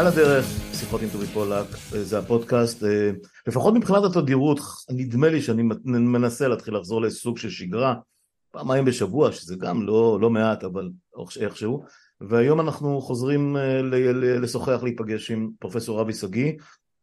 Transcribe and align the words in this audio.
על 0.00 0.06
הדרך, 0.06 0.44
שיחות 0.72 1.02
עם 1.02 1.08
טובי 1.12 1.26
פולק, 1.26 1.66
זה 1.90 2.18
הפודקאסט, 2.18 2.84
אה, 2.84 3.10
לפחות 3.46 3.74
מבחינת 3.74 4.04
התדירות, 4.04 4.60
נדמה 4.90 5.28
לי 5.28 5.42
שאני 5.42 5.62
מנסה 5.86 6.48
להתחיל 6.48 6.76
לחזור 6.76 7.00
לסוג 7.02 7.38
של 7.38 7.50
שגרה, 7.50 7.94
פעמיים 8.50 8.84
בשבוע, 8.84 9.32
שזה 9.32 9.56
גם 9.56 9.86
לא, 9.86 10.18
לא 10.20 10.30
מעט, 10.30 10.64
אבל 10.64 10.90
איכשהו, 11.40 11.84
והיום 12.20 12.60
אנחנו 12.60 13.00
חוזרים 13.00 13.56
אה, 13.56 13.80
לשוחח, 14.22 14.80
להיפגש 14.82 15.30
עם 15.30 15.50
פרופסור 15.58 16.00
אבי 16.00 16.12
שגיא, 16.12 16.52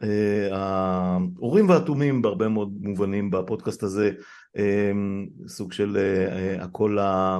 אה, 0.03 0.49
האורים 0.52 1.69
והתומים 1.69 2.21
בהרבה 2.21 2.47
מאוד 2.47 2.69
מובנים 2.81 3.31
בפודקאסט 3.31 3.83
הזה, 3.83 4.11
סוג 5.47 5.73
של 5.73 5.97
הקול, 6.59 6.99
ה... 6.99 7.39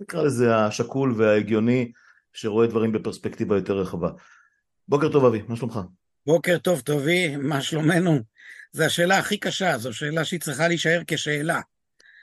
נקרא 0.00 0.22
לזה 0.22 0.56
השקול 0.56 1.14
וההגיוני, 1.16 1.92
שרואה 2.32 2.66
דברים 2.66 2.92
בפרספקטיבה 2.92 3.56
יותר 3.56 3.78
רחבה. 3.78 4.10
בוקר 4.90 5.08
טוב 5.08 5.24
אבי, 5.24 5.42
מה 5.48 5.56
שלומך? 5.56 5.80
בוקר 6.26 6.58
טוב 6.58 6.80
טובי, 6.80 7.36
מה 7.36 7.62
שלומנו? 7.62 8.18
זו 8.72 8.84
השאלה 8.84 9.18
הכי 9.18 9.36
קשה, 9.36 9.78
זו 9.78 9.92
שאלה 9.92 10.24
שהיא 10.24 10.40
צריכה 10.40 10.68
להישאר 10.68 11.02
כשאלה. 11.06 11.60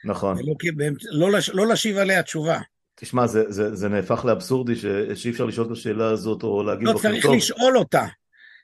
נכון. 0.04 0.38
ולא, 0.38 1.32
לא, 1.32 1.40
לא 1.54 1.68
להשיב 1.68 1.98
עליה 1.98 2.24
תשובה. 2.24 2.60
תשמע, 2.96 3.28
זה, 3.28 3.44
זה, 3.52 3.76
זה 3.76 3.90
נהפך 3.90 4.26
לאבסורדי 4.26 4.76
ש, 4.76 4.86
שאי 5.16 5.32
אפשר 5.32 5.46
לשאול 5.46 5.68
את 5.68 5.72
השאלה 5.72 6.10
הזאת 6.10 6.44
או 6.44 6.64
להגיד 6.64 6.88
לא 6.88 6.94
צריך 7.02 7.26
טוב. 7.26 7.36
לשאול 7.36 7.78
אותה, 7.78 8.06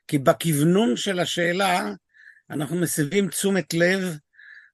כי 0.08 0.18
בכוונון 0.18 0.96
של 0.96 1.20
השאלה 1.20 1.92
אנחנו 2.50 2.76
מסבים 2.76 3.28
תשומת 3.28 3.74
לב 3.74 4.16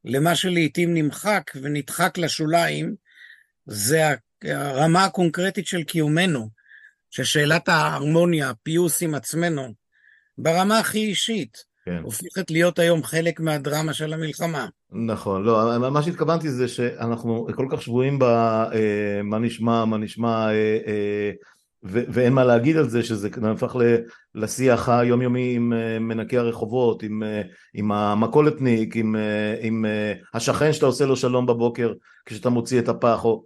למה 0.05 0.35
שלעיתים 0.35 0.95
נמחק 0.95 1.51
ונדחק 1.63 2.19
לשוליים, 2.19 2.95
זה 3.67 4.15
הרמה 4.45 5.05
הקונקרטית 5.05 5.67
של 5.67 5.83
קיומנו. 5.83 6.60
ששאלת 7.11 7.69
ההרמוניה, 7.69 8.51
הפיוס 8.51 9.03
עם 9.03 9.15
עצמנו, 9.15 9.75
ברמה 10.39 10.79
הכי 10.79 10.99
אישית, 10.99 11.57
כן. 11.85 12.01
הופכת 12.03 12.51
להיות 12.51 12.79
היום 12.79 13.05
חלק 13.05 13.41
מהדרמה 13.41 13.93
של 13.93 14.13
המלחמה. 14.13 14.67
נכון, 14.93 15.43
לא, 15.43 15.91
מה 15.91 16.03
שהתכוונתי 16.03 16.51
זה 16.51 16.69
שאנחנו 16.69 17.47
כל 17.57 17.67
כך 17.71 17.83
שבויים 17.83 18.19
במה 18.19 19.37
אה, 19.37 19.41
נשמע, 19.41 19.85
מה 19.85 19.97
נשמע, 19.97 20.49
אה, 20.49 20.79
אה, 20.87 21.31
ואין 21.83 22.33
מה 22.33 22.45
להגיד 22.45 22.77
על 22.77 22.89
זה, 22.89 23.03
שזה 23.03 23.29
נהפך 23.37 23.77
לשיח 24.35 24.89
היומיומי 24.89 25.53
עם 25.57 25.73
מנקי 26.01 26.39
הרחובות, 26.39 27.03
עם, 27.03 27.23
עם 27.75 27.93
המכולתניק, 27.93 28.97
עם, 28.97 29.17
עם 29.61 29.85
השכן 30.35 30.73
שאתה 30.73 30.87
עושה 30.87 31.07
לו 31.07 31.17
שלום 31.17 31.47
בבוקר 31.47 31.93
כשאתה 32.27 32.49
מוציא 32.49 32.79
את 32.79 32.89
הפח, 32.89 33.25
או... 33.25 33.45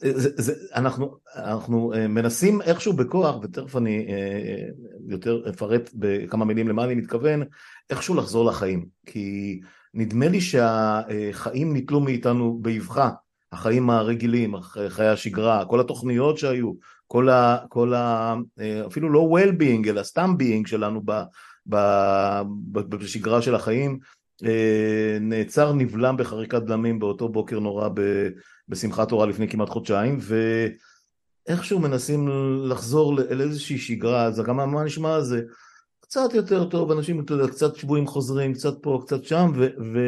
זה, 0.00 0.52
אנחנו, 0.74 1.16
אנחנו 1.36 1.92
אה, 1.94 2.08
מנסים 2.08 2.62
איכשהו 2.62 2.92
בכוח, 2.92 3.36
ותכף 3.42 3.76
אני 3.76 4.06
אה, 4.08 4.66
יותר 5.08 5.42
אפרט 5.48 5.90
בכמה 5.94 6.44
מילים 6.44 6.68
למה 6.68 6.84
אני 6.84 6.94
מתכוון, 6.94 7.42
איכשהו 7.90 8.14
לחזור 8.14 8.44
לחיים. 8.44 8.86
כי 9.06 9.60
נדמה 9.94 10.28
לי 10.28 10.40
שהחיים 10.40 11.72
ניטלו 11.72 12.00
מאיתנו 12.00 12.58
באבחה, 12.62 13.10
החיים 13.52 13.90
הרגילים, 13.90 14.60
חיי 14.88 15.08
השגרה, 15.08 15.64
כל 15.64 15.80
התוכניות 15.80 16.38
שהיו, 16.38 16.72
כל 17.06 17.28
ה... 17.28 17.58
כל 17.68 17.94
ה 17.94 18.34
אה, 18.60 18.86
אפילו 18.86 19.10
לא 19.10 19.36
well-being, 19.36 19.88
אלא 19.88 20.02
סתם 20.02 20.34
being 20.40 20.68
שלנו 20.68 21.02
ב, 21.04 21.22
ב, 21.66 21.78
בשגרה 22.72 23.42
של 23.42 23.54
החיים, 23.54 23.98
נעצר, 25.20 25.72
נבלם 25.72 26.16
בחריקת 26.16 26.62
דמים 26.62 26.98
באותו 26.98 27.28
בוקר 27.28 27.58
נורא 27.58 27.88
ב... 27.94 28.00
בשמחת 28.68 29.08
תורה 29.08 29.26
לפני 29.26 29.48
כמעט 29.48 29.68
חודשיים, 29.68 30.18
ואיכשהו 31.48 31.78
מנסים 31.78 32.28
לחזור 32.68 33.14
לאיזושהי 33.14 33.78
שגרה, 33.78 34.24
אז 34.24 34.40
גם 34.40 34.56
מה 34.56 34.84
נשמע 34.84 35.20
זה 35.20 35.42
קצת 36.00 36.34
יותר 36.34 36.64
טוב, 36.64 36.90
אנשים, 36.90 37.20
אתה 37.20 37.34
יודע, 37.34 37.48
קצת 37.48 37.76
שבויים 37.76 38.06
חוזרים, 38.06 38.54
קצת 38.54 38.74
פה, 38.82 39.02
קצת 39.06 39.24
שם, 39.24 39.50
ו... 39.54 39.66
ו... 39.94 39.98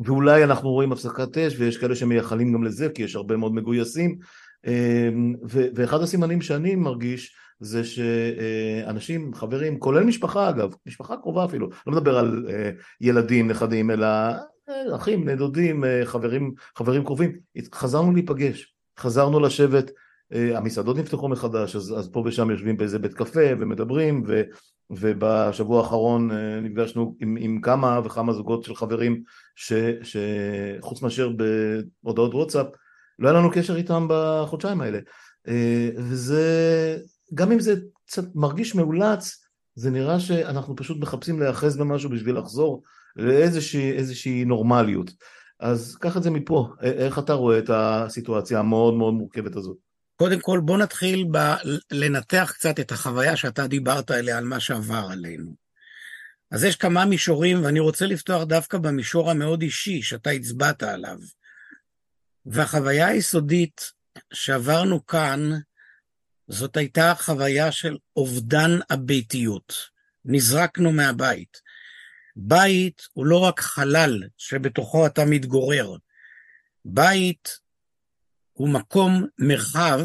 ואולי 0.00 0.44
אנחנו 0.44 0.70
רואים 0.70 0.92
הפסקת 0.92 1.38
אש, 1.38 1.54
ויש 1.58 1.76
כאלה 1.76 1.96
שמייחלים 1.96 2.52
גם 2.52 2.64
לזה, 2.64 2.88
כי 2.88 3.02
יש 3.02 3.16
הרבה 3.16 3.36
מאוד 3.36 3.54
מגויסים, 3.54 4.18
אמ, 4.66 5.34
ו... 5.50 5.66
ואחד 5.74 6.00
הסימנים 6.00 6.42
שאני 6.42 6.74
מרגיש, 6.74 7.36
זה 7.62 7.82
שאנשים, 7.84 9.34
חברים, 9.34 9.78
כולל 9.78 10.04
משפחה 10.04 10.48
אגב, 10.48 10.74
משפחה 10.86 11.16
קרובה 11.16 11.44
אפילו, 11.44 11.68
לא 11.86 11.92
מדבר 11.92 12.18
על 12.18 12.46
אה, 12.50 12.70
ילדים, 13.00 13.48
נכדים, 13.48 13.90
אלא 13.90 14.06
אחים, 14.96 15.24
בני 15.24 15.36
דודים, 15.36 15.84
אה, 15.84 16.00
חברים, 16.04 16.54
חברים 16.76 17.04
קרובים, 17.04 17.32
חזרנו 17.74 18.12
להיפגש, 18.12 18.74
חזרנו 18.98 19.40
לשבת, 19.40 19.90
אה, 20.32 20.58
המסעדות 20.58 20.96
נפתחו 20.96 21.28
מחדש, 21.28 21.76
אז, 21.76 21.94
אז 21.98 22.08
פה 22.12 22.22
ושם 22.26 22.50
יושבים 22.50 22.76
באיזה 22.76 22.98
בית 22.98 23.14
קפה 23.14 23.46
ומדברים, 23.60 24.22
ו, 24.26 24.42
ובשבוע 24.90 25.82
האחרון 25.82 26.30
אה, 26.30 26.60
נפגשנו 26.60 27.16
עם, 27.20 27.36
עם 27.40 27.60
כמה 27.60 28.00
וכמה 28.04 28.32
זוגות 28.32 28.64
של 28.64 28.74
חברים, 28.74 29.22
ש, 29.56 29.72
שחוץ 30.02 31.02
מאשר 31.02 31.30
בהודעות 32.02 32.34
וואטסאפ, 32.34 32.66
לא 33.18 33.28
היה 33.28 33.38
לנו 33.38 33.50
קשר 33.50 33.76
איתם 33.76 34.06
בחודשיים 34.08 34.80
האלה. 34.80 34.98
וזה, 35.96 36.98
גם 37.34 37.52
אם 37.52 37.60
זה 37.60 37.74
קצת 38.06 38.24
מרגיש 38.34 38.74
מאולץ, 38.74 39.44
זה 39.74 39.90
נראה 39.90 40.20
שאנחנו 40.20 40.76
פשוט 40.76 40.98
מחפשים 40.98 41.40
להיאחז 41.40 41.76
במשהו 41.76 42.10
בשביל 42.10 42.38
לחזור 42.38 42.82
לאיזושהי 43.16 44.44
נורמליות. 44.44 45.10
אז 45.60 45.96
קח 46.00 46.16
את 46.16 46.22
זה 46.22 46.30
מפה, 46.30 46.68
איך 46.82 47.18
אתה 47.18 47.32
רואה 47.32 47.58
את 47.58 47.70
הסיטואציה 47.72 48.58
המאוד 48.58 48.94
מאוד 48.94 49.14
מורכבת 49.14 49.56
הזאת? 49.56 49.76
קודם 50.16 50.40
כל 50.40 50.60
בוא 50.64 50.78
נתחיל 50.78 51.26
ב- 51.30 51.54
לנתח 51.92 52.52
קצת 52.54 52.80
את 52.80 52.92
החוויה 52.92 53.36
שאתה 53.36 53.66
דיברת 53.66 54.10
עליה, 54.10 54.38
על 54.38 54.44
מה 54.44 54.60
שעבר 54.60 55.06
עלינו. 55.10 55.54
אז 56.50 56.64
יש 56.64 56.76
כמה 56.76 57.04
מישורים, 57.04 57.64
ואני 57.64 57.80
רוצה 57.80 58.06
לפתוח 58.06 58.42
דווקא 58.42 58.78
במישור 58.78 59.30
המאוד 59.30 59.62
אישי 59.62 60.02
שאתה 60.02 60.30
הצבעת 60.30 60.82
עליו. 60.82 61.16
והחוויה 62.46 63.06
היסודית 63.06 63.92
שעברנו 64.32 65.06
כאן, 65.06 65.50
זאת 66.52 66.76
הייתה 66.76 67.14
חוויה 67.18 67.72
של 67.72 67.96
אובדן 68.16 68.70
הביתיות. 68.90 69.74
נזרקנו 70.24 70.92
מהבית. 70.92 71.60
בית 72.36 73.02
הוא 73.12 73.26
לא 73.26 73.38
רק 73.38 73.60
חלל 73.60 74.22
שבתוכו 74.36 75.06
אתה 75.06 75.24
מתגורר. 75.24 75.96
בית 76.84 77.58
הוא 78.52 78.68
מקום, 78.68 79.26
מרחב, 79.38 80.00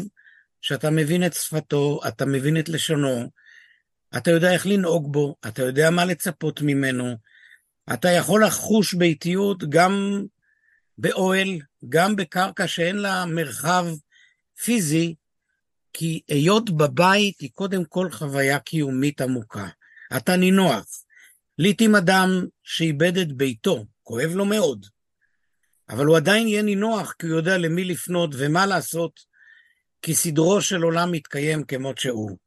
שאתה 0.60 0.90
מבין 0.90 1.26
את 1.26 1.34
שפתו, 1.34 2.00
אתה 2.08 2.26
מבין 2.26 2.58
את 2.58 2.68
לשונו, 2.68 3.30
אתה 4.16 4.30
יודע 4.30 4.52
איך 4.52 4.66
לנהוג 4.66 5.12
בו, 5.12 5.36
אתה 5.48 5.62
יודע 5.62 5.90
מה 5.90 6.04
לצפות 6.04 6.62
ממנו, 6.62 7.16
אתה 7.92 8.08
יכול 8.08 8.44
לחוש 8.44 8.94
ביתיות 8.94 9.64
גם 9.68 10.24
באוהל, 10.98 11.58
גם 11.88 12.16
בקרקע 12.16 12.66
שאין 12.66 12.96
לה 12.96 13.24
מרחב 13.26 13.86
פיזי, 14.64 15.14
כי 15.92 16.20
היות 16.28 16.70
בבית 16.70 17.40
היא 17.40 17.50
קודם 17.54 17.84
כל 17.84 18.10
חוויה 18.10 18.58
קיומית 18.58 19.20
עמוקה. 19.20 19.68
אתה 20.16 20.36
נינוח, 20.36 20.86
לעתים 21.58 21.94
אדם 21.94 22.46
שאיבד 22.62 23.18
את 23.18 23.32
ביתו, 23.32 23.84
כואב 24.02 24.30
לו 24.30 24.44
מאוד, 24.44 24.86
אבל 25.88 26.06
הוא 26.06 26.16
עדיין 26.16 26.48
יהיה 26.48 26.62
נינוח 26.62 27.12
כי 27.18 27.26
הוא 27.26 27.36
יודע 27.36 27.58
למי 27.58 27.84
לפנות 27.84 28.30
ומה 28.38 28.66
לעשות, 28.66 29.20
כי 30.02 30.14
סדרו 30.14 30.60
של 30.60 30.82
עולם 30.82 31.12
מתקיים 31.12 31.64
כמות 31.64 31.98
שהוא. 31.98 32.38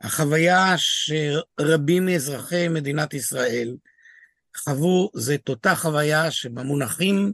החוויה 0.00 0.74
שרבים 0.76 2.06
מאזרחי 2.06 2.68
מדינת 2.68 3.14
ישראל 3.14 3.76
חוו 4.56 5.10
זה 5.14 5.34
את 5.34 5.48
אותה 5.48 5.74
חוויה 5.74 6.30
שבמונחים 6.30 7.32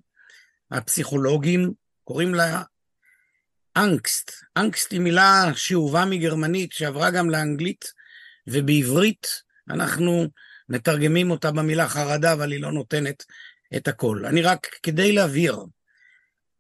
הפסיכולוגיים 0.70 1.72
קוראים 2.04 2.34
לה 2.34 2.62
אנגסט. 3.78 4.30
אנגסט 4.56 4.92
היא 4.92 5.00
מילה 5.00 5.50
שאובה 5.54 6.04
מגרמנית 6.04 6.72
שעברה 6.72 7.10
גם 7.10 7.30
לאנגלית, 7.30 7.92
ובעברית 8.46 9.26
אנחנו 9.70 10.26
מתרגמים 10.68 11.30
אותה 11.30 11.50
במילה 11.50 11.88
חרדה, 11.88 12.32
אבל 12.32 12.52
היא 12.52 12.62
לא 12.62 12.72
נותנת 12.72 13.24
את 13.76 13.88
הכל. 13.88 14.26
אני 14.26 14.42
רק, 14.42 14.66
כדי 14.82 15.12
להבהיר, 15.12 15.56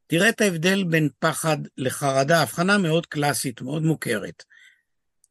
תראה 0.06 0.28
את 0.28 0.40
ההבדל 0.40 0.84
בין 0.84 1.08
פחד 1.18 1.56
לחרדה, 1.76 2.42
הבחנה 2.42 2.78
מאוד 2.78 3.06
קלאסית, 3.06 3.62
מאוד 3.62 3.82
מוכרת. 3.82 4.44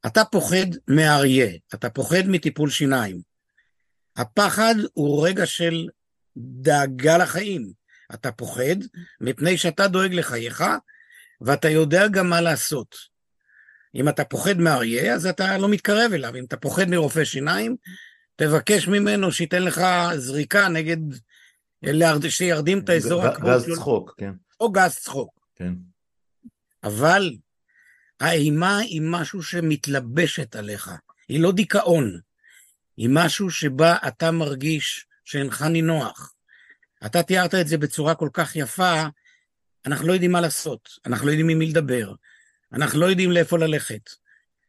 אתה 0.06 0.24
פוחד 0.24 0.66
מאריה, 0.88 1.50
אתה 1.74 1.90
פוחד 1.90 2.22
מטיפול 2.28 2.70
שיניים. 2.70 3.20
הפחד 4.16 4.74
הוא 4.92 5.26
רגע 5.26 5.46
של 5.46 5.88
דאגה 6.36 7.18
לחיים. 7.18 7.72
אתה 8.14 8.32
פוחד 8.32 8.76
מפני 9.20 9.58
שאתה 9.58 9.88
דואג 9.88 10.14
לחייך, 10.14 10.64
ואתה 11.40 11.70
יודע 11.70 12.08
גם 12.08 12.30
מה 12.30 12.40
לעשות. 12.40 12.96
אם 13.94 14.08
אתה 14.08 14.24
פוחד 14.24 14.58
מאריה, 14.58 15.14
אז 15.14 15.26
אתה 15.26 15.58
לא 15.58 15.68
מתקרב 15.68 16.12
אליו. 16.12 16.36
אם 16.36 16.44
אתה 16.44 16.56
פוחד 16.56 16.88
מרופא 16.88 17.24
שיניים, 17.24 17.76
תבקש 18.36 18.88
ממנו 18.88 19.32
שייתן 19.32 19.62
לך 19.62 19.80
זריקה 20.16 20.68
נגד, 20.68 20.96
שירדים 22.28 22.78
את 22.78 22.88
האזור 22.88 23.22
הקרוב. 23.22 23.50
גז 23.50 23.66
צחוק, 23.74 24.14
כן. 24.16 24.32
או 24.60 24.72
גז 24.72 24.94
צחוק. 24.96 25.40
כן. 25.54 25.72
אבל 26.84 27.36
האימה 28.20 28.78
היא 28.78 29.02
משהו 29.04 29.42
שמתלבשת 29.42 30.56
עליך, 30.56 30.90
היא 31.28 31.40
לא 31.40 31.52
דיכאון, 31.52 32.20
היא 32.96 33.08
משהו 33.12 33.50
שבה 33.50 33.96
אתה 34.08 34.30
מרגיש 34.30 35.06
שאינך 35.24 35.62
נינוח. 35.62 36.34
אתה 37.06 37.22
תיארת 37.22 37.54
את 37.54 37.68
זה 37.68 37.78
בצורה 37.78 38.14
כל 38.14 38.28
כך 38.32 38.56
יפה, 38.56 39.02
אנחנו 39.86 40.08
לא 40.08 40.12
יודעים 40.12 40.32
מה 40.32 40.40
לעשות, 40.40 40.88
אנחנו 41.06 41.26
לא 41.26 41.30
יודעים 41.30 41.48
עם 41.48 41.58
מי 41.58 41.66
לדבר, 41.66 42.12
אנחנו 42.72 43.00
לא 43.00 43.06
יודעים 43.06 43.30
לאיפה 43.30 43.58
ללכת. 43.58 44.10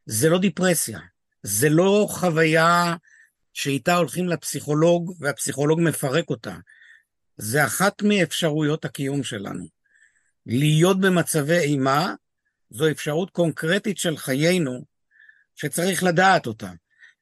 זה 0.05 0.29
לא 0.29 0.39
דיפרסיה, 0.39 0.99
זה 1.43 1.69
לא 1.69 2.07
חוויה 2.09 2.95
שאיתה 3.53 3.95
הולכים 3.95 4.27
לפסיכולוג 4.27 5.15
והפסיכולוג 5.19 5.81
מפרק 5.81 6.29
אותה. 6.29 6.55
זה 7.37 7.65
אחת 7.65 8.01
מאפשרויות 8.01 8.85
הקיום 8.85 9.23
שלנו. 9.23 9.65
להיות 10.45 10.99
במצבי 10.99 11.57
אימה 11.57 12.13
זו 12.69 12.91
אפשרות 12.91 13.29
קונקרטית 13.29 13.97
של 13.97 14.17
חיינו 14.17 14.85
שצריך 15.55 16.03
לדעת 16.03 16.47
אותה. 16.47 16.71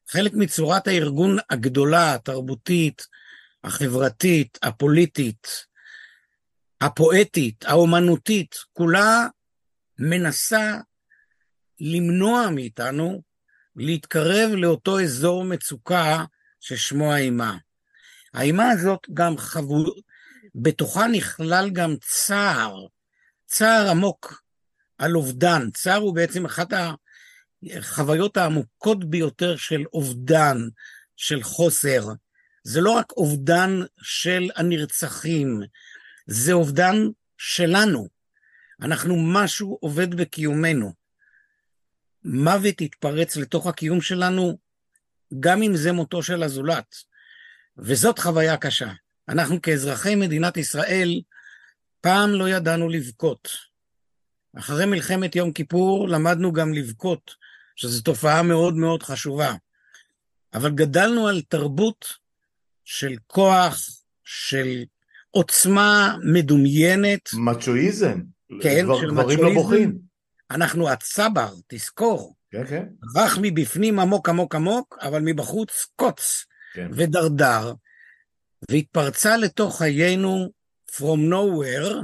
חלק 0.08 0.32
מצורת 0.34 0.86
הארגון 0.86 1.36
הגדולה, 1.50 2.14
התרבותית, 2.14 3.06
החברתית, 3.64 4.58
הפוליטית, 4.62 5.66
הפואטית, 6.80 7.64
האומנותית, 7.64 8.54
כולה 8.72 9.26
מנסה 9.98 10.78
למנוע 11.80 12.50
מאיתנו 12.50 13.22
להתקרב 13.76 14.50
לאותו 14.50 15.00
אזור 15.00 15.44
מצוקה 15.44 16.24
ששמו 16.60 17.12
האימה. 17.12 17.56
האימה 18.34 18.70
הזאת 18.70 19.06
גם 19.14 19.36
חבו... 19.36 19.84
בתוכה 20.54 21.06
נכלל 21.06 21.70
גם 21.72 21.94
צער, 22.00 22.86
צער 23.46 23.90
עמוק 23.90 24.42
על 24.98 25.16
אובדן. 25.16 25.70
צער 25.70 25.96
הוא 26.00 26.14
בעצם 26.14 26.44
אחת 26.44 26.68
החוויות 27.72 28.36
העמוקות 28.36 29.10
ביותר 29.10 29.56
של 29.56 29.84
אובדן, 29.92 30.56
של 31.16 31.42
חוסר. 31.42 32.04
זה 32.64 32.80
לא 32.80 32.90
רק 32.90 33.12
אובדן 33.12 33.80
של 34.02 34.50
הנרצחים, 34.56 35.60
זה 36.28 36.52
אובדן 36.52 36.94
שלנו. 37.38 38.08
אנחנו, 38.82 39.16
משהו 39.16 39.78
עובד 39.80 40.14
בקיומנו. 40.14 40.92
מוות 42.24 42.80
יתפרץ 42.80 43.36
לתוך 43.36 43.66
הקיום 43.66 44.00
שלנו, 44.00 44.58
גם 45.40 45.62
אם 45.62 45.76
זה 45.76 45.92
מותו 45.92 46.22
של 46.22 46.42
הזולת. 46.42 46.96
וזאת 47.78 48.18
חוויה 48.18 48.56
קשה. 48.56 48.92
אנחנו 49.28 49.62
כאזרחי 49.62 50.14
מדינת 50.14 50.56
ישראל, 50.56 51.20
פעם 52.00 52.30
לא 52.30 52.48
ידענו 52.48 52.88
לבכות. 52.88 53.48
אחרי 54.58 54.86
מלחמת 54.86 55.36
יום 55.36 55.52
כיפור 55.52 56.08
למדנו 56.08 56.52
גם 56.52 56.74
לבכות, 56.74 57.34
שזו 57.76 58.02
תופעה 58.02 58.42
מאוד 58.42 58.74
מאוד 58.74 59.02
חשובה. 59.02 59.54
אבל 60.54 60.70
גדלנו 60.70 61.28
על 61.28 61.42
תרבות 61.42 62.06
של 62.84 63.16
כוח, 63.26 63.80
של 64.24 64.84
עוצמה 65.30 66.16
מדומיינת. 66.24 67.28
מצ'ואיזם. 67.34 68.20
כן, 68.62 68.84
דבר, 68.84 69.00
של 69.00 69.10
גברים 69.10 69.38
לא 69.38 69.50
מצ'ואיזם. 69.50 69.54
בוכים. 69.54 69.98
אנחנו 70.50 70.88
הצבר, 70.88 71.54
תזכור. 71.68 72.34
כן, 72.50 72.66
כן. 72.66 72.84
רך 73.16 73.38
מבפנים 73.42 73.98
עמוק 73.98 74.28
עמוק 74.28 74.54
עמוק, 74.54 74.98
אבל 75.02 75.22
מבחוץ 75.24 75.86
קוץ 75.96 76.44
כן. 76.74 76.90
ודרדר, 76.92 77.72
והתפרצה 78.70 79.36
לתוך 79.36 79.78
חיינו 79.78 80.52
From 80.90 81.32
nowhere, 81.32 81.94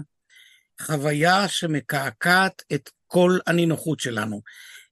חוויה 0.81 1.49
שמקעקעת 1.49 2.63
את 2.73 2.91
כל 3.07 3.39
הנינוחות 3.47 4.01
שלנו. 4.01 4.43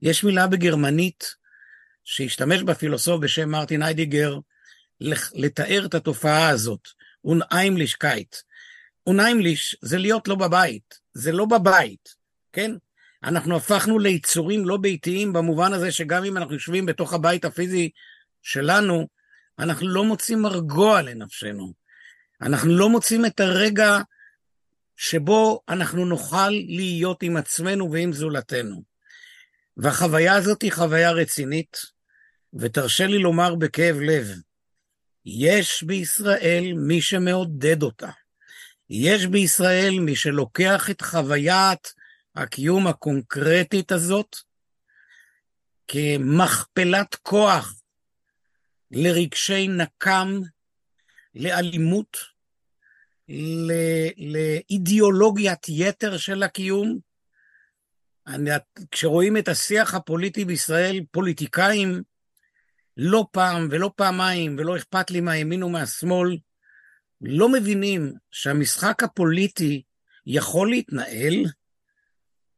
יש 0.02 0.24
מילה 0.24 0.46
בגרמנית 0.46 1.34
שהשתמש 2.04 2.62
בה 2.62 2.74
פילוסוף 2.74 3.20
בשם 3.20 3.48
מרטין 3.48 3.82
היידיגר 3.82 4.38
לתאר 5.34 5.86
את 5.86 5.94
התופעה 5.94 6.48
הזאת, 6.48 6.88
Unheimlichkeit. 7.24 8.36
unheimlich 9.06 9.76
זה 9.82 9.98
להיות 9.98 10.28
לא 10.28 10.34
בבית, 10.34 10.98
זה 11.12 11.32
לא 11.32 11.44
בבית, 11.44 12.14
כן? 12.52 12.72
אנחנו 13.24 13.56
הפכנו 13.56 13.98
ליצורים 13.98 14.64
לא 14.64 14.76
ביתיים 14.76 15.32
במובן 15.32 15.72
הזה 15.72 15.92
שגם 15.92 16.24
אם 16.24 16.36
אנחנו 16.36 16.54
יושבים 16.54 16.86
בתוך 16.86 17.12
הבית 17.12 17.44
הפיזי 17.44 17.90
שלנו, 18.42 19.08
אנחנו 19.58 19.88
לא 19.88 20.04
מוצאים 20.04 20.42
מרגוע 20.42 21.02
לנפשנו. 21.02 21.72
אנחנו 22.42 22.78
לא 22.78 22.88
מוצאים 22.88 23.26
את 23.26 23.40
הרגע 23.40 23.98
שבו 24.96 25.60
אנחנו 25.68 26.04
נוכל 26.04 26.50
להיות 26.50 27.22
עם 27.22 27.36
עצמנו 27.36 27.92
ועם 27.92 28.12
זולתנו. 28.12 28.82
והחוויה 29.76 30.34
הזאת 30.34 30.62
היא 30.62 30.72
חוויה 30.72 31.12
רצינית, 31.12 31.76
ותרשה 32.54 33.06
לי 33.06 33.18
לומר 33.18 33.54
בכאב 33.54 33.96
לב, 34.00 34.28
יש 35.26 35.82
בישראל 35.82 36.72
מי 36.76 37.00
שמעודד 37.00 37.82
אותה. 37.82 38.10
יש 38.90 39.26
בישראל 39.26 40.00
מי 40.00 40.16
שלוקח 40.16 40.90
את 40.90 41.02
חוויית 41.02 41.94
הקיום 42.36 42.86
הקונקרטית 42.86 43.92
הזאת 43.92 44.36
כמכפלת 45.88 47.14
כוח 47.14 47.82
לרגשי 48.90 49.68
נקם, 49.68 50.40
לאלימות, 51.34 52.16
לאידיאולוגיית 54.16 55.66
יתר 55.68 56.16
של 56.16 56.42
הקיום. 56.42 56.98
אני, 58.26 58.50
כשרואים 58.90 59.36
את 59.36 59.48
השיח 59.48 59.94
הפוליטי 59.94 60.44
בישראל, 60.44 61.00
פוליטיקאים 61.10 62.02
לא 62.96 63.26
פעם 63.30 63.68
ולא 63.70 63.90
פעמיים, 63.96 64.56
ולא 64.58 64.76
אכפת 64.76 65.10
לי 65.10 65.20
מהימין 65.20 65.62
ומהשמאל, 65.62 66.36
לא 67.20 67.48
מבינים 67.48 68.12
שהמשחק 68.30 69.02
הפוליטי 69.02 69.82
יכול 70.26 70.70
להתנהל 70.70 71.44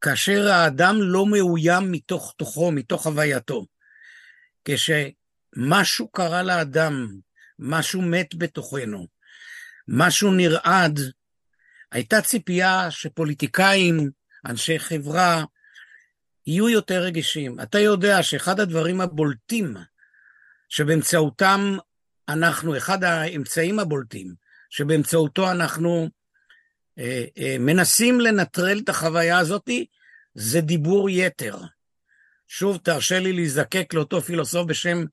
כאשר 0.01 0.47
האדם 0.51 0.95
לא 1.01 1.25
מאוים 1.25 1.91
מתוך 1.91 2.33
תוכו, 2.37 2.71
מתוך 2.71 3.07
הווייתו. 3.07 3.65
כשמשהו 4.65 6.07
קרה 6.07 6.43
לאדם, 6.43 7.07
משהו 7.59 8.01
מת 8.01 8.35
בתוכנו, 8.35 9.07
משהו 9.87 10.31
נרעד, 10.31 10.99
הייתה 11.91 12.21
ציפייה 12.21 12.91
שפוליטיקאים, 12.91 14.11
אנשי 14.45 14.79
חברה, 14.79 15.43
יהיו 16.47 16.69
יותר 16.69 17.01
רגישים. 17.01 17.59
אתה 17.59 17.79
יודע 17.79 18.23
שאחד 18.23 18.59
הדברים 18.59 19.01
הבולטים 19.01 19.75
שבאמצעותם 20.69 21.77
אנחנו, 22.29 22.77
אחד 22.77 23.03
האמצעים 23.03 23.79
הבולטים 23.79 24.33
שבאמצעותו 24.69 25.51
אנחנו 25.51 26.09
אה, 26.99 27.25
אה, 27.37 27.55
מנסים 27.59 28.19
לנטרל 28.19 28.79
את 28.83 28.89
החוויה 28.89 29.37
הזאת, 29.37 29.69
זה 30.33 30.61
דיבור 30.61 31.09
יתר. 31.09 31.57
שוב, 32.47 32.77
תרשה 32.77 33.19
לי 33.19 33.33
להזדקק 33.33 33.93
לאותו 33.93 34.21
פילוסוף 34.21 34.67
בשם 34.67 35.05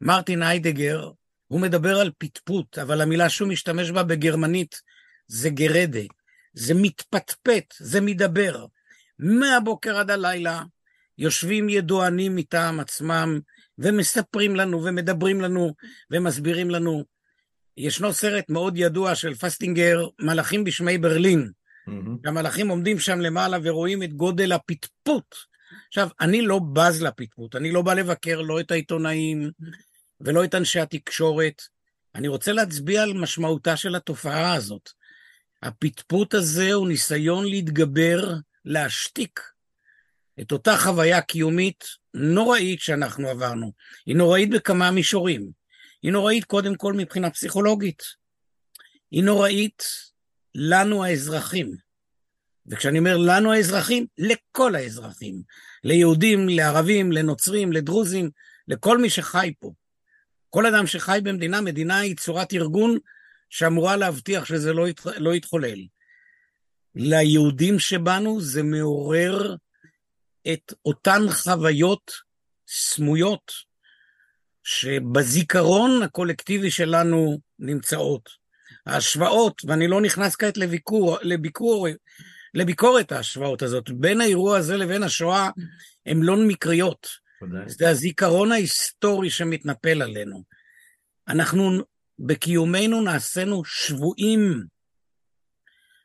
מרטין 0.00 0.42
היידגר, 0.42 1.10
הוא 1.46 1.60
מדבר 1.60 2.00
על 2.00 2.10
פטפוט, 2.18 2.78
אבל 2.78 3.00
המילה 3.00 3.28
שהוא 3.28 3.48
משתמש 3.48 3.90
בה 3.90 4.02
בגרמנית 4.02 4.80
זה 5.26 5.50
גרדה, 5.50 6.00
זה 6.52 6.74
מתפטפט, 6.74 7.74
זה 7.78 8.00
מדבר. 8.00 8.66
מהבוקר 9.18 9.98
עד 9.98 10.10
הלילה 10.10 10.62
יושבים 11.18 11.68
ידוענים 11.68 12.36
מטעם 12.36 12.80
עצמם 12.80 13.40
ומספרים 13.78 14.56
לנו 14.56 14.84
ומדברים 14.84 15.40
לנו 15.40 15.74
ומסבירים 16.10 16.70
לנו. 16.70 17.04
ישנו 17.76 18.12
סרט 18.12 18.50
מאוד 18.50 18.76
ידוע 18.76 19.14
של 19.14 19.34
פסטינגר, 19.34 20.06
מלאכים 20.18 20.64
בשמי 20.64 20.98
ברלין. 20.98 21.50
מהמם. 21.86 22.16
המלאכים 22.24 22.68
עומדים 22.68 22.98
שם 22.98 23.20
למעלה 23.20 23.58
ורואים 23.62 24.02
את 24.02 24.12
גודל 24.12 24.52
הפטפוט. 24.52 25.34
עכשיו, 25.88 26.08
אני 26.20 26.42
לא 26.42 26.60
בז 26.72 27.02
לפטפוט, 27.02 27.56
אני 27.56 27.72
לא 27.72 27.82
בא 27.82 27.94
לבקר 27.94 28.40
לא 28.40 28.60
את 28.60 28.70
העיתונאים 28.70 29.50
ולא 30.20 30.44
את 30.44 30.54
אנשי 30.54 30.80
התקשורת. 30.80 31.62
אני 32.14 32.28
רוצה 32.28 32.52
להצביע 32.52 33.02
על 33.02 33.12
משמעותה 33.12 33.76
של 33.76 33.94
התופעה 33.94 34.54
הזאת. 34.54 34.90
הפטפוט 35.62 36.34
הזה 36.34 36.72
הוא 36.72 36.88
ניסיון 36.88 37.44
להתגבר, 37.44 38.34
להשתיק 38.64 39.40
את 40.40 40.52
אותה 40.52 40.76
חוויה 40.76 41.20
קיומית 41.20 41.84
נוראית 42.14 42.80
שאנחנו 42.80 43.28
עברנו. 43.28 43.72
היא 44.06 44.16
נוראית 44.16 44.50
בכמה 44.50 44.90
מישורים. 44.90 45.50
היא 46.02 46.12
נוראית 46.12 46.44
קודם 46.44 46.74
כל 46.74 46.92
מבחינה 46.92 47.30
פסיכולוגית. 47.30 48.02
היא 49.10 49.24
נוראית 49.24 49.82
לנו 50.54 51.04
האזרחים. 51.04 51.76
וכשאני 52.66 52.98
אומר 52.98 53.16
לנו 53.16 53.52
האזרחים, 53.52 54.06
לכל 54.18 54.74
האזרחים. 54.74 55.42
ליהודים, 55.84 56.48
לערבים, 56.48 57.12
לנוצרים, 57.12 57.72
לדרוזים, 57.72 58.30
לכל 58.68 58.98
מי 58.98 59.10
שחי 59.10 59.52
פה. 59.60 59.72
כל 60.50 60.66
אדם 60.66 60.86
שחי 60.86 61.18
במדינה, 61.22 61.60
מדינה 61.60 61.98
היא 61.98 62.16
צורת 62.16 62.52
ארגון 62.52 62.98
שאמורה 63.50 63.96
להבטיח 63.96 64.44
שזה 64.44 64.72
לא, 64.72 64.88
ית, 64.88 65.00
לא 65.16 65.34
יתחולל. 65.34 65.78
ליהודים 66.94 67.78
שבנו 67.78 68.40
זה 68.40 68.62
מעורר 68.62 69.56
את 70.52 70.72
אותן 70.84 71.22
חוויות 71.30 72.12
סמויות 72.68 73.52
שבזיכרון 74.64 76.02
הקולקטיבי 76.02 76.70
שלנו 76.70 77.38
נמצאות. 77.58 78.42
ההשוואות, 78.86 79.62
ואני 79.64 79.88
לא 79.88 80.00
נכנס 80.00 80.36
כעת 80.36 80.56
לביקור, 80.56 81.18
לביקור, 81.22 81.86
לביקורת 82.54 83.12
ההשוואות 83.12 83.62
הזאת, 83.62 83.90
בין 83.90 84.20
האירוע 84.20 84.58
הזה 84.58 84.76
לבין 84.76 85.02
השואה, 85.02 85.50
הן 86.06 86.22
לא 86.22 86.36
מקריות. 86.36 87.06
זה 87.66 87.88
הזיכרון 87.88 88.52
ההיסטורי 88.52 89.30
שמתנפל 89.30 90.02
עלינו. 90.02 90.42
אנחנו 91.28 91.78
בקיומנו 92.18 93.00
נעשינו 93.02 93.64
שבויים 93.64 94.64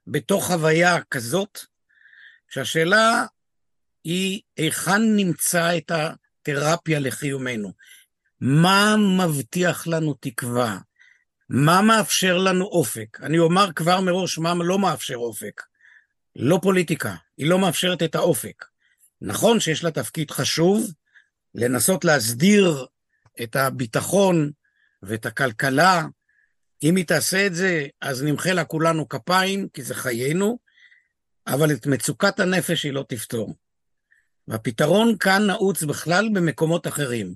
בתוך 0.08 0.48
חוויה 0.48 1.04
כזאת, 1.12 1.60
שהשאלה 2.50 3.26
היא 4.08 4.42
היכן 4.58 5.16
נמצא 5.16 5.78
את 5.78 5.92
התרפיה 5.92 7.00
לקיומנו. 7.00 7.72
מה 8.42 8.96
מבטיח 8.98 9.88
לנו 9.88 10.14
תקווה? 10.20 10.78
מה 11.50 11.82
מאפשר 11.82 12.38
לנו 12.38 12.66
אופק? 12.66 13.22
אני 13.22 13.40
אומר 13.40 13.70
כבר 13.76 14.02
מראש 14.02 14.38
מה 14.38 14.54
לא 14.54 14.80
מאפשר 14.80 15.16
אופק. 15.16 15.62
לא 16.36 16.60
פוליטיקה, 16.62 17.16
היא 17.38 17.50
לא 17.50 17.60
מאפשרת 17.60 18.04
את 18.04 18.16
האופק. 18.16 18.66
נכון 19.22 19.60
שיש 19.60 19.84
לה 19.84 19.92
תפקיד 19.92 20.32
חשוב, 20.32 20.92
לנסות 21.56 22.06
להסדיר 22.06 22.86
את 23.44 23.56
הביטחון 23.56 24.52
ואת 25.04 25.26
הכלכלה. 25.26 26.06
אם 26.84 26.96
היא 26.96 27.06
תעשה 27.06 27.46
את 27.46 27.56
זה, 27.56 27.88
אז 28.02 28.24
נמחה 28.24 28.54
לה 28.54 28.66
כולנו 28.66 29.10
כפיים, 29.10 29.68
כי 29.74 29.84
זה 29.84 29.96
חיינו, 29.96 30.60
אבל 31.48 31.72
את 31.72 31.88
מצוקת 31.88 32.40
הנפש 32.40 32.84
היא 32.84 32.94
לא 32.94 33.06
תפתור. 33.10 33.56
והפתרון 34.48 35.18
כאן 35.18 35.48
נעוץ 35.48 35.84
בכלל 35.84 36.30
במקומות 36.34 36.88
אחרים. 36.88 37.34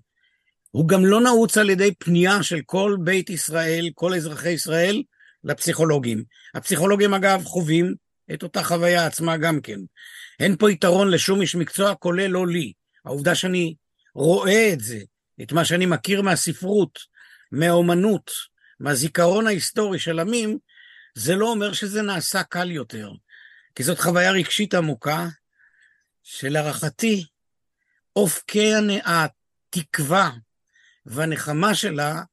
הוא 0.71 0.87
גם 0.87 1.05
לא 1.05 1.21
נעוץ 1.21 1.57
על 1.57 1.69
ידי 1.69 1.93
פנייה 1.97 2.43
של 2.43 2.61
כל 2.65 2.97
בית 3.03 3.29
ישראל, 3.29 3.89
כל 3.95 4.13
אזרחי 4.13 4.49
ישראל, 4.49 5.03
לפסיכולוגים. 5.43 6.23
הפסיכולוגים 6.53 7.13
אגב 7.13 7.43
חווים 7.43 7.93
את 8.33 8.43
אותה 8.43 8.63
חוויה 8.63 9.05
עצמה 9.05 9.37
גם 9.37 9.61
כן. 9.61 9.79
אין 10.39 10.55
פה 10.57 10.71
יתרון 10.71 11.11
לשום 11.11 11.41
איש 11.41 11.55
מקצוע, 11.55 11.95
כולל 11.95 12.27
לא 12.27 12.47
לי. 12.47 12.73
העובדה 13.05 13.35
שאני 13.35 13.75
רואה 14.15 14.73
את 14.73 14.79
זה, 14.79 14.99
את 15.41 15.51
מה 15.51 15.65
שאני 15.65 15.85
מכיר 15.85 16.21
מהספרות, 16.21 16.99
מהאומנות, 17.51 18.31
מהזיכרון 18.79 19.47
ההיסטורי 19.47 19.99
של 19.99 20.19
עמים, 20.19 20.57
זה 21.15 21.35
לא 21.35 21.51
אומר 21.51 21.73
שזה 21.73 22.01
נעשה 22.01 22.43
קל 22.43 22.71
יותר. 22.71 23.11
כי 23.75 23.83
זאת 23.83 23.99
חוויה 23.99 24.31
רגשית 24.31 24.73
עמוקה, 24.73 25.27
שלהערכתי, 26.23 27.25
אופקי 28.15 28.71
התקווה 29.05 30.31
והנחמה 31.05 31.75
שלה 31.75 32.23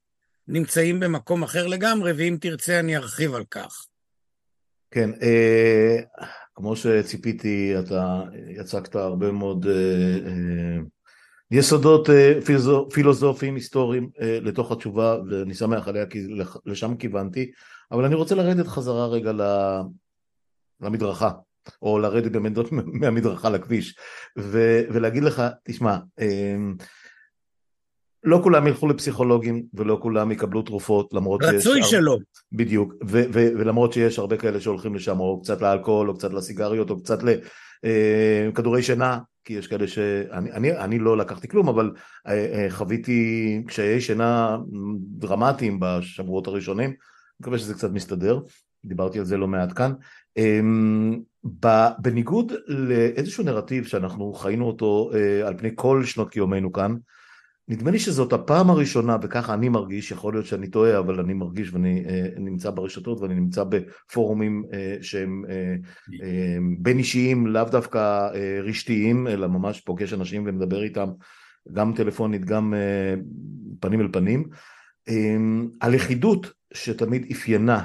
נמצאים 0.49 1.01
במקום 1.01 1.43
אחר 1.43 1.67
לגמרי, 1.67 2.13
ואם 2.13 2.37
תרצה 2.41 2.81
אני 2.81 2.97
ארחיב 2.97 3.35
על 3.35 3.45
כך. 3.51 3.87
כן, 4.91 5.11
אה, 5.23 5.97
כמו 6.55 6.77
שציפיתי, 6.77 7.75
אתה 7.79 8.23
יצקת 8.49 8.95
הרבה 8.95 9.33
מאוד 9.33 9.67
אה, 9.67 9.73
אה, 10.27 10.79
יסודות 11.51 12.11
אה, 12.11 12.39
פילוסופיים, 12.95 13.55
היסטוריים 13.55 14.11
אה, 14.21 14.39
לתוך 14.43 14.73
התשובה, 14.73 15.17
ואני 15.31 15.55
שמח 15.55 15.89
עליה 15.89 16.07
כי 16.07 16.27
לשם 16.67 16.97
כיוונתי, 16.97 17.51
אבל 17.93 18.05
אני 18.05 18.15
רוצה 18.15 18.35
לרדת 18.35 18.67
חזרה 18.67 19.07
רגע 19.07 19.33
למדרכה, 20.81 21.31
או 21.83 21.99
לרדת 21.99 22.33
מהמדרכה 22.93 23.51
לכביש, 23.51 23.97
ולהגיד 24.91 25.23
לך, 25.23 25.43
תשמע, 25.65 25.97
אה, 26.21 26.57
לא 28.25 28.41
כולם 28.43 28.67
ילכו 28.67 28.89
לפסיכולוגים 28.89 29.63
ולא 29.75 29.99
כולם 30.03 30.33
יקבלו 30.33 30.63
תרופות 30.63 31.15
למרות 31.15 31.41
שיש... 31.43 31.55
רצוי 31.55 31.83
שלא. 31.83 32.19
בדיוק, 32.53 32.95
ו- 33.09 33.25
ו- 33.33 33.51
ולמרות 33.59 33.93
שיש 33.93 34.19
הרבה 34.19 34.37
כאלה 34.37 34.61
שהולכים 34.61 34.95
לשם 34.95 35.21
או 35.21 35.41
קצת 35.43 35.63
לאלכוהול 35.63 36.09
או 36.09 36.15
קצת 36.15 36.33
לסיגריות 36.33 36.91
או 36.91 37.03
קצת 37.03 37.19
לכדורי 37.83 38.83
שינה 38.83 39.19
כי 39.49 39.55
יש 39.55 39.67
כאלה 39.67 39.89
שאני 39.89 40.53
אני, 40.53 40.73
אני 40.73 40.99
לא 40.99 41.17
לקחתי 41.17 41.49
כלום, 41.49 41.69
אבל 41.69 41.91
אה, 42.27 42.33
אה, 42.33 42.67
חוויתי 42.71 43.63
קשיי 43.67 44.01
שינה 44.01 44.59
דרמטיים 45.01 45.81
בשבועות 45.81 46.47
הראשונים, 46.47 46.91
אני 46.91 46.97
מקווה 47.41 47.59
שזה 47.59 47.75
קצת 47.75 47.91
מסתדר, 47.91 48.41
דיברתי 48.85 49.19
על 49.19 49.25
זה 49.25 49.37
לא 49.37 49.49
מעט 49.49 49.73
כאן. 49.77 49.93
אמ, 50.37 51.21
בניגוד 51.99 52.53
לאיזשהו 52.67 53.45
נרטיב 53.45 53.85
שאנחנו 53.85 54.33
חיינו 54.33 54.67
אותו 54.67 55.11
אה, 55.15 55.49
על 55.49 55.59
פני 55.59 55.71
כל 55.75 56.05
שנות 56.05 56.31
קיומנו 56.31 56.73
כאן, 56.73 56.95
נדמה 57.69 57.91
לי 57.91 57.99
שזאת 57.99 58.33
הפעם 58.33 58.71
הראשונה, 58.71 59.17
וככה 59.23 59.55
אני 59.55 59.69
מרגיש, 59.69 60.11
יכול 60.11 60.35
להיות 60.35 60.47
שאני 60.47 60.69
טועה, 60.69 60.99
אבל 60.99 61.21
אני 61.21 61.35
מרגיש 61.35 61.73
ואני 61.73 62.05
אה, 62.09 62.27
נמצא 62.37 62.71
ברשתות 62.71 63.21
ואני 63.21 63.35
נמצא 63.35 63.65
בפורומים 63.65 64.65
אה, 64.73 64.97
שהם 65.01 65.45
אה, 65.49 65.75
אה, 66.23 66.57
בין 66.79 66.99
אישיים, 66.99 67.47
לאו 67.47 67.65
דווקא 67.65 68.29
אה, 68.35 68.61
רשתיים, 68.63 69.29
אלא 69.29 69.47
ממש 69.47 69.81
פוגש 69.81 70.13
אנשים 70.13 70.45
ומדבר 70.47 70.83
איתם, 70.83 71.09
גם 71.73 71.93
טלפונית, 71.97 72.45
גם 72.45 72.75
אה, 72.75 73.15
פנים 73.81 74.01
אל 74.01 74.09
פנים. 74.13 74.49
אה, 75.09 75.37
הלכידות 75.81 76.53
שתמיד 76.75 77.27
אפיינה 77.33 77.85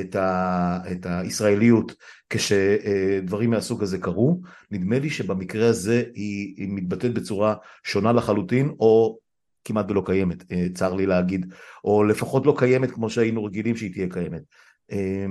את, 0.00 0.16
ה, 0.16 0.78
את 0.92 1.06
הישראליות 1.06 1.94
כשדברים 2.30 3.50
מהסוג 3.50 3.82
הזה 3.82 3.98
קרו, 3.98 4.40
נדמה 4.70 4.98
לי 4.98 5.10
שבמקרה 5.10 5.68
הזה 5.68 6.02
היא, 6.14 6.54
היא 6.56 6.68
מתבטאת 6.70 7.14
בצורה 7.14 7.54
שונה 7.84 8.12
לחלוטין, 8.12 8.68
או 8.80 9.18
כמעט 9.64 9.90
ולא 9.90 10.02
קיימת, 10.06 10.52
אה, 10.52 10.66
צר 10.74 10.94
לי 10.94 11.06
להגיד, 11.06 11.54
או 11.84 12.04
לפחות 12.04 12.46
לא 12.46 12.54
קיימת 12.58 12.90
כמו 12.90 13.10
שהיינו 13.10 13.44
רגילים 13.44 13.76
שהיא 13.76 13.92
תהיה 13.92 14.06
קיימת. 14.10 14.42
אה, 14.92 15.26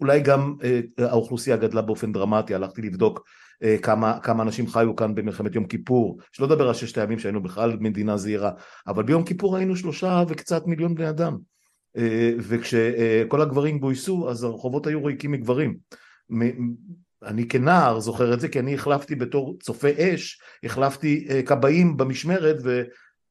אולי 0.00 0.20
גם 0.20 0.54
האוכלוסייה 0.98 1.56
גדלה 1.56 1.82
באופן 1.82 2.12
דרמטי, 2.12 2.54
הלכתי 2.54 2.82
לבדוק 2.82 3.28
כמה, 3.82 4.18
כמה 4.22 4.42
אנשים 4.42 4.66
חיו 4.66 4.96
כאן 4.96 5.14
במלחמת 5.14 5.54
יום 5.54 5.66
כיפור, 5.66 6.18
שלא 6.32 6.46
לדבר 6.46 6.68
על 6.68 6.74
ששת 6.74 6.98
הימים 6.98 7.18
שהיינו 7.18 7.42
בכלל 7.42 7.76
מדינה 7.80 8.16
זהירה, 8.16 8.50
אבל 8.86 9.02
ביום 9.02 9.24
כיפור 9.24 9.56
היינו 9.56 9.76
שלושה 9.76 10.22
וקצת 10.28 10.66
מיליון 10.66 10.94
בני 10.94 11.08
אדם. 11.08 11.36
אה, 11.98 12.32
וכשכל 12.38 13.42
הגברים 13.42 13.78
גויסו 13.78 14.30
אז 14.30 14.44
הרחובות 14.44 14.86
היו 14.86 15.04
ריקים 15.04 15.32
מגברים. 15.32 15.76
אני 17.22 17.48
כנער 17.48 18.00
זוכר 18.00 18.34
את 18.34 18.40
זה 18.40 18.48
כי 18.48 18.58
אני 18.58 18.74
החלפתי 18.74 19.14
בתור 19.14 19.58
צופה 19.62 19.88
אש, 19.98 20.40
החלפתי 20.64 21.26
אה, 21.30 21.42
כבאים 21.42 21.96
במשמרת 21.96 22.56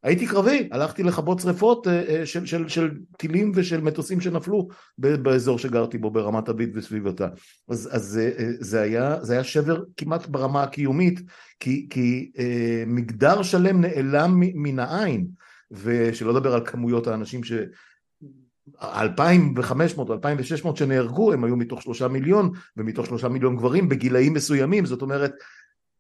והייתי 0.04 0.28
קרבי, 0.28 0.70
הלכתי 0.72 1.04
לכבות 1.04 1.40
שרפות 1.40 1.88
אה, 1.88 2.26
של, 2.26 2.46
של, 2.46 2.68
של 2.68 2.92
טילים 3.18 3.52
ושל 3.56 3.82
מטוסים 3.82 4.22
שנפלו 4.22 4.68
באזור 4.98 5.60
שגרתי 5.60 5.98
בו 5.98 6.12
ברמת 6.12 6.50
אביב 6.50 6.70
וסביבתה. 6.74 7.28
אז, 7.70 7.90
אז 7.92 8.04
זה, 8.04 8.32
זה, 8.60 8.82
היה, 8.82 9.18
זה 9.22 9.34
היה 9.34 9.44
שבר 9.44 9.84
כמעט 9.98 10.28
ברמה 10.28 10.64
הקיומית 10.64 11.22
כי, 11.60 11.88
כי 11.90 12.32
מגדר 12.88 13.44
שלם 13.44 13.82
נעלם 13.82 14.34
מן 14.38 14.80
העין 14.80 15.28
ושלא 15.72 16.34
לדבר 16.34 16.54
על 16.54 16.66
כמויות 16.66 17.08
האנשים 17.08 17.44
ש, 17.44 17.54
2,500 18.82 20.10
או 20.10 20.14
2,600 20.14 20.78
שנהרגו 20.78 21.34
הם 21.34 21.44
היו 21.44 21.56
מתוך 21.56 21.82
שלושה 21.82 22.08
מיליון 22.08 22.52
ומתוך 22.78 23.06
שלושה 23.06 23.30
מיליון 23.30 23.56
גברים 23.58 23.90
בגילאים 23.90 24.34
מסוימים. 24.34 24.86
זאת 24.86 25.02
אומרת 25.02 25.34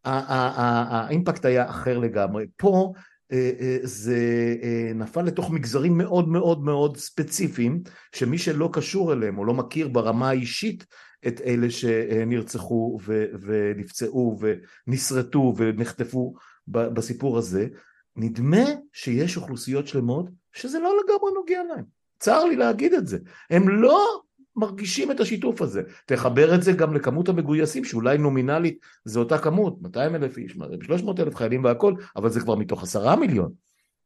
האימפקט 0.05 1.45
היה 1.45 1.69
אחר 1.69 1.97
לגמרי. 1.97 2.45
פה 2.57 2.93
אה, 3.31 3.51
אה, 3.59 3.77
זה 3.83 4.55
אה, 4.63 4.91
נפל 4.95 5.21
לתוך 5.21 5.51
מגזרים 5.51 5.97
מאוד 5.97 6.29
מאוד 6.29 6.63
מאוד 6.63 6.97
ספציפיים 6.97 7.81
שמי 8.15 8.37
שלא 8.37 8.69
קשור 8.73 9.13
אליהם 9.13 9.37
או 9.37 9.45
לא 9.45 9.53
מכיר 9.53 9.87
ברמה 9.87 10.29
האישית 10.29 10.85
את 11.27 11.41
אלה 11.41 11.71
שנרצחו 11.71 12.99
ונפצעו 13.41 14.39
ונסרטו 14.87 15.53
ונחטפו 15.57 16.33
בסיפור 16.67 17.37
הזה 17.37 17.67
נדמה 18.15 18.65
שיש 18.93 19.37
אוכלוסיות 19.37 19.87
שלמות 19.87 20.29
שזה 20.53 20.79
לא 20.79 20.93
לגמרי 21.03 21.31
נוגע 21.35 21.63
להם 21.63 21.96
צר 22.19 22.45
לי 22.45 22.55
להגיד 22.55 22.93
את 22.93 23.07
זה, 23.07 23.17
הם 23.49 23.69
לא 23.69 24.21
מרגישים 24.55 25.11
את 25.11 25.19
השיתוף 25.19 25.61
הזה. 25.61 25.81
תחבר 26.05 26.55
את 26.55 26.63
זה 26.63 26.71
גם 26.71 26.93
לכמות 26.93 27.29
המגויסים, 27.29 27.83
שאולי 27.83 28.17
נומינלית 28.17 28.77
זה 29.05 29.19
אותה 29.19 29.37
כמות, 29.37 29.81
200 29.81 30.15
אלף 30.15 30.37
איש, 30.37 30.57
300 30.81 31.19
אלף 31.19 31.35
חיילים 31.35 31.63
והכל, 31.63 31.93
אבל 32.15 32.29
זה 32.29 32.39
כבר 32.39 32.55
מתוך 32.55 32.83
עשרה 32.83 33.15
מיליון. 33.15 33.51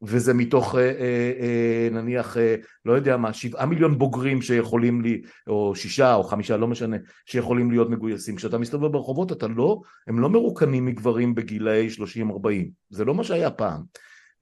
וזה 0.04 0.34
מתוך 0.34 0.76
אה, 0.76 0.82
אה, 0.82 1.32
אה, 1.40 1.90
נניח, 1.92 2.38
אה, 2.38 2.56
לא 2.86 2.94
יודע 2.94 3.18
מה, 3.18 3.34
שבעה 3.34 3.66
מיליון 3.66 3.98
בוגרים 3.98 4.42
שיכולים 4.42 5.02
לי, 5.02 5.22
או 5.48 5.76
שישה 5.76 6.14
או 6.16 6.24
חמישה, 6.24 6.58
לא 6.58 6.68
משנה, 6.68 6.98
שיכולים 7.26 7.72
להיות 7.72 7.90
מגויסים. 7.90 8.36
כשאתה 8.36 8.58
מסתובב 8.58 8.92
ברחובות 8.92 9.32
אתה 9.32 9.48
לא, 9.48 9.82
הם 10.08 10.20
לא 10.20 10.30
מרוקנים 10.30 10.86
מגברים 10.86 11.36
בגילאי 11.36 11.88
30-40, 11.98 12.02
זה 12.90 13.06
לא 13.06 13.16
מה 13.16 13.24
שהיה 13.24 13.52
פעם. 13.52 13.82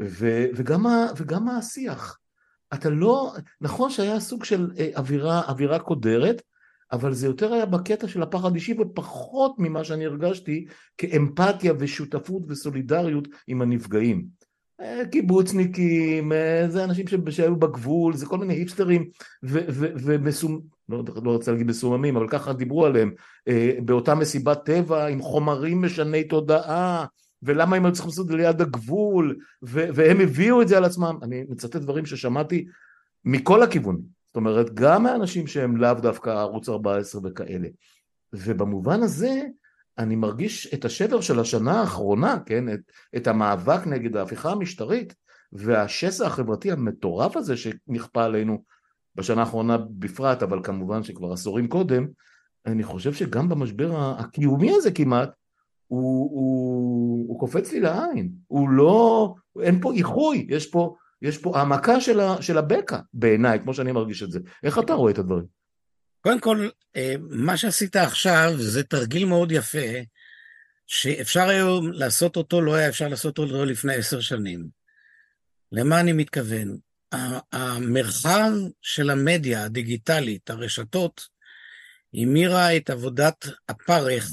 ו, 0.01 0.45
וגם, 0.55 0.87
ה, 0.87 1.05
וגם 1.17 1.47
השיח, 1.47 2.17
אתה 2.73 2.89
לא, 2.89 3.33
נכון 3.61 3.89
שהיה 3.89 4.19
סוג 4.19 4.43
של 4.43 4.71
אה, 4.79 4.89
אווירה, 4.97 5.41
אווירה 5.47 5.79
קודרת, 5.79 6.41
אבל 6.91 7.13
זה 7.13 7.27
יותר 7.27 7.53
היה 7.53 7.65
בקטע 7.65 8.07
של 8.07 8.23
הפחד 8.23 8.55
אישי 8.55 8.75
ופחות 8.79 9.55
ממה 9.57 9.83
שאני 9.83 10.05
הרגשתי 10.05 10.65
כאמפתיה 10.97 11.73
ושותפות 11.79 12.43
וסולידריות 12.47 13.27
עם 13.47 13.61
הנפגעים. 13.61 14.25
אה, 14.81 15.01
קיבוצניקים, 15.11 16.31
אה, 16.31 16.65
זה 16.69 16.83
אנשים 16.83 17.05
שהיו 17.29 17.55
בגבול, 17.55 18.15
זה 18.15 18.25
כל 18.25 18.37
מיני 18.37 18.53
היפסטרים 18.53 19.09
ומסומ... 19.73 20.59
לא, 20.89 21.03
לא 21.23 21.31
רוצה 21.31 21.51
להגיד 21.51 21.67
מסוממים, 21.67 22.17
אבל 22.17 22.27
ככה 22.27 22.53
דיברו 22.53 22.85
עליהם, 22.85 23.13
באותה 23.85 24.15
מסיבת 24.15 24.65
טבע 24.65 25.07
עם 25.07 25.21
חומרים 25.21 25.81
משני 25.81 26.23
תודעה, 26.23 27.05
ולמה 27.43 27.75
הם 27.75 27.85
היו 27.85 27.93
צריכים 27.93 28.09
לעשות 28.09 28.25
את 28.25 28.31
זה 28.31 28.37
ליד 28.37 28.61
הגבול, 28.61 29.37
והם 29.61 30.19
הביאו 30.19 30.61
את 30.61 30.67
זה 30.67 30.77
על 30.77 30.85
עצמם. 30.85 31.19
אני 31.23 31.43
מצטט 31.49 31.75
דברים 31.75 32.05
ששמעתי 32.05 32.65
מכל 33.25 33.63
הכיוונים, 33.63 34.01
זאת 34.27 34.35
אומרת, 34.35 34.73
גם 34.73 35.03
מהאנשים 35.03 35.47
שהם 35.47 35.77
לאו 35.77 35.93
דווקא 35.93 36.29
ערוץ 36.29 36.69
14 36.69 37.21
וכאלה. 37.23 37.67
ובמובן 38.33 39.03
הזה, 39.03 39.41
אני 39.97 40.15
מרגיש 40.15 40.73
את 40.73 40.85
השבר 40.85 41.21
של 41.21 41.39
השנה 41.39 41.79
האחרונה, 41.79 42.37
כן, 42.45 42.73
את, 42.73 42.79
את 43.15 43.27
המאבק 43.27 43.87
נגד 43.87 44.17
ההפיכה 44.17 44.51
המשטרית 44.51 45.13
והשסע 45.53 46.27
החברתי 46.27 46.71
המטורף 46.71 47.37
הזה 47.37 47.57
שנכפה 47.57 48.23
עלינו 48.23 48.63
בשנה 49.15 49.41
האחרונה 49.41 49.77
בפרט, 49.89 50.43
אבל 50.43 50.59
כמובן 50.63 51.03
שכבר 51.03 51.33
עשורים 51.33 51.67
קודם, 51.67 52.07
אני 52.65 52.83
חושב 52.83 53.13
שגם 53.13 53.49
במשבר 53.49 54.15
הקיומי 54.19 54.71
הזה 54.71 54.91
כמעט, 54.91 55.29
הוא, 55.89 56.29
הוא, 56.31 57.25
הוא 57.27 57.39
קופץ 57.39 57.71
לי 57.71 57.79
לעין, 57.79 58.31
הוא 58.47 58.69
לא, 58.69 59.33
אין 59.61 59.81
פה 59.81 59.93
איחוי, 59.93 60.47
יש 60.49 60.67
פה, 60.67 60.95
יש 61.21 61.37
פה 61.37 61.57
העמקה 61.57 62.01
של, 62.01 62.19
של 62.41 62.57
הבקע 62.57 62.99
בעיניי, 63.13 63.59
כמו 63.59 63.73
שאני 63.73 63.91
מרגיש 63.91 64.23
את 64.23 64.31
זה. 64.31 64.39
איך 64.63 64.79
אתה 64.79 64.93
רואה 64.93 65.11
את 65.11 65.17
הדברים? 65.17 65.45
קודם 66.21 66.39
כל, 66.39 66.69
אה, 66.95 67.15
מה 67.29 67.57
שעשית 67.57 67.95
עכשיו 67.95 68.53
זה 68.57 68.83
תרגיל 68.83 69.25
מאוד 69.25 69.51
יפה, 69.51 69.87
שאפשר 70.87 71.49
היום 71.49 71.91
לעשות 71.91 72.35
אותו, 72.35 72.61
לא 72.61 72.75
היה 72.75 72.89
אפשר 72.89 73.07
לעשות 73.07 73.37
אותו 73.37 73.65
לפני 73.65 73.95
עשר 73.95 74.19
שנים. 74.19 74.67
למה 75.71 75.99
אני 75.99 76.13
מתכוון? 76.13 76.77
המרחב 77.51 78.51
של 78.81 79.09
המדיה 79.09 79.63
הדיגיטלית, 79.63 80.49
הרשתות, 80.49 81.27
המירה 82.13 82.77
את 82.77 82.89
עבודת 82.89 83.45
הפרך 83.69 84.31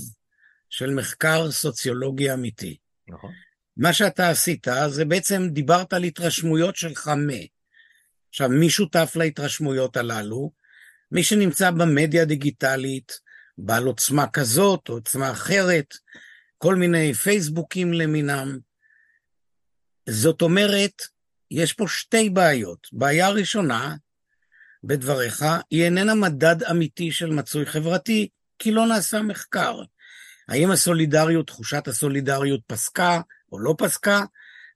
של 0.77 0.95
מחקר 0.95 1.51
סוציולוגי 1.51 2.33
אמיתי. 2.33 2.77
נכון. 3.09 3.33
מה 3.77 3.93
שאתה 3.93 4.31
עשית, 4.31 4.67
זה 4.89 5.05
בעצם 5.05 5.49
דיברת 5.49 5.93
על 5.93 6.03
התרשמויות 6.03 6.77
שלך 6.77 7.09
מ... 7.09 7.29
עכשיו, 8.29 8.49
מי 8.49 8.71
שותף 8.71 9.13
להתרשמויות 9.17 9.97
הללו? 9.97 10.51
מי 11.13 11.23
שנמצא 11.23 11.71
במדיה 11.71 12.23
הדיגיטלית, 12.23 13.21
בעל 13.59 13.85
עוצמה 13.85 14.27
כזאת 14.27 14.89
או 14.89 14.95
עוצמה 14.95 15.31
אחרת, 15.31 15.95
כל 16.59 16.75
מיני 16.75 17.15
פייסבוקים 17.15 17.93
למינם. 17.93 18.59
זאת 20.09 20.43
אומרת, 20.43 21.03
יש 21.51 21.73
פה 21.73 21.85
שתי 21.89 22.31
בעיות. 22.31 22.89
בעיה 22.93 23.29
ראשונה, 23.29 23.97
בדבריך, 24.85 25.45
היא 25.71 25.85
איננה 25.85 26.15
מדד 26.15 26.63
אמיתי 26.63 27.13
של 27.13 27.31
מצוי 27.31 27.67
חברתי, 27.67 28.29
כי 28.59 28.71
לא 28.73 28.87
נעשה 28.87 29.23
מחקר. 29.23 29.83
האם 30.49 30.71
הסולידריות, 30.71 31.47
תחושת 31.47 31.89
הסולידריות 31.89 32.61
פסקה 32.67 33.21
או 33.53 33.59
לא 33.59 33.75
פסקה? 33.79 34.25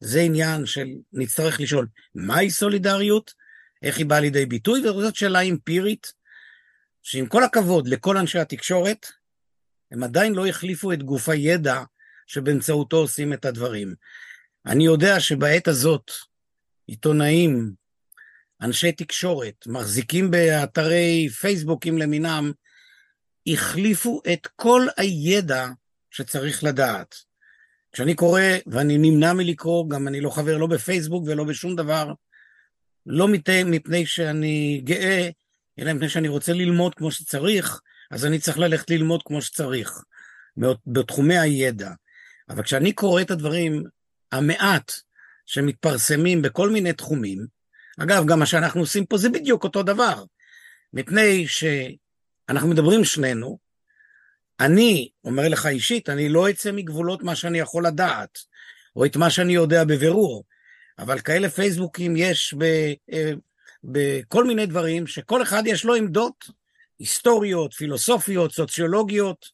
זה 0.00 0.20
עניין 0.20 0.66
של, 0.66 0.88
נצטרך 1.12 1.60
לשאול, 1.60 1.86
מהי 2.14 2.50
סולידריות? 2.50 3.34
איך 3.82 3.98
היא 3.98 4.06
באה 4.06 4.20
לידי 4.20 4.46
ביטוי? 4.46 4.88
וזאת 4.88 5.16
שאלה 5.16 5.40
אמפירית 5.40 6.12
שעם 7.02 7.26
כל 7.26 7.44
הכבוד 7.44 7.88
לכל 7.88 8.16
אנשי 8.16 8.38
התקשורת, 8.38 9.06
הם 9.92 10.02
עדיין 10.02 10.34
לא 10.34 10.46
החליפו 10.46 10.92
את 10.92 11.02
גוף 11.02 11.28
הידע 11.28 11.82
שבאמצעותו 12.26 12.96
עושים 12.96 13.32
את 13.32 13.44
הדברים. 13.44 13.94
אני 14.66 14.84
יודע 14.84 15.20
שבעת 15.20 15.68
הזאת 15.68 16.10
עיתונאים, 16.86 17.72
אנשי 18.62 18.92
תקשורת, 18.92 19.66
מחזיקים 19.66 20.30
באתרי 20.30 21.28
פייסבוקים 21.40 21.98
למינם, 21.98 22.52
החליפו 23.46 24.22
את 24.32 24.46
כל 24.56 24.86
הידע 24.96 25.68
שצריך 26.10 26.64
לדעת. 26.64 27.14
כשאני 27.92 28.14
קורא, 28.14 28.42
ואני 28.66 28.98
נמנע 28.98 29.32
מלקרוא, 29.32 29.90
גם 29.90 30.08
אני 30.08 30.20
לא 30.20 30.30
חבר 30.30 30.56
לא 30.56 30.66
בפייסבוק 30.66 31.24
ולא 31.26 31.44
בשום 31.44 31.76
דבר, 31.76 32.12
לא 33.06 33.28
מפני 33.64 34.06
שאני 34.06 34.80
גאה, 34.84 35.28
אלא 35.78 35.92
מפני 35.92 36.08
שאני 36.08 36.28
רוצה 36.28 36.52
ללמוד 36.52 36.94
כמו 36.94 37.10
שצריך, 37.10 37.80
אז 38.10 38.26
אני 38.26 38.38
צריך 38.38 38.58
ללכת 38.58 38.90
ללמוד 38.90 39.22
כמו 39.22 39.42
שצריך, 39.42 40.02
בתחומי 40.86 41.38
הידע. 41.38 41.90
אבל 42.48 42.62
כשאני 42.62 42.92
קורא 42.92 43.22
את 43.22 43.30
הדברים, 43.30 43.84
המעט 44.32 44.92
שמתפרסמים 45.46 46.42
בכל 46.42 46.70
מיני 46.70 46.92
תחומים, 46.92 47.46
אגב, 47.98 48.26
גם 48.26 48.38
מה 48.38 48.46
שאנחנו 48.46 48.80
עושים 48.80 49.06
פה 49.06 49.16
זה 49.16 49.28
בדיוק 49.28 49.64
אותו 49.64 49.82
דבר, 49.82 50.24
מפני 50.92 51.46
שאנחנו 52.50 52.68
מדברים 52.68 53.04
שנינו, 53.04 53.58
אני 54.60 55.08
אומר 55.24 55.48
לך 55.48 55.66
אישית, 55.66 56.08
אני 56.08 56.28
לא 56.28 56.50
אצא 56.50 56.72
מגבולות 56.72 57.22
מה 57.22 57.36
שאני 57.36 57.58
יכול 57.58 57.86
לדעת, 57.86 58.38
או 58.96 59.04
את 59.04 59.16
מה 59.16 59.30
שאני 59.30 59.52
יודע 59.52 59.84
בבירור, 59.84 60.44
אבל 60.98 61.20
כאלה 61.20 61.48
פייסבוקים 61.48 62.16
יש 62.16 62.54
אה, 63.12 63.32
בכל 63.84 64.44
מיני 64.44 64.66
דברים, 64.66 65.06
שכל 65.06 65.42
אחד 65.42 65.62
יש 65.66 65.84
לו 65.84 65.94
עמדות 65.94 66.44
היסטוריות, 66.98 67.72
פילוסופיות, 67.72 68.52
סוציולוגיות. 68.52 69.46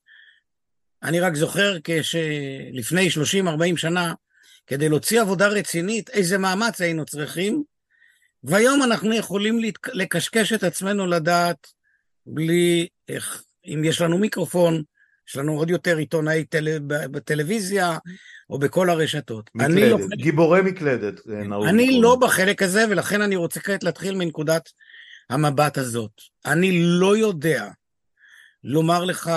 אני 1.02 1.20
רק 1.20 1.34
זוכר 1.34 1.76
כשלפני 1.84 3.08
30-40 3.74 3.76
שנה, 3.76 4.14
כדי 4.66 4.88
להוציא 4.88 5.20
עבודה 5.20 5.48
רצינית, 5.48 6.10
איזה 6.10 6.38
מאמץ 6.38 6.80
היינו 6.80 7.04
צריכים, 7.04 7.62
והיום 8.44 8.82
אנחנו 8.82 9.14
יכולים 9.14 9.60
לקשקש 9.92 10.52
את 10.52 10.64
עצמנו 10.64 11.06
לדעת 11.06 11.75
בלי, 12.26 12.86
איך, 13.08 13.42
אם 13.66 13.82
יש 13.84 14.00
לנו 14.00 14.18
מיקרופון, 14.18 14.82
יש 15.28 15.36
לנו 15.36 15.52
עוד 15.52 15.70
יותר 15.70 15.96
עיתונאי 15.96 16.44
טל... 16.44 16.78
בטלוויזיה 16.86 17.98
או 18.50 18.58
בכל 18.58 18.90
הרשתות. 18.90 19.50
מקלדת, 19.54 20.00
לא... 20.00 20.16
גיבורי 20.16 20.62
מקלדת. 20.62 21.20
אני 21.28 21.46
מקום. 21.86 22.02
לא 22.02 22.16
בחלק 22.20 22.62
הזה, 22.62 22.84
ולכן 22.90 23.22
אני 23.22 23.36
רוצה 23.36 23.60
כעת 23.60 23.84
להתחיל 23.84 24.14
מנקודת 24.14 24.70
המבט 25.30 25.78
הזאת. 25.78 26.10
אני 26.46 26.70
לא 26.82 27.16
יודע 27.16 27.68
לומר 28.64 29.04
לך 29.04 29.30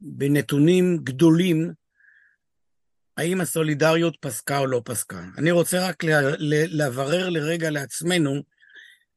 בנתונים 0.00 0.98
גדולים 1.02 1.72
האם 3.16 3.40
הסולידריות 3.40 4.16
פסקה 4.20 4.58
או 4.58 4.66
לא 4.66 4.82
פסקה. 4.84 5.24
אני 5.38 5.50
רוצה 5.50 5.88
רק 5.88 6.04
לברר 6.70 7.28
לרגע 7.28 7.70
לעצמנו 7.70 8.42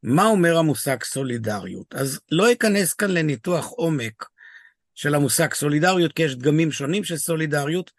מה 0.02 0.24
אומר 0.24 0.56
המושג 0.56 1.02
סולידריות. 1.04 1.94
אז 1.94 2.20
לא 2.30 2.52
אכנס 2.52 2.94
כאן 2.94 3.10
לניתוח 3.10 3.66
עומק 3.66 4.24
של 4.94 5.14
המושג 5.14 5.54
סולידריות, 5.54 6.12
כי 6.12 6.22
יש 6.22 6.36
דגמים 6.36 6.72
שונים 6.72 7.04
של 7.04 7.16
סולידריות. 7.16 7.90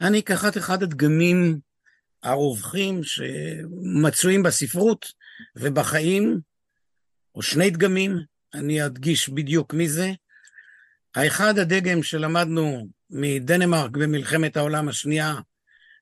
אני 0.00 0.18
אקח 0.18 0.44
את 0.48 0.56
אחד 0.56 0.82
הדגמים 0.82 1.58
הרווחים 2.22 3.00
שמצויים 3.04 4.42
בספרות 4.42 5.12
ובחיים, 5.56 6.40
או 7.34 7.42
שני 7.42 7.70
דגמים, 7.70 8.18
אני 8.54 8.86
אדגיש 8.86 9.28
בדיוק 9.28 9.74
מי 9.74 9.88
זה. 9.88 10.12
האחד 11.14 11.58
הדגם 11.58 12.02
שלמדנו 12.02 12.88
מדנמרק 13.10 13.90
במלחמת 13.90 14.56
העולם 14.56 14.88
השנייה, 14.88 15.34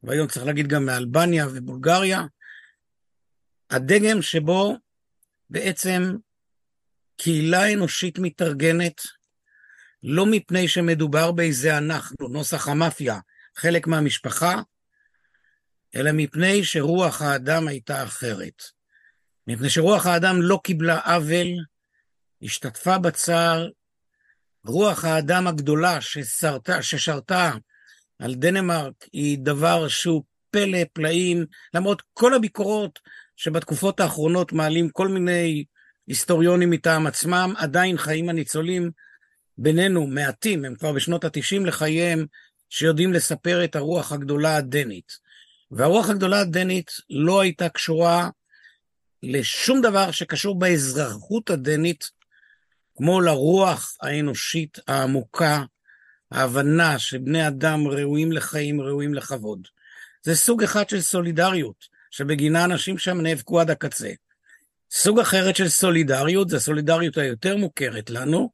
והיום 0.02 0.28
צריך 0.28 0.46
להגיד 0.46 0.66
גם 0.66 0.86
מאלבניה 0.86 1.46
ובולגריה, 1.48 2.24
הדגם 3.70 4.22
שבו 4.22 4.76
בעצם 5.50 6.16
קהילה 7.16 7.72
אנושית 7.72 8.18
מתארגנת 8.18 9.00
לא 10.02 10.26
מפני 10.26 10.68
שמדובר 10.68 11.32
באיזה 11.32 11.78
אנחנו, 11.78 12.28
נוסח 12.28 12.68
המאפיה, 12.68 13.18
חלק 13.56 13.86
מהמשפחה, 13.86 14.60
אלא 15.96 16.10
מפני 16.14 16.64
שרוח 16.64 17.22
האדם 17.22 17.68
הייתה 17.68 18.04
אחרת. 18.04 18.62
מפני 19.46 19.70
שרוח 19.70 20.06
האדם 20.06 20.42
לא 20.42 20.60
קיבלה 20.64 20.98
עוול, 20.98 21.64
השתתפה 22.42 22.98
בצער, 22.98 23.68
רוח 24.66 25.04
האדם 25.04 25.46
הגדולה 25.46 26.00
ששרתה, 26.00 26.82
ששרתה 26.82 27.52
על 28.18 28.34
דנמרק 28.34 28.94
היא 29.12 29.38
דבר 29.38 29.88
שהוא 29.88 30.24
פלא 30.50 30.78
פלאים, 30.92 31.46
למרות 31.74 32.02
כל 32.12 32.34
הביקורות 32.34 32.98
שבתקופות 33.36 34.00
האחרונות 34.00 34.52
מעלים 34.52 34.88
כל 34.88 35.08
מיני 35.08 35.64
היסטוריונים 36.06 36.70
מטעם 36.70 37.06
עצמם, 37.06 37.54
עדיין 37.56 37.98
חיים 37.98 38.28
הניצולים 38.28 38.90
בינינו 39.58 40.06
מעטים, 40.06 40.64
הם 40.64 40.74
כבר 40.74 40.92
בשנות 40.92 41.24
התשעים 41.24 41.66
לחייהם, 41.66 42.26
שיודעים 42.70 43.12
לספר 43.12 43.64
את 43.64 43.76
הרוח 43.76 44.12
הגדולה 44.12 44.56
הדנית. 44.56 45.12
והרוח 45.70 46.10
הגדולה 46.10 46.40
הדנית 46.40 46.90
לא 47.10 47.40
הייתה 47.40 47.68
קשורה 47.68 48.30
לשום 49.22 49.80
דבר 49.80 50.10
שקשור 50.10 50.58
באזרחות 50.58 51.50
הדנית, 51.50 52.10
כמו 52.96 53.20
לרוח 53.20 53.96
האנושית 54.02 54.78
העמוקה, 54.88 55.62
ההבנה 56.30 56.98
שבני 56.98 57.48
אדם 57.48 57.86
ראויים 57.86 58.32
לחיים, 58.32 58.80
ראויים 58.80 59.14
לכבוד. 59.14 59.68
זה 60.22 60.36
סוג 60.36 60.62
אחד 60.62 60.88
של 60.88 61.00
סולידריות. 61.00 61.95
שבגינה 62.16 62.64
אנשים 62.64 62.98
שם 62.98 63.20
נאבקו 63.20 63.60
עד 63.60 63.70
הקצה. 63.70 64.10
סוג 64.90 65.20
אחרת 65.20 65.56
של 65.56 65.68
סולידריות, 65.68 66.48
זו 66.48 66.56
הסולידריות 66.56 67.18
היותר 67.18 67.56
מוכרת 67.56 68.10
לנו, 68.10 68.50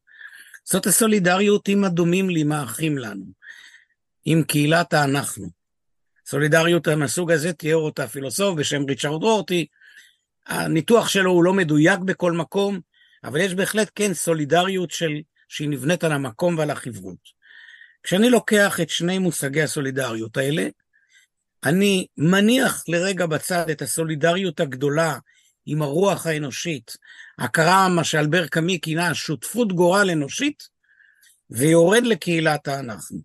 זאת 0.65 0.87
הסולידריות 0.87 1.69
עם 1.69 1.85
הדומים 1.85 2.31
לי, 2.31 2.41
עם 2.41 2.53
האחים 2.53 2.99
לנו, 2.99 3.25
עם 4.25 4.43
קהילת 4.43 4.93
האנחנו. 4.93 5.49
סולידריות 6.27 6.89
מהסוג 6.89 7.33
הזה 7.33 7.53
תיאר 7.53 7.77
אותה 7.77 8.09
פילוסוף 8.09 8.59
בשם 8.59 8.83
ריצ'רד 8.89 9.23
רורטי, 9.23 9.67
הניתוח 10.47 11.09
שלו 11.09 11.31
הוא 11.31 11.45
לא 11.45 11.53
מדויק 11.53 11.99
בכל 11.99 12.33
מקום, 12.33 12.81
אבל 13.25 13.41
יש 13.41 13.55
בהחלט 13.55 13.91
כן 13.95 14.15
סולידריות 14.15 14.91
של, 14.91 15.21
שהיא 15.49 15.69
נבנית 15.69 16.05
על 16.05 16.13
המקום 16.13 16.59
ועל 16.59 16.71
החברות. 16.71 17.43
כשאני 18.03 18.31
לוקח 18.31 18.81
את 18.81 18.91
שני 18.91 19.19
מושגי 19.19 19.63
הסולידריות 19.63 20.37
האלה, 20.37 20.69
אני 21.65 22.07
מניח 22.17 22.85
לרגע 22.89 23.27
בצד 23.27 23.71
את 23.71 23.83
הסולידריות 23.83 24.61
הגדולה 24.61 25.19
עם 25.67 25.83
הרוח 25.83 26.27
האנושית, 26.27 26.97
הכרה 27.39 27.89
מה 27.89 28.05
שאלבר 28.05 28.47
קאמי 28.47 28.79
כינה 28.83 29.15
שותפות 29.15 29.73
גורל 29.73 30.11
אנושית, 30.13 30.69
ויורד 31.51 32.03
לקהילת 32.03 32.69
האנחנו. 32.69 33.19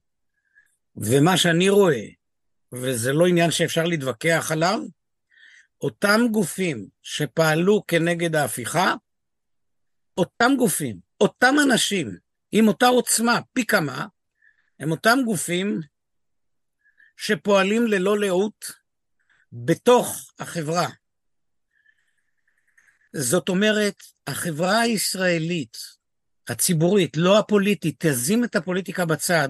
ומה 0.95 1.38
שאני 1.38 1.69
רואה, 1.69 2.06
וזה 2.73 3.13
לא 3.13 3.28
עניין 3.28 3.52
שאפשר 3.52 3.84
להתווכח 3.84 4.52
עליו, 4.52 4.80
אותם 5.82 6.21
גופים 6.32 6.88
שפעלו 7.02 7.84
כנגד 7.88 8.36
ההפיכה, 8.36 8.93
אותם 10.17 10.52
גופים, 10.58 10.97
אותם 11.21 11.56
אנשים, 11.63 12.17
עם 12.52 12.67
אותה 12.67 12.88
עוצמה, 12.88 13.39
פי 13.54 13.65
כמה, 13.65 14.06
הם 14.80 14.91
אותם 14.91 15.19
גופים 15.26 15.82
שפועלים 17.17 17.88
ללא 17.88 18.19
לאות 18.19 18.71
בתוך 19.51 20.32
החברה. 20.39 20.88
זאת 23.13 23.49
אומרת, 23.49 23.95
החברה 24.27 24.80
הישראלית, 24.80 25.77
הציבורית, 26.47 27.17
לא 27.17 27.39
הפוליטית, 27.39 27.95
תזים 28.06 28.43
את 28.43 28.56
הפוליטיקה 28.56 29.06
בצד, 29.06 29.49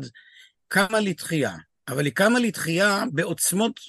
קמה 0.68 1.00
לתחייה, 1.00 1.56
אבל 1.88 2.06
היא 2.06 2.14
קמה 2.14 2.40
לתחייה 2.40 3.04
בעוצמות 3.14 3.80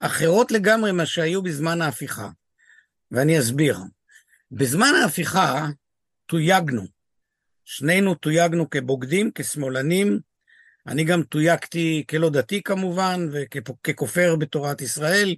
אחרות 0.00 0.50
לגמרי 0.50 0.92
ממה 0.92 1.06
שהיו 1.06 1.42
בזמן 1.42 1.82
ההפיכה. 1.82 2.28
ואני 3.10 3.38
אסביר. 3.38 3.78
בזמן 4.50 4.92
ההפיכה 5.02 5.66
תויגנו. 6.26 6.86
שנינו 7.64 8.14
תויגנו 8.14 8.70
כבוגדים, 8.70 9.30
כשמאלנים. 9.34 10.20
אני 10.86 11.04
גם 11.04 11.22
תויגתי 11.22 12.04
כלא 12.10 12.30
דתי 12.30 12.62
כמובן, 12.62 13.28
וככופר 13.32 14.36
בתורת 14.36 14.80
ישראל, 14.80 15.34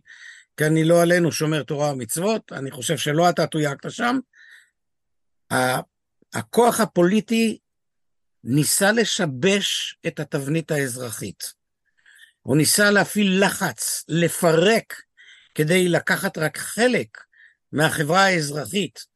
כי 0.56 0.66
אני 0.66 0.84
לא 0.84 1.02
עלינו 1.02 1.32
שומר 1.32 1.62
תורה 1.62 1.92
ומצוות, 1.92 2.52
אני 2.52 2.70
חושב 2.70 2.96
שלא 2.96 3.30
אתה 3.30 3.46
תויגת 3.46 3.90
שם. 3.90 4.18
הכוח 6.34 6.80
הפוליטי 6.80 7.58
ניסה 8.44 8.92
לשבש 8.92 9.98
את 10.06 10.20
התבנית 10.20 10.70
האזרחית. 10.70 11.54
הוא 12.40 12.56
ניסה 12.56 12.90
להפעיל 12.90 13.44
לחץ, 13.44 14.04
לפרק, 14.08 15.02
כדי 15.54 15.88
לקחת 15.88 16.38
רק 16.38 16.58
חלק 16.58 17.18
מהחברה 17.72 18.24
האזרחית. 18.24 19.06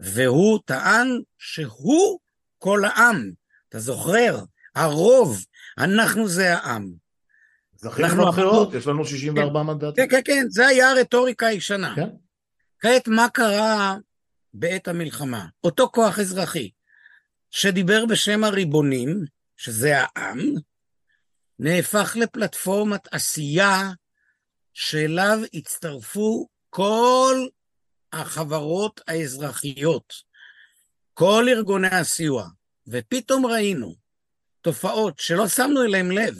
והוא 0.00 0.58
טען 0.64 1.06
שהוא 1.38 2.18
כל 2.58 2.84
העם. 2.84 3.30
אתה 3.68 3.78
זוכר? 3.78 4.38
הרוב, 4.78 5.44
אנחנו 5.78 6.28
זה 6.28 6.54
העם. 6.54 6.92
זכינו 7.76 8.26
בבחירות, 8.26 8.74
יש 8.74 8.86
לנו 8.86 9.04
64 9.04 9.60
כן, 9.60 9.66
מנדטים. 9.66 10.08
כן, 10.08 10.16
כן, 10.16 10.20
כן, 10.24 10.46
זה 10.48 10.66
היה 10.66 10.90
הרטוריקה 10.90 11.46
הישנה. 11.46 11.94
כן. 11.96 12.08
כעת, 12.80 13.08
מה 13.08 13.28
קרה 13.28 13.96
בעת 14.54 14.88
המלחמה? 14.88 15.46
אותו 15.64 15.88
כוח 15.88 16.18
אזרחי, 16.18 16.70
שדיבר 17.50 18.06
בשם 18.06 18.44
הריבונים, 18.44 19.24
שזה 19.56 19.94
העם, 19.98 20.38
נהפך 21.58 22.16
לפלטפורמת 22.20 23.08
עשייה 23.10 23.90
שאליו 24.74 25.38
הצטרפו 25.54 26.48
כל 26.70 27.46
החברות 28.12 29.00
האזרחיות, 29.08 30.12
כל 31.14 31.46
ארגוני 31.48 31.88
הסיוע, 31.88 32.48
ופתאום 32.86 33.46
ראינו 33.46 34.07
תופעות 34.60 35.18
שלא 35.18 35.48
שמנו 35.48 35.84
אליהם 35.84 36.10
לב. 36.10 36.34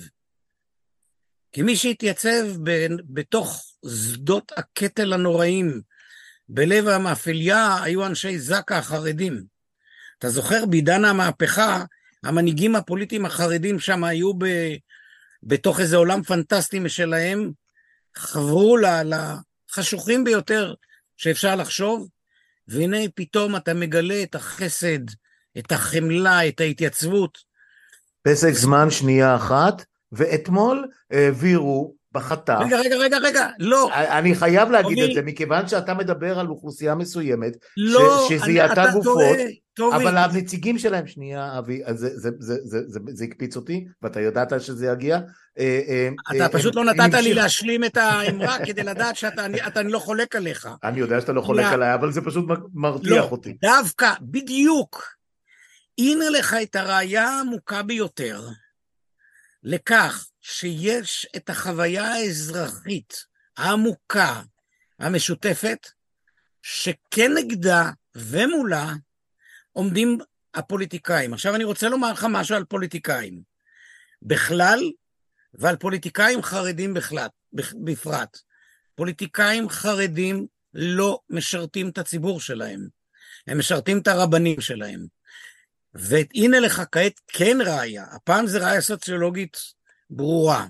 כי 1.53 1.63
מי 1.63 1.77
שהתייצב 1.77 2.47
ב- 2.63 2.87
בתוך 3.09 3.65
שדות 3.87 4.53
הקטל 4.57 5.13
הנוראים 5.13 5.81
בלב 6.49 6.89
המאפליה 6.89 7.83
היו 7.83 8.07
אנשי 8.07 8.39
זק"א 8.39 8.75
החרדים. 8.75 9.45
אתה 10.19 10.29
זוכר, 10.29 10.67
בעידן 10.67 11.05
המהפכה, 11.05 11.85
המנהיגים 12.25 12.77
הפוליטיים 12.77 13.27
החרדים 13.27 13.79
שם 13.81 14.05
היו 14.05 14.35
ב, 14.35 14.47
בתוך 15.43 15.81
איזה 15.81 15.97
עולם 15.97 16.23
פנטסטי 16.23 16.79
משלהם, 16.79 17.53
חברו 18.17 18.77
לחשוכים 18.77 20.25
ביותר 20.25 20.75
שאפשר 21.17 21.57
לחשוב, 21.57 22.09
והנה 22.69 22.99
פתאום 23.15 23.57
אתה 23.57 23.75
מגלה 23.75 24.23
את 24.23 24.35
החסד, 24.35 24.99
את 25.59 25.73
החמלה, 25.73 26.49
את 26.49 26.61
ההתייצבות. 26.61 27.48
פסק 28.29 28.53
זמן 28.53 28.91
שנייה 28.91 29.37
אחת, 29.37 29.85
ואתמול 30.13 30.87
העבירו 31.11 31.95
בחטף. 32.13 32.59
רגע, 32.61 32.79
רגע, 32.79 32.97
רגע, 32.97 33.19
רגע, 33.19 33.49
לא. 33.59 33.91
אני 33.95 34.35
חייב 34.35 34.71
להגיד 34.71 34.99
טובי. 34.99 35.11
את 35.11 35.15
זה, 35.15 35.23
מכיוון 35.23 35.69
שאתה 35.69 35.95
מדבר 35.95 36.39
על 36.39 36.49
אוכלוסייה 36.49 36.95
מסוימת, 36.95 37.57
לא, 37.77 38.27
שזיהתה 38.29 38.85
גופות. 38.93 39.37
אבל 39.97 40.17
הנציגים 40.17 40.79
שלהם, 40.79 41.07
שנייה, 41.07 41.59
אבי, 41.59 41.83
זה, 41.95 43.25
הקפיץ 43.25 43.57
אותי, 43.57 43.85
ואתה 44.03 44.21
ידעת 44.21 44.61
שזה 44.61 44.87
יגיע. 44.87 45.19
אה, 45.59 45.81
אה, 45.89 46.09
אתה 46.31 46.45
אה, 46.45 46.49
פשוט 46.49 46.75
לא 46.75 46.85
נתת 46.85 47.15
לי 47.15 47.35
להשלים 47.35 47.85
את 47.85 47.97
האמרה 47.97 48.57
כדי 48.67 48.83
לדעת 48.83 49.17
שאתה 49.17 49.83
לא 49.83 49.99
חולק 49.99 50.37
עליך. 50.37 50.69
אני 50.85 51.01
יודע 51.01 51.21
שאתה 51.21 51.33
לא 51.33 51.41
חולק. 51.41 51.65
עליי, 51.65 51.95
אבל 51.95 52.13
זה 52.13 52.21
פשוט 52.21 52.45
מרתיח 52.75 53.11
לא, 53.11 53.29
אותי. 53.31 53.57
דווקא, 53.63 54.13
בדיוק. 54.21 55.18
הנה 55.99 56.31
לך 56.31 56.57
את 56.63 56.77
הראייה 56.77 57.29
העמוקה 57.29 57.83
ביותר 57.83 58.49
לכך 59.63 60.29
שיש 60.41 61.27
את 61.37 61.51
החוויה 61.51 62.13
האזרחית 62.13 63.25
העמוקה, 63.57 64.43
המשותפת, 64.99 65.87
שכנגדה 66.63 67.91
ומולה 68.15 68.93
עומדים 69.73 70.19
הפוליטיקאים. 70.55 71.35
עכשיו 71.35 71.55
אני 71.55 71.65
רוצה 71.65 71.89
לומר 71.89 72.13
לך 72.13 72.27
משהו 72.31 72.57
על 72.57 72.65
פוליטיקאים 72.65 73.43
בכלל 74.23 74.81
ועל 75.55 75.77
פוליטיקאים 75.77 76.43
חרדים 76.43 76.95
בכלל, 76.95 77.29
בפרט. 77.85 78.39
פוליטיקאים 78.95 79.69
חרדים 79.69 80.47
לא 80.75 81.21
משרתים 81.31 81.89
את 81.89 81.99
הציבור 81.99 82.41
שלהם, 82.41 82.89
הם 83.47 83.59
משרתים 83.59 83.99
את 83.99 84.09
הרבנים 84.09 84.61
שלהם. 84.61 85.18
והנה 85.99 86.61
לך 86.61 86.83
כעת 86.93 87.21
כן 87.29 87.59
ראיה, 87.67 88.05
הפעם 88.13 88.47
זה 88.47 88.59
ראיה 88.59 88.81
סוציולוגית 88.81 89.57
ברורה. 90.11 90.67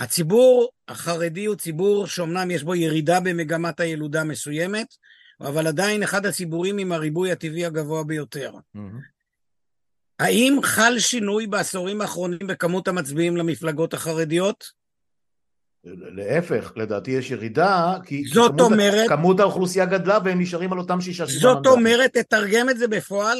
הציבור 0.00 0.68
החרדי 0.88 1.44
הוא 1.44 1.56
ציבור 1.56 2.06
שאומנם 2.06 2.50
יש 2.50 2.62
בו 2.62 2.74
ירידה 2.74 3.20
במגמת 3.20 3.80
הילודה 3.80 4.24
מסוימת, 4.24 4.86
אבל 5.40 5.66
עדיין 5.66 6.02
אחד 6.02 6.26
הציבורים 6.26 6.78
עם 6.78 6.92
הריבוי 6.92 7.32
הטבעי 7.32 7.64
הגבוה 7.66 8.04
ביותר. 8.04 8.52
האם 10.18 10.58
חל 10.62 10.98
שינוי 10.98 11.46
בעשורים 11.46 12.00
האחרונים 12.00 12.46
בכמות 12.46 12.88
המצביעים 12.88 13.36
למפלגות 13.36 13.94
החרדיות? 13.94 14.64
להפך, 15.84 16.72
לדעתי 16.76 17.10
יש 17.10 17.30
ירידה, 17.30 17.94
כי 18.04 18.24
זאת 18.24 18.50
כמות, 18.50 18.60
אומרת- 18.60 19.08
כמות 19.08 19.40
האוכלוסייה 19.40 19.84
גדלה 19.84 20.18
והם 20.24 20.40
נשארים 20.40 20.72
על 20.72 20.78
אותם 20.78 21.00
שישה 21.00 21.26
שבעה 21.26 21.40
זאת 21.40 21.56
מנדטים. 21.56 21.72
אומרת, 21.72 22.16
תתרגם 22.16 22.70
את 22.70 22.78
זה 22.78 22.88
בפועל, 22.88 23.38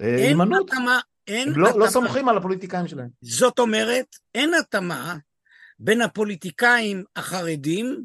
אין 0.00 0.18
הימנעות, 0.18 0.70
התאמה, 0.72 0.98
אין 1.26 1.48
לא, 1.48 1.62
לא 1.62 1.68
התאמה. 1.68 1.90
סומכים 1.90 2.28
על 2.28 2.36
הפוליטיקאים 2.36 2.88
שלהם. 2.88 3.08
זאת 3.22 3.58
אומרת, 3.58 4.06
אין 4.34 4.54
התאמה 4.54 5.16
בין 5.78 6.02
הפוליטיקאים 6.02 7.04
החרדים 7.16 8.04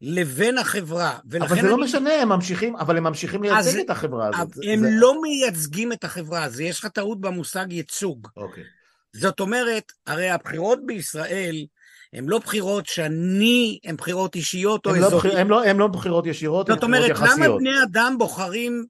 לבין 0.00 0.58
החברה. 0.58 1.18
אבל 1.40 1.48
זה 1.48 1.62
לא 1.62 1.74
אני- 1.74 1.84
משנה, 1.84 2.14
הם 2.14 2.28
ממשיכים, 2.28 2.76
אבל 2.76 2.96
הם 2.96 3.04
ממשיכים 3.04 3.42
לייצג 3.42 3.58
אז- 3.58 3.76
את 3.76 3.90
החברה 3.90 4.28
הזאת. 4.28 4.48
הם 4.72 4.80
זה... 4.80 4.88
לא 4.92 5.22
מייצגים 5.22 5.92
את 5.92 6.04
החברה, 6.04 6.44
אז 6.44 6.60
יש 6.60 6.78
לך 6.80 6.86
טעות 6.86 7.20
במושג 7.20 7.72
ייצוג. 7.72 8.28
אוקיי. 8.36 8.64
זאת 9.12 9.40
אומרת, 9.40 9.92
הרי 10.06 10.30
הבחירות 10.30 10.78
בישראל 10.86 11.66
הן 12.12 12.24
לא 12.28 12.38
בחירות 12.38 12.86
שאני, 12.86 13.78
הן 13.84 13.96
בחירות 13.96 14.34
אישיות 14.34 14.86
או 14.86 14.92
לא 14.92 15.06
אזוריות. 15.06 15.36
הם, 15.36 15.50
לא, 15.50 15.64
לא 15.72 15.86
בחירות 15.86 16.26
ישירות, 16.26 16.66
זאת 16.66 16.78
בחירות 16.78 16.84
אומרת, 16.84 17.10
למה 17.18 17.28
יחסיות. 17.28 17.60
בני 17.60 17.82
אדם 17.82 18.14
בוחרים 18.18 18.84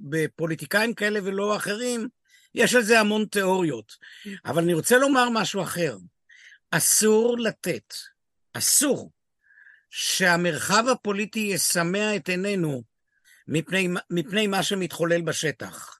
בפוליטיקאים 0.00 0.94
כאלה 0.94 1.20
ולא 1.22 1.56
אחרים? 1.56 2.08
יש 2.54 2.74
על 2.74 2.82
זה 2.82 3.00
המון 3.00 3.24
תיאוריות. 3.24 3.92
אבל 4.44 4.62
אני 4.62 4.74
רוצה 4.74 4.98
לומר 4.98 5.28
משהו 5.30 5.62
אחר. 5.62 5.96
אסור 6.70 7.38
לתת, 7.38 7.94
אסור 8.54 9.10
שהמרחב 9.90 10.84
הפוליטי 10.92 11.40
יסמא 11.40 12.16
את 12.16 12.28
עינינו 12.28 12.82
מפני, 13.48 13.88
מפני 14.10 14.46
מה 14.46 14.62
שמתחולל 14.62 15.20
בשטח. 15.20 15.98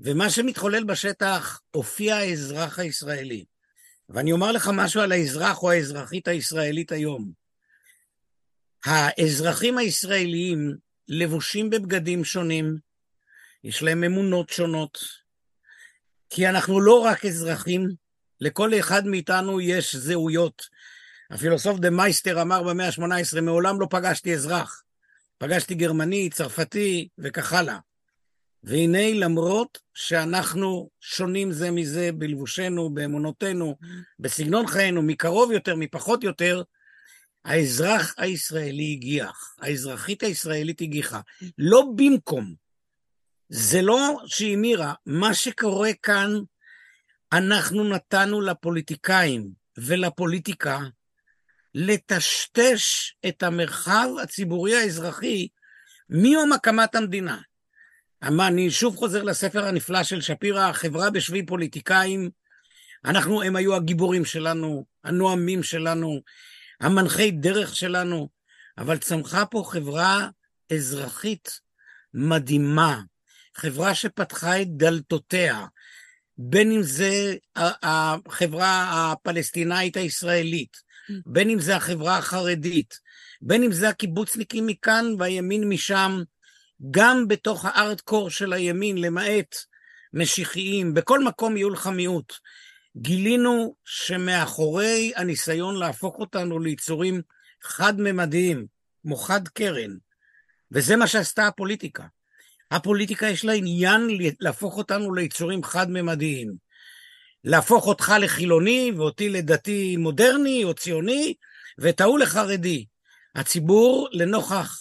ומה 0.00 0.30
שמתחולל 0.30 0.84
בשטח 0.84 1.60
הופיע 1.70 2.16
האזרח 2.16 2.78
הישראלי. 2.78 3.44
ואני 4.12 4.32
אומר 4.32 4.52
לך 4.52 4.70
משהו 4.74 5.00
על 5.00 5.12
האזרח 5.12 5.62
או 5.62 5.70
האזרחית 5.70 6.28
הישראלית 6.28 6.92
היום. 6.92 7.32
האזרחים 8.84 9.78
הישראליים 9.78 10.76
לבושים 11.08 11.70
בבגדים 11.70 12.24
שונים, 12.24 12.76
יש 13.64 13.82
להם 13.82 14.04
אמונות 14.04 14.50
שונות, 14.50 14.98
כי 16.30 16.48
אנחנו 16.48 16.80
לא 16.80 17.00
רק 17.00 17.24
אזרחים, 17.24 17.88
לכל 18.40 18.78
אחד 18.78 19.06
מאיתנו 19.06 19.60
יש 19.60 19.96
זהויות. 19.96 20.62
הפילוסוף 21.30 21.78
דה 21.78 21.90
מייסטר 21.90 22.42
אמר 22.42 22.62
במאה 22.62 22.86
ה-18, 22.86 23.40
מעולם 23.40 23.80
לא 23.80 23.86
פגשתי 23.90 24.34
אזרח. 24.34 24.82
פגשתי 25.38 25.74
גרמני, 25.74 26.30
צרפתי 26.30 27.08
וכך 27.18 27.52
הלאה. 27.52 27.78
והנה 28.64 29.12
למרות 29.14 29.78
שאנחנו 29.94 30.90
שונים 31.00 31.52
זה 31.52 31.70
מזה 31.70 32.10
בלבושנו, 32.12 32.94
באמונותינו, 32.94 33.76
בסגנון 34.18 34.66
חיינו, 34.66 35.02
מקרוב 35.02 35.52
יותר, 35.52 35.76
מפחות 35.76 36.24
יותר, 36.24 36.62
האזרח 37.44 38.14
הישראלי 38.18 38.92
הגיח, 38.92 39.56
האזרחית 39.60 40.22
הישראלית 40.22 40.80
הגיחה, 40.80 41.20
לא 41.58 41.84
במקום. 41.96 42.54
זה 43.48 43.82
לא 43.82 44.18
שהיא 44.26 44.56
מירה, 44.56 44.94
מה 45.06 45.34
שקורה 45.34 45.90
כאן, 46.02 46.30
אנחנו 47.32 47.84
נתנו 47.84 48.40
לפוליטיקאים 48.40 49.50
ולפוליטיקה 49.78 50.78
לטשטש 51.74 53.14
את 53.28 53.42
המרחב 53.42 54.08
הציבורי 54.22 54.76
האזרחי 54.76 55.48
מיום 56.08 56.52
הקמת 56.52 56.94
המדינה. 56.94 57.38
אבל 58.22 58.40
אני 58.40 58.70
שוב 58.70 58.96
חוזר 58.96 59.22
לספר 59.22 59.64
הנפלא 59.64 60.02
של 60.02 60.20
שפירא, 60.20 60.68
החברה 60.68 61.10
בשבי 61.10 61.46
פוליטיקאים. 61.46 62.30
אנחנו, 63.04 63.42
הם 63.42 63.56
היו 63.56 63.74
הגיבורים 63.74 64.24
שלנו, 64.24 64.84
הנואמים 65.04 65.62
שלנו, 65.62 66.20
המנחי 66.80 67.30
דרך 67.30 67.76
שלנו, 67.76 68.28
אבל 68.78 68.98
צמחה 68.98 69.46
פה 69.46 69.62
חברה 69.66 70.28
אזרחית 70.72 71.60
מדהימה, 72.14 73.00
חברה 73.54 73.94
שפתחה 73.94 74.62
את 74.62 74.76
דלתותיה, 74.76 75.66
בין 76.38 76.72
אם 76.72 76.82
זה 76.82 77.34
החברה 77.82 79.12
הפלסטינאית 79.12 79.96
הישראלית, 79.96 80.76
בין 81.26 81.50
אם 81.50 81.60
זה 81.60 81.76
החברה 81.76 82.18
החרדית, 82.18 82.98
בין 83.42 83.62
אם 83.62 83.72
זה 83.72 83.88
הקיבוצניקים 83.88 84.66
מכאן 84.66 85.04
והימין 85.18 85.68
משם, 85.68 86.22
גם 86.90 87.28
בתוך 87.28 87.64
הארדקור 87.64 88.30
של 88.30 88.52
הימין, 88.52 88.98
למעט 88.98 89.54
משיחיים, 90.12 90.94
בכל 90.94 91.24
מקום 91.24 91.56
יהיו 91.56 91.70
לך 91.70 91.86
מיעוט. 91.86 92.32
גילינו 92.96 93.74
שמאחורי 93.84 95.12
הניסיון 95.16 95.76
להפוך 95.76 96.18
אותנו 96.18 96.58
ליצורים 96.58 97.22
חד-ממדיים, 97.62 98.66
כמו 99.02 99.16
חד 99.16 99.48
קרן, 99.48 99.96
וזה 100.72 100.96
מה 100.96 101.06
שעשתה 101.06 101.46
הפוליטיקה. 101.46 102.04
הפוליטיקה 102.70 103.26
יש 103.26 103.44
לה 103.44 103.52
עניין 103.52 104.08
להפוך 104.40 104.76
אותנו 104.76 105.14
ליצורים 105.14 105.62
חד-ממדיים. 105.62 106.54
להפוך 107.44 107.86
אותך 107.86 108.12
לחילוני 108.20 108.92
ואותי 108.96 109.28
לדתי 109.28 109.96
מודרני 109.96 110.64
או 110.64 110.74
ציוני, 110.74 111.34
ואת 111.78 112.00
ההוא 112.00 112.18
לחרדי. 112.18 112.86
הציבור, 113.34 114.08
לנוכח 114.12 114.80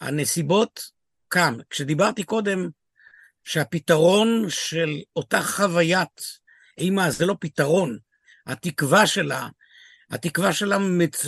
הנסיבות, 0.00 0.90
קם. 1.30 1.54
כשדיברתי 1.70 2.24
קודם 2.24 2.68
שהפתרון 3.44 4.44
של 4.48 4.90
אותה 5.16 5.40
חוויית 5.42 6.20
אימה 6.78 7.10
זה 7.10 7.26
לא 7.26 7.36
פתרון, 7.40 7.98
התקווה 8.46 9.06
שלה, 9.06 9.48
התקווה 10.10 10.52
שלה 10.52 10.78
מצ... 10.78 11.26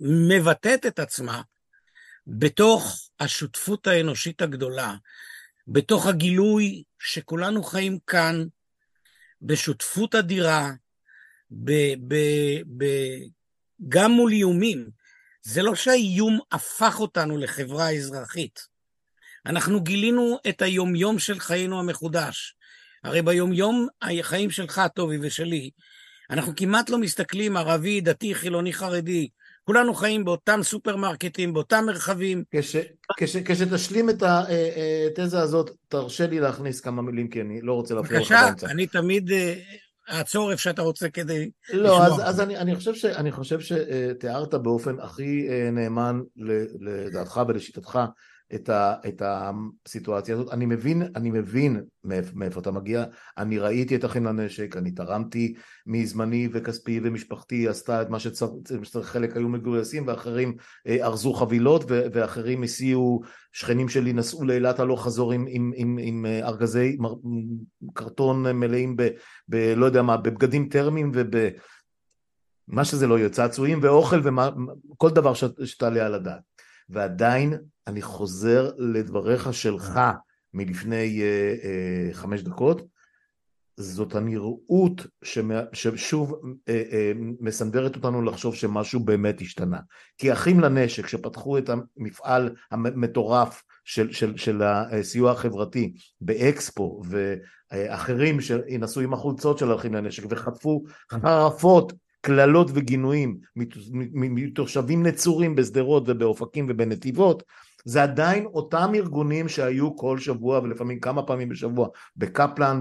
מבטאת 0.00 0.86
את 0.86 0.98
עצמה 0.98 1.42
בתוך 2.26 3.08
השותפות 3.20 3.86
האנושית 3.86 4.42
הגדולה, 4.42 4.94
בתוך 5.68 6.06
הגילוי 6.06 6.82
שכולנו 6.98 7.62
חיים 7.62 7.98
כאן 8.06 8.44
בשותפות 9.42 10.14
אדירה, 10.14 10.70
ב, 11.50 11.72
ב, 12.08 12.14
ב, 12.76 12.84
גם 13.88 14.10
מול 14.10 14.32
איומים. 14.32 14.90
זה 15.42 15.62
לא 15.62 15.74
שהאיום 15.74 16.40
הפך 16.52 16.96
אותנו 17.00 17.38
לחברה 17.38 17.90
אזרחית. 17.90 18.75
אנחנו 19.46 19.80
גילינו 19.80 20.38
את 20.48 20.62
היומיום 20.62 21.18
של 21.18 21.38
חיינו 21.38 21.80
המחודש. 21.80 22.54
הרי 23.04 23.22
ביומיום 23.22 23.86
החיים 24.02 24.50
שלך, 24.50 24.82
טובי, 24.94 25.18
ושלי, 25.20 25.70
אנחנו 26.30 26.52
כמעט 26.56 26.90
לא 26.90 26.98
מסתכלים 26.98 27.56
ערבי, 27.56 28.00
דתי, 28.00 28.34
חילוני, 28.34 28.72
חרדי. 28.72 29.28
כולנו 29.64 29.94
חיים 29.94 30.24
באותם 30.24 30.60
סופרמרקטים, 30.62 31.52
באותם 31.52 31.84
מרחבים. 31.86 32.44
כש, 32.50 32.76
כש, 33.16 33.36
כשתשלים 33.36 34.10
את 34.10 34.22
התזה 34.22 35.40
הזאת, 35.40 35.70
תרשה 35.88 36.26
לי 36.26 36.40
להכניס 36.40 36.80
כמה 36.80 37.02
מילים, 37.02 37.28
כי 37.28 37.40
אני 37.40 37.60
לא 37.60 37.72
רוצה 37.72 37.94
להפריע 37.94 38.20
לך 38.20 38.30
באמצע. 38.30 38.50
בבקשה, 38.50 38.66
אני 38.70 38.86
תמיד 38.86 39.30
אה, 39.30 39.54
אעצור 40.10 40.50
איפה 40.50 40.62
שאתה 40.62 40.82
רוצה 40.82 41.08
כדי 41.08 41.50
לא, 41.72 41.82
לשמוע. 41.82 42.06
אז, 42.06 42.12
אז 42.24 42.40
אני, 42.40 42.56
אני, 42.56 42.74
חושב 42.74 42.94
ש, 42.94 43.04
אני 43.04 43.32
חושב 43.32 43.58
שתיארת 43.60 44.54
באופן 44.54 45.00
הכי 45.00 45.48
אה, 45.48 45.70
נאמן 45.70 46.20
לדעתך 46.80 47.40
ולשיטתך 47.48 47.98
את, 48.54 48.68
ה, 48.68 48.94
את 49.08 49.22
הסיטואציה 49.24 50.34
הזאת. 50.34 50.52
אני 50.52 50.66
מבין, 50.66 51.02
אני 51.16 51.30
מבין 51.30 51.82
מאיפה, 52.04 52.30
מאיפה 52.34 52.60
אתה 52.60 52.70
מגיע, 52.70 53.04
אני 53.38 53.58
ראיתי 53.58 53.96
את 53.96 54.04
אחים 54.04 54.24
לנשק, 54.24 54.76
אני 54.76 54.90
תרמתי 54.90 55.54
מזמני 55.86 56.48
וכספי 56.52 57.00
ומשפחתי, 57.04 57.68
עשתה 57.68 58.02
את 58.02 58.10
מה 58.10 58.18
שצריך, 58.18 59.06
חלק 59.06 59.36
היו 59.36 59.48
מגויסים 59.48 60.06
ואחרים 60.06 60.56
אה, 60.86 61.04
ארזו 61.06 61.32
חבילות 61.32 61.84
ואחרים 61.88 62.62
הסיעו, 62.62 63.20
שכנים 63.52 63.88
שלי 63.88 64.12
נסעו 64.12 64.44
לאילת 64.44 64.80
הלוך 64.80 65.04
חזור 65.04 65.32
עם, 65.32 65.46
עם, 65.48 65.72
עם, 65.76 65.98
עם 66.00 66.26
אה, 66.26 66.46
ארגזי 66.46 66.98
קרטון 67.94 68.52
מלאים 68.52 68.96
ב, 68.96 69.08
ב... 69.48 69.56
לא 69.76 69.86
יודע 69.86 70.02
מה, 70.02 70.16
בבגדים 70.16 70.68
טרמיים 70.68 71.10
וב... 71.14 71.48
מה 72.68 72.84
שזה 72.84 73.06
לא 73.06 73.18
יהיה, 73.18 73.28
צעצועים 73.28 73.78
ואוכל 73.82 74.20
וכל 74.24 75.10
דבר 75.10 75.32
שתעלה 75.64 76.06
על 76.06 76.14
הדעת. 76.14 76.40
ועדיין 76.88 77.54
אני 77.86 78.02
חוזר 78.02 78.70
לדבריך 78.78 79.54
שלך 79.54 80.00
מלפני 80.54 81.20
uh, 81.20 81.62
uh, 81.62 82.14
חמש 82.14 82.42
דקות, 82.42 82.82
זאת 83.76 84.14
הנראות 84.14 85.06
ששוב 85.72 86.32
uh, 86.32 86.68
uh, 86.68 86.70
מסנדרת 87.40 87.96
אותנו 87.96 88.22
לחשוב 88.22 88.54
שמשהו 88.54 89.00
באמת 89.00 89.40
השתנה. 89.40 89.78
כי 90.18 90.32
אחים 90.32 90.60
לנשק 90.60 91.06
שפתחו 91.06 91.58
את 91.58 91.70
המפעל 91.70 92.54
המטורף 92.70 93.62
של, 93.84 94.12
של, 94.12 94.36
של 94.36 94.62
הסיוע 94.62 95.32
החברתי 95.32 95.94
באקספו 96.20 97.02
ואחרים 97.72 98.40
שנסעו 98.40 99.02
עם 99.02 99.14
החולצות 99.14 99.58
של 99.58 99.74
אחים 99.74 99.94
לנשק 99.94 100.22
וחטפו 100.30 100.84
חרפות 101.12 101.92
קללות 102.20 102.70
וגינויים 102.74 103.38
מתושבים 104.24 105.06
נצורים 105.06 105.54
בשדרות 105.54 106.02
ובאופקים 106.06 106.66
ובנתיבות 106.68 107.42
זה 107.84 108.02
עדיין 108.02 108.44
אותם 108.44 108.92
ארגונים 108.94 109.48
שהיו 109.48 109.96
כל 109.96 110.18
שבוע 110.18 110.58
ולפעמים 110.58 111.00
כמה 111.00 111.22
פעמים 111.22 111.48
בשבוע 111.48 111.88
בקפלן 112.16 112.80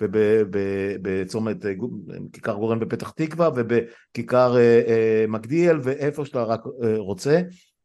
ובצומת 0.00 1.66
אה, 1.66 1.72
כיכר 2.32 2.54
גורן 2.54 2.80
בפתח 2.80 3.10
תקווה 3.10 3.50
ובכיכר 3.56 4.56
אה, 4.56 4.82
אה, 4.88 5.24
מגדיאל 5.28 5.80
ואיפה 5.82 6.24
שאתה 6.24 6.42
רק 6.42 6.60
רוצה 6.96 7.40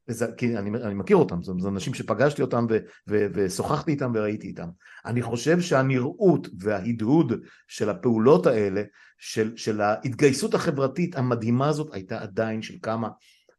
וזה, 0.09 0.27
כי 0.37 0.57
אני, 0.57 0.69
אני 0.69 0.93
מכיר 0.93 1.17
אותם, 1.17 1.43
זה, 1.43 1.51
זה 1.59 1.67
אנשים 1.67 1.93
שפגשתי 1.93 2.41
אותם 2.41 2.65
ו, 2.69 2.77
ו, 3.09 3.27
ושוחחתי 3.33 3.91
איתם 3.91 4.11
וראיתי 4.15 4.47
איתם. 4.47 4.67
אני 5.05 5.21
חושב 5.21 5.61
שהנראות 5.61 6.47
וההדהוד 6.59 7.33
של 7.67 7.89
הפעולות 7.89 8.47
האלה, 8.47 8.83
של, 9.17 9.57
של 9.57 9.81
ההתגייסות 9.81 10.53
החברתית 10.53 11.15
המדהימה 11.15 11.67
הזאת, 11.67 11.93
הייתה 11.93 12.21
עדיין 12.21 12.61
של 12.61 12.75
כמה 12.81 13.09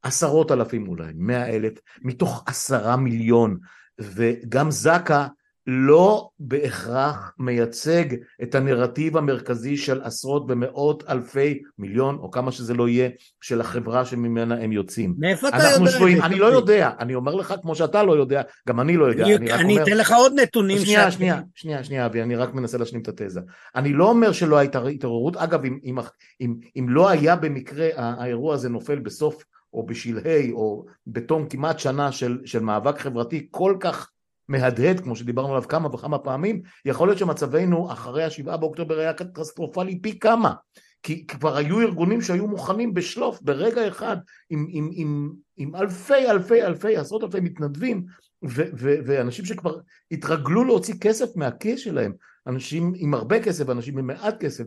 עשרות 0.02 0.52
אלפים 0.52 0.88
אולי, 0.88 1.12
מאה 1.14 1.48
אלף, 1.48 1.72
מתוך 2.02 2.44
עשרה 2.46 2.96
מיליון, 2.96 3.58
וגם 4.00 4.70
זק"א 4.70 5.26
לא 5.66 6.28
בהכרח 6.40 7.32
מייצג 7.38 8.04
את 8.42 8.54
הנרטיב 8.54 9.16
המרכזי 9.16 9.76
של 9.76 10.02
עשרות 10.02 10.44
ומאות 10.48 11.04
אלפי 11.08 11.62
מיליון 11.78 12.18
או 12.18 12.30
כמה 12.30 12.52
שזה 12.52 12.74
לא 12.74 12.88
יהיה 12.88 13.08
של 13.40 13.60
החברה 13.60 14.04
שממנה 14.04 14.54
הם 14.54 14.72
יוצאים. 14.72 15.14
מאיפה 15.18 15.48
אתה 15.48 15.56
יודע? 15.56 15.90
שבועים, 15.90 16.22
אני 16.22 16.38
לא 16.38 16.46
יודע, 16.46 16.90
אני 16.98 17.14
אומר 17.14 17.34
לך 17.34 17.54
כמו 17.62 17.74
שאתה 17.74 18.02
לא 18.02 18.12
יודע, 18.12 18.42
גם 18.68 18.80
אני 18.80 18.96
לא 18.96 19.04
יודע. 19.04 19.24
אני, 19.24 19.36
אני, 19.36 19.52
אני 19.52 19.72
אומר... 19.72 19.82
אתן 19.82 19.96
לך 19.96 20.12
עוד 20.12 20.32
נתונים. 20.36 20.78
שנייה, 20.78 21.10
שאת... 21.10 21.18
שנייה, 21.18 21.40
שנייה, 21.54 21.84
שנייה, 21.84 22.06
אבי, 22.06 22.22
אני 22.22 22.36
רק 22.36 22.54
מנסה 22.54 22.78
להשלים 22.78 23.02
את 23.02 23.08
התזה. 23.08 23.40
אני 23.76 23.92
לא 23.92 24.08
אומר 24.08 24.32
שלא 24.32 24.56
הייתה 24.56 24.82
התעוררות, 24.82 25.36
אגב, 25.36 25.64
אם, 25.64 25.78
אם, 25.84 25.98
אם, 26.40 26.54
אם 26.78 26.86
לא 26.88 27.08
היה 27.08 27.36
במקרה 27.36 27.88
האירוע 27.96 28.54
הזה 28.54 28.68
נופל 28.68 28.98
בסוף 28.98 29.44
או 29.74 29.86
בשלהי 29.86 30.52
או 30.52 30.84
בתום 31.06 31.48
כמעט 31.48 31.78
שנה 31.78 32.12
של, 32.12 32.38
של 32.44 32.60
מאבק 32.60 32.98
חברתי 32.98 33.48
כל 33.50 33.76
כך 33.80 34.10
מהדהד 34.48 35.00
כמו 35.00 35.16
שדיברנו 35.16 35.48
עליו 35.48 35.68
כמה 35.68 35.94
וכמה 35.94 36.18
פעמים 36.18 36.62
יכול 36.84 37.08
להיות 37.08 37.18
שמצבנו 37.18 37.92
אחרי 37.92 38.24
השבעה 38.24 38.56
באוקטובר 38.56 38.98
היה 38.98 39.12
קטסטרופלי 39.12 40.00
פי 40.02 40.18
כמה. 40.18 40.54
כי 41.02 41.26
כבר 41.26 41.56
היו 41.56 41.80
ארגונים 41.80 42.22
שהיו 42.22 42.46
מוכנים 42.46 42.94
בשלוף 42.94 43.40
ברגע 43.42 43.88
אחד 43.88 44.16
עם, 44.50 44.66
עם, 44.70 44.90
עם, 44.92 45.32
עם 45.56 45.76
אלפי 45.76 46.30
אלפי 46.30 46.62
אלפי 46.62 46.96
עשרות 46.96 47.24
אלפי 47.24 47.40
מתנדבים 47.40 48.04
ו, 48.44 48.62
ו, 48.78 48.94
ואנשים 49.06 49.44
שכבר 49.44 49.78
התרגלו 50.10 50.64
להוציא 50.64 50.94
כסף 51.00 51.36
מהכיס 51.36 51.80
שלהם. 51.80 52.12
אנשים 52.46 52.92
עם 52.96 53.14
הרבה 53.14 53.42
כסף 53.42 53.64
ואנשים 53.68 53.98
עם 53.98 54.06
מעט 54.06 54.40
כסף 54.40 54.64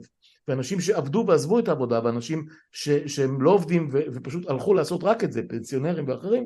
ואנשים 0.47 0.82
שעבדו 0.82 1.25
ועזבו 1.27 1.60
את 1.60 1.67
העבודה 1.67 1.99
ואנשים 2.03 2.45
ש, 2.71 2.89
שהם 2.89 3.41
לא 3.41 3.51
עובדים 3.51 3.89
ו, 3.91 3.99
ופשוט 4.13 4.49
הלכו 4.49 4.73
לעשות 4.73 5.03
רק 5.03 5.23
את 5.23 5.32
זה 5.32 5.41
פנסיונרים 5.47 6.08
ואחרים 6.08 6.45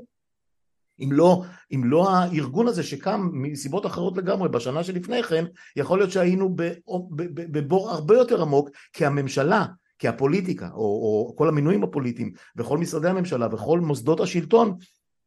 אם 0.99 1.11
לא, 1.11 1.43
אם 1.71 1.81
לא 1.85 2.09
הארגון 2.11 2.67
הזה 2.67 2.83
שקם 2.83 3.29
מסיבות 3.33 3.85
אחרות 3.85 4.17
לגמרי 4.17 4.49
בשנה 4.49 4.83
שלפני 4.83 5.23
כן, 5.23 5.45
יכול 5.75 5.99
להיות 5.99 6.11
שהיינו 6.11 6.55
בבור 7.33 7.89
הרבה 7.89 8.15
יותר 8.15 8.41
עמוק, 8.41 8.69
כי 8.93 9.05
הממשלה, 9.05 9.65
כי 9.99 10.07
הפוליטיקה, 10.07 10.69
או, 10.73 10.77
או 10.77 11.33
כל 11.37 11.47
המינויים 11.47 11.83
הפוליטיים, 11.83 12.31
וכל 12.55 12.77
משרדי 12.77 13.09
הממשלה, 13.09 13.47
וכל 13.51 13.79
מוסדות 13.79 14.19
השלטון, 14.19 14.77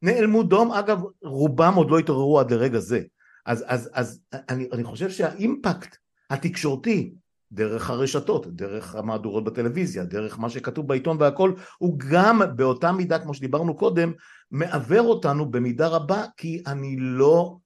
נעלמו 0.03 0.43
דום, 0.43 0.73
אגב, 0.73 1.03
רובם 1.23 1.75
עוד 1.75 1.91
לא 1.91 1.99
התעוררו 1.99 2.41
עד 2.41 2.53
לרגע 2.53 2.79
זה. 2.79 3.03
אז, 3.47 3.65
אז, 3.67 3.91
אז 3.93 4.21
אני, 4.33 4.69
אני 4.73 4.85
חושב 4.85 5.11
שהאימפקט 5.11 5.97
התקשורתי 6.31 7.13
דרך 7.53 7.91
הרשתות, 7.91 8.47
דרך 8.47 8.95
המהדורות 8.95 9.45
בטלוויזיה, 9.45 10.05
דרך 10.05 10.39
מה 10.39 10.51
שכתוב 10.51 10.89
בעיתון 10.89 11.17
והכל, 11.21 11.53
הוא 11.79 11.99
גם 12.11 12.43
באותה 12.57 12.93
מידה 12.93 13.19
כמו 13.19 13.35
שדיברנו 13.35 13.77
קודם, 13.77 14.13
מעוור 14.51 15.01
אותנו 15.01 15.51
במידה 15.51 15.89
רבה 15.89 16.25
כי 16.37 16.63
אני 16.67 16.97
לא, 16.99 17.57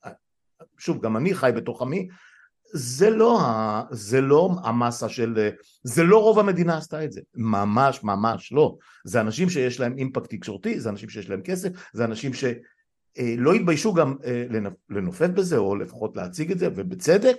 שוב 0.79 1.03
גם 1.03 1.17
אני 1.17 1.35
חי 1.35 1.51
בתוך 1.57 1.83
עמי, 1.83 2.09
זה 2.73 3.11
לא, 3.11 3.41
זה 3.91 4.21
לא 4.21 4.51
המסה 4.65 5.09
של, 5.09 5.49
זה 5.83 6.03
לא 6.05 6.23
רוב 6.23 6.39
המדינה 6.39 6.77
עשתה 6.77 7.05
את 7.05 7.13
זה, 7.13 7.21
ממש 7.35 8.05
ממש 8.05 8.53
לא, 8.53 8.77
זה 9.05 9.21
אנשים 9.21 9.51
שיש 9.51 9.81
להם 9.81 9.99
אימפקט 9.99 10.31
תקשורתי, 10.31 10.81
זה 10.81 10.91
אנשים 10.91 11.09
שיש 11.09 11.31
להם 11.31 11.41
כסף, 11.41 11.69
זה 11.93 12.05
אנשים 12.05 12.33
שלא 12.35 13.53
התביישו 13.55 13.95
גם 13.95 14.17
אה, 14.25 14.45
לנופף 14.91 15.29
בזה 15.29 15.57
או 15.57 15.77
לפחות 15.77 16.17
להציג 16.17 16.53
את 16.53 16.59
זה 16.59 16.69
ובצדק 16.75 17.37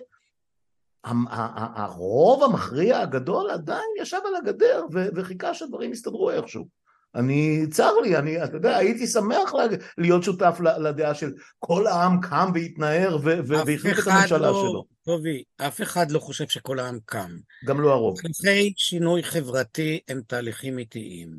הרוב 1.76 2.44
המכריע 2.44 3.00
הגדול 3.00 3.50
עדיין 3.50 3.86
ישב 4.02 4.20
על 4.28 4.36
הגדר 4.36 4.86
וחיכה 5.16 5.54
שהדברים 5.54 5.92
יסתדרו 5.92 6.32
איכשהו. 6.32 6.68
אני, 7.16 7.66
צר 7.72 7.94
לי, 8.04 8.18
אני, 8.18 8.44
אתה 8.44 8.58
יודע, 8.58 8.78
הייתי 8.78 9.08
שמח 9.08 9.54
להיות 9.98 10.24
שותף 10.24 10.58
לדעה 10.60 11.14
של 11.14 11.34
כל 11.60 11.88
העם 11.88 12.22
קם 12.22 12.52
והתנער 12.54 13.18
והחליט 13.24 14.00
את 14.00 14.08
הממשלה 14.08 14.52
לא, 14.52 14.68
שלו. 14.70 14.86
טובי, 15.06 15.44
אף 15.58 15.82
אחד 15.82 16.12
לא 16.12 16.20
חושב 16.20 16.48
שכל 16.48 16.80
העם 16.80 17.00
קם. 17.06 17.32
גם 17.66 17.82
לא 17.82 17.94
הרוב. 17.94 18.18
תהליכי 18.22 18.74
שינוי 18.78 19.24
חברתי 19.24 20.00
הם 20.08 20.22
תהליכים 20.28 20.78
איטיים. 20.78 21.30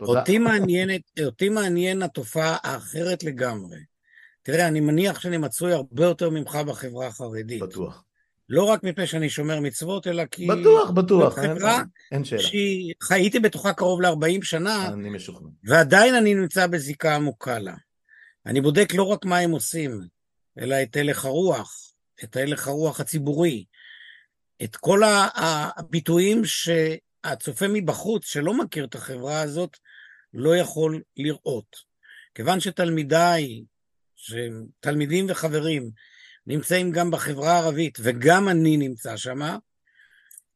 אותי, 0.00 0.38
מעניינת, 0.38 1.02
אותי 1.24 1.48
מעניין 1.48 2.02
התופעה 2.02 2.56
האחרת 2.62 3.24
לגמרי. 3.24 3.78
תראה, 4.42 4.68
אני 4.68 4.80
מניח 4.80 5.20
שאני 5.20 5.36
מצוי 5.36 5.72
הרבה 5.72 6.04
יותר 6.04 6.30
ממך 6.30 6.56
בחברה 6.56 7.06
החרדית. 7.06 7.62
בטוח. 7.62 8.04
לא 8.52 8.64
רק 8.64 8.84
מפני 8.84 9.06
שאני 9.06 9.30
שומר 9.30 9.60
מצוות, 9.60 10.06
אלא 10.06 10.26
כי... 10.26 10.46
בטוח, 10.46 10.90
בטוח, 10.90 11.38
אין, 11.38 11.56
אין 12.12 12.24
שאלה. 12.24 12.42
שחייתי 13.02 13.40
בתוכה 13.40 13.72
קרוב 13.72 14.00
ל-40 14.00 14.44
שנה, 14.44 14.88
אני 14.88 15.10
משוכנע. 15.10 15.48
ועדיין 15.64 16.14
אני 16.14 16.34
נמצא 16.34 16.66
בזיקה 16.66 17.14
עמוקה 17.14 17.58
לה. 17.58 17.74
אני 18.46 18.60
בודק 18.60 18.94
לא 18.94 19.02
רק 19.02 19.24
מה 19.24 19.38
הם 19.38 19.50
עושים, 19.50 20.00
אלא 20.58 20.76
את 20.82 20.96
הלך 20.96 21.24
הרוח, 21.24 21.92
את 22.24 22.36
הלך 22.36 22.68
הרוח 22.68 23.00
הציבורי, 23.00 23.64
את 24.62 24.76
כל 24.76 25.02
הביטויים 25.34 26.42
שהצופה 26.44 27.66
מבחוץ, 27.68 28.24
שלא 28.24 28.54
מכיר 28.54 28.84
את 28.84 28.94
החברה 28.94 29.40
הזאת, 29.40 29.76
לא 30.34 30.56
יכול 30.56 31.02
לראות. 31.16 31.76
כיוון 32.34 32.60
שתלמידיי, 32.60 33.64
תלמידים 34.80 35.26
וחברים, 35.28 35.90
נמצאים 36.46 36.90
גם 36.90 37.10
בחברה 37.10 37.52
הערבית, 37.52 37.98
וגם 38.02 38.48
אני 38.48 38.76
נמצא 38.76 39.16
שם, 39.16 39.40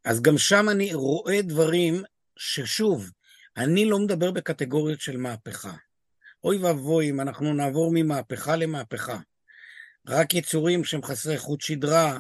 אז 0.05 0.23
גם 0.23 0.39
שם 0.39 0.69
אני 0.69 0.95
רואה 0.95 1.43
דברים 1.43 2.03
ששוב, 2.37 3.11
אני 3.57 3.85
לא 3.85 3.99
מדבר 3.99 4.31
בקטגוריות 4.31 5.01
של 5.01 5.17
מהפכה. 5.17 5.73
אוי 6.45 6.59
ואבוי 6.59 7.11
אם 7.11 7.21
אנחנו 7.21 7.55
נעבור 7.55 7.91
ממהפכה 7.95 8.57
למהפכה. 8.57 9.19
רק 10.09 10.35
יצורים 10.35 10.85
שהם 10.85 11.03
חסרי 11.03 11.39
חוט 11.39 11.61
שדרה 11.61 12.19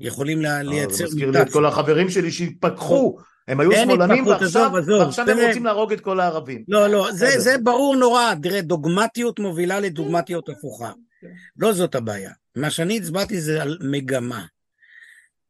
יכולים 0.00 0.42
לייצר... 0.42 0.94
זה 0.96 1.04
מזכיר 1.04 1.30
לי 1.30 1.42
את 1.42 1.52
כל 1.52 1.66
החברים 1.66 2.10
שלי 2.10 2.32
שהתפכחו. 2.32 3.18
הם 3.48 3.60
היו 3.60 3.72
שמאלנים 3.72 4.26
ועכשיו, 4.26 4.70
ועכשיו 5.00 5.30
הם 5.30 5.38
רוצים 5.46 5.64
להרוג 5.64 5.92
את 5.92 6.00
כל 6.00 6.20
הערבים. 6.20 6.64
לא, 6.68 6.86
לא, 6.86 7.12
זה, 7.12 7.40
זה 7.40 7.58
ברור 7.58 7.96
נורא. 7.96 8.34
תראה, 8.42 8.60
דוגמטיות 8.60 9.40
מובילה 9.40 9.80
לדוגמטיות 9.80 10.48
הפוכה. 10.48 10.92
לא 11.56 11.72
זאת 11.72 11.94
הבעיה. 11.94 12.32
מה 12.54 12.70
שאני 12.70 12.98
הצבעתי 12.98 13.40
זה 13.40 13.62
על 13.62 13.78
מגמה. 13.80 14.46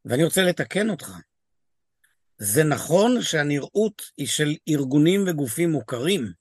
ואני 0.05 0.23
רוצה 0.23 0.43
לתקן 0.43 0.89
אותך. 0.89 1.11
זה 2.37 2.63
נכון 2.63 3.21
שהנראות 3.21 4.01
היא 4.17 4.27
של 4.27 4.55
ארגונים 4.69 5.23
וגופים 5.27 5.71
מוכרים, 5.71 6.31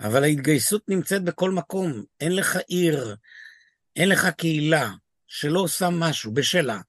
אבל 0.00 0.22
ההתגייסות 0.22 0.88
נמצאת 0.88 1.22
בכל 1.22 1.50
מקום. 1.50 2.04
אין 2.20 2.36
לך 2.36 2.58
עיר, 2.68 3.16
אין 3.96 4.08
לך 4.08 4.28
קהילה 4.28 4.90
שלא 5.26 5.60
עושה 5.60 5.88
משהו 5.90 6.34
בשלה. 6.34 6.80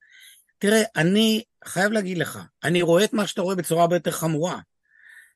תראה, 0.58 0.82
אני 0.96 1.42
חייב 1.64 1.92
להגיד 1.92 2.18
לך, 2.18 2.38
אני 2.64 2.82
רואה 2.82 3.04
את 3.04 3.12
מה 3.12 3.26
שאתה 3.26 3.42
רואה 3.42 3.56
בצורה 3.56 3.82
הרבה 3.82 3.96
יותר 3.96 4.10
חמורה. 4.10 4.60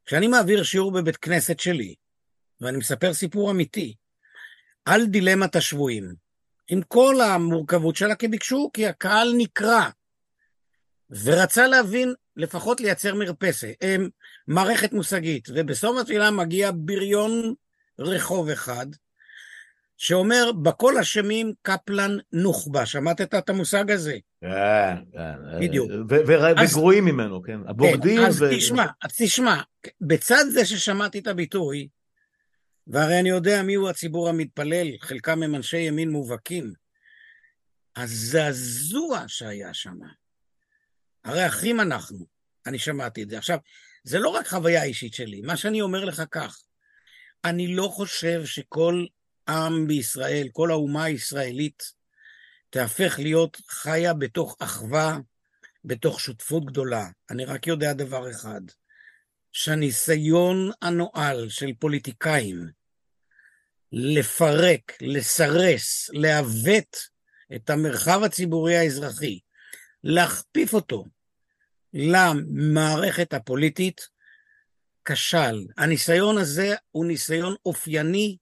כשאני 0.07 0.27
מעביר 0.29 0.63
שיעור 0.63 0.93
בבית 0.93 1.17
כנסת 1.17 1.61
שלי, 1.61 1.95
ואני 2.61 2.77
מספר 2.77 3.15
סיפור 3.15 3.51
אמיתי, 3.51 3.95
על 4.85 5.07
דילמת 5.07 5.57
השבויים, 5.57 6.15
עם 6.69 6.83
כל 6.89 7.21
המורכבות 7.21 7.97
שלה, 7.97 8.15
כי 8.15 8.29
ביקשו, 8.29 8.71
כי 8.73 8.87
הקהל 8.87 9.35
נקרע, 9.37 9.89
ורצה 11.25 11.67
להבין, 11.67 12.15
לפחות 12.37 12.81
לייצר 12.81 13.15
מרפסת, 13.15 13.75
אה, 13.83 13.97
מערכת 14.49 14.93
מושגית, 14.93 15.49
ובסוף 15.55 15.99
התפילה 16.01 16.31
מגיע 16.31 16.71
בריון 16.75 17.55
רחוב 17.99 18.49
אחד, 18.49 18.87
שאומר, 19.97 20.53
בכל 20.63 20.99
אשמים 20.99 21.53
קפלן 21.63 22.17
נוח'בה. 22.33 22.87
שמעת 22.87 23.21
את 23.21 23.49
המושג 23.49 23.91
הזה? 23.91 24.17
כן, 24.41 24.97
כן. 25.13 25.61
בדיוק. 25.61 25.91
וגרועים 26.63 27.05
ממנו, 27.05 27.43
כן. 27.43 27.61
הבוגדים. 27.67 28.21
כן, 28.21 28.27
אז 28.27 28.45
תשמע, 28.51 28.87
אז 29.03 29.11
תשמע, 29.19 29.61
בצד 30.01 30.45
זה 30.51 30.67
ששמעתי 30.67 31.19
את 31.19 31.27
הביטוי, 31.27 31.89
והרי 32.87 33.21
אני 33.21 33.29
יודע 33.29 33.63
מיהו 33.63 33.89
הציבור 33.89 34.29
המתפלל, 34.29 34.89
חלקם 35.01 35.43
הם 35.43 35.55
אנשי 35.55 35.79
ימין 35.79 36.11
מובהקים. 36.11 36.73
הזעזוע 37.97 39.25
שהיה 39.27 39.75
שם, 39.75 39.99
הרי 41.25 41.47
אחים 41.47 41.81
אנחנו, 41.81 42.27
אני 42.67 42.79
שמעתי 42.79 43.23
את 43.23 43.31
זה. 43.31 43.39
עכשיו, 43.39 43.59
זה 44.05 44.19
לא 44.19 44.29
רק 44.29 44.47
חוויה 44.49 44.83
אישית 44.83 45.15
שלי, 45.15 45.41
מה 45.41 45.57
שאני 45.57 45.81
אומר 45.81 46.05
לך 46.05 46.23
כך, 46.31 46.63
אני 47.45 47.75
לא 47.75 47.89
חושב 47.89 48.45
שכל 48.45 49.07
עם 49.49 49.87
בישראל, 49.87 50.49
כל 50.53 50.71
האומה 50.71 51.05
הישראלית, 51.05 51.83
תהפך 52.71 53.19
להיות 53.19 53.57
חיה 53.69 54.15
בתוך 54.15 54.57
אחווה, 54.59 55.19
בתוך 55.85 56.21
שותפות 56.21 56.65
גדולה. 56.65 57.07
אני 57.31 57.45
רק 57.45 57.67
יודע 57.67 57.93
דבר 57.93 58.31
אחד, 58.31 58.61
שהניסיון 59.55 60.71
הנואל 60.83 61.49
של 61.49 61.71
פוליטיקאים 61.79 62.69
לפרק, 63.93 64.93
לסרס, 65.01 66.11
לעוות 66.13 66.97
את 67.57 67.71
המרחב 67.71 68.23
הציבורי 68.23 68.77
האזרחי, 68.77 69.39
להכפיף 70.05 70.75
אותו 70.75 71.05
למערכת 71.93 73.35
הפוליטית, 73.35 74.01
כשל. 75.05 75.67
הניסיון 75.79 76.39
הזה 76.39 76.75
הוא 76.91 77.07
ניסיון 77.07 77.55
אופייני 77.67 78.37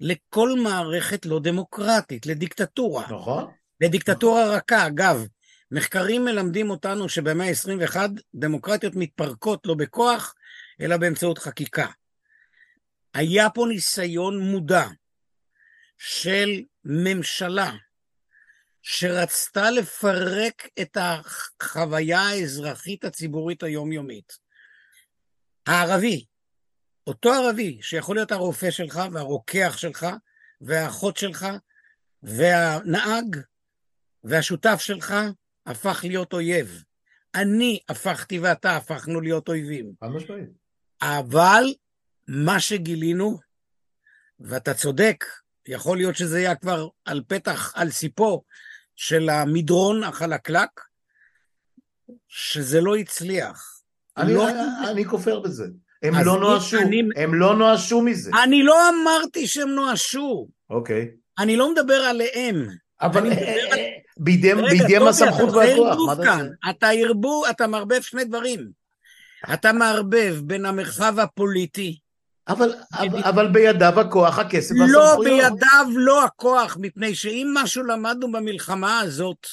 לכל 0.00 0.50
מערכת 0.62 1.26
לא 1.26 1.40
דמוקרטית, 1.40 2.26
לדיקטטורה. 2.26 3.04
נכון. 3.10 3.52
לדיקטטורה 3.80 4.44
נכון. 4.44 4.56
רכה. 4.56 4.86
אגב, 4.86 5.26
מחקרים 5.74 6.24
מלמדים 6.24 6.70
אותנו 6.70 7.08
שבמאה 7.08 7.46
ה-21 7.46 7.96
דמוקרטיות 8.34 8.92
מתפרקות 8.96 9.66
לא 9.66 9.74
בכוח, 9.74 10.34
אלא 10.80 10.96
באמצעות 10.96 11.38
חקיקה. 11.38 11.86
היה 13.14 13.50
פה 13.50 13.66
ניסיון 13.68 14.38
מודע 14.38 14.84
של 15.98 16.62
ממשלה 16.84 17.72
שרצתה 18.82 19.70
לפרק 19.70 20.68
את 20.80 20.96
החוויה 21.00 22.20
האזרחית 22.20 23.04
הציבורית 23.04 23.62
היומיומית. 23.62 24.38
הערבי, 25.66 26.24
אותו 27.06 27.32
ערבי, 27.32 27.78
שיכול 27.82 28.16
להיות 28.16 28.32
הרופא 28.32 28.70
שלך 28.70 29.00
והרוקח 29.12 29.76
שלך 29.76 30.06
והאחות 30.60 31.16
שלך 31.16 31.46
והנהג 32.22 33.36
והשותף 34.24 34.76
שלך, 34.80 35.14
הפך 35.66 36.00
להיות 36.04 36.32
אויב. 36.32 36.82
אני 37.34 37.78
הפכתי 37.88 38.38
ואתה 38.38 38.76
הפכנו 38.76 39.20
להיות 39.20 39.48
אויבים. 39.48 39.92
חד 40.00 40.08
משמעית. 40.08 40.48
אבל 41.02 41.64
מה 42.28 42.60
שגילינו, 42.60 43.38
ואתה 44.40 44.74
צודק, 44.74 45.24
יכול 45.68 45.96
להיות 45.96 46.16
שזה 46.16 46.38
היה 46.38 46.54
כבר 46.54 46.88
על 47.04 47.22
פתח, 47.28 47.72
על 47.76 47.90
סיפו 47.90 48.44
של 48.96 49.28
המדרון 49.28 50.04
החלקלק, 50.04 50.80
שזה 52.28 52.80
לא 52.80 52.96
הצליח. 52.96 53.80
אני, 54.16 54.34
לא... 54.34 54.48
אני, 54.50 54.60
אני 54.90 55.04
כופר 55.04 55.40
בזה. 55.40 55.64
הם 56.02 56.14
לא 56.24 56.40
נואשו, 56.40 56.78
אני- 56.78 57.02
הם 57.16 57.34
לא 57.34 57.56
נואשו 57.56 58.00
מזה. 58.02 58.30
אני 58.44 58.62
לא 58.62 58.76
אמרתי 58.88 59.46
שהם 59.46 59.68
נואשו, 59.68 60.48
אוקיי. 60.70 61.10
אני 61.38 61.56
לא 61.56 61.72
מדבר 61.72 61.94
עליהם. 61.94 62.68
אבל 63.00 63.20
אני 63.20 63.30
מדבר 63.30 63.72
על- 63.72 63.78
בידיהם 64.16 65.06
הסמכות 65.08 65.54
והכוח, 65.54 66.12
אתה. 66.12 66.20
עושה? 66.22 66.44
אתה 66.70 66.88
ערבוב, 66.88 67.44
אתה 67.50 67.66
מערבב 67.66 68.00
שני 68.00 68.24
דברים. 68.24 68.70
אתה 69.54 69.72
מערבב 69.72 70.36
בין 70.42 70.66
המרחב 70.66 71.18
הפוליטי, 71.18 71.98
אבל, 72.48 72.74
אבל, 73.24 73.48
בידיו 73.48 74.00
הכוח, 74.00 74.38
הכסף 74.38 74.74
לא 74.78 74.98
והסמכויות. 74.98 75.52
בידיו 75.52 75.86
לא 75.94 76.24
הכוח, 76.24 76.76
מפני 76.80 77.14
שאם 77.14 77.50
משהו 77.54 77.82
למדנו 77.82 78.32
במלחמה 78.32 79.00
הזאת, 79.00 79.46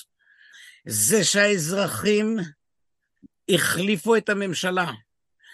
זה 0.86 1.24
שהאזרחים 1.24 2.38
החליפו 3.50 4.16
את 4.16 4.30
הממשלה. 4.30 4.92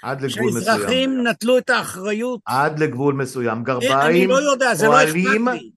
עד 0.07 0.21
לגבול 0.21 0.49
מסוים. 0.49 0.65
שהאזרחים 0.65 1.27
נטלו 1.27 1.57
את 1.57 1.69
האחריות. 1.69 2.41
עד 2.45 2.79
לגבול 2.79 3.13
מסוים. 3.13 3.57
אני 3.57 3.63
גרביים, 3.63 4.29
לא 4.29 4.51
יודע, 4.51 4.75
זה 4.75 4.87
לא. 4.87 4.95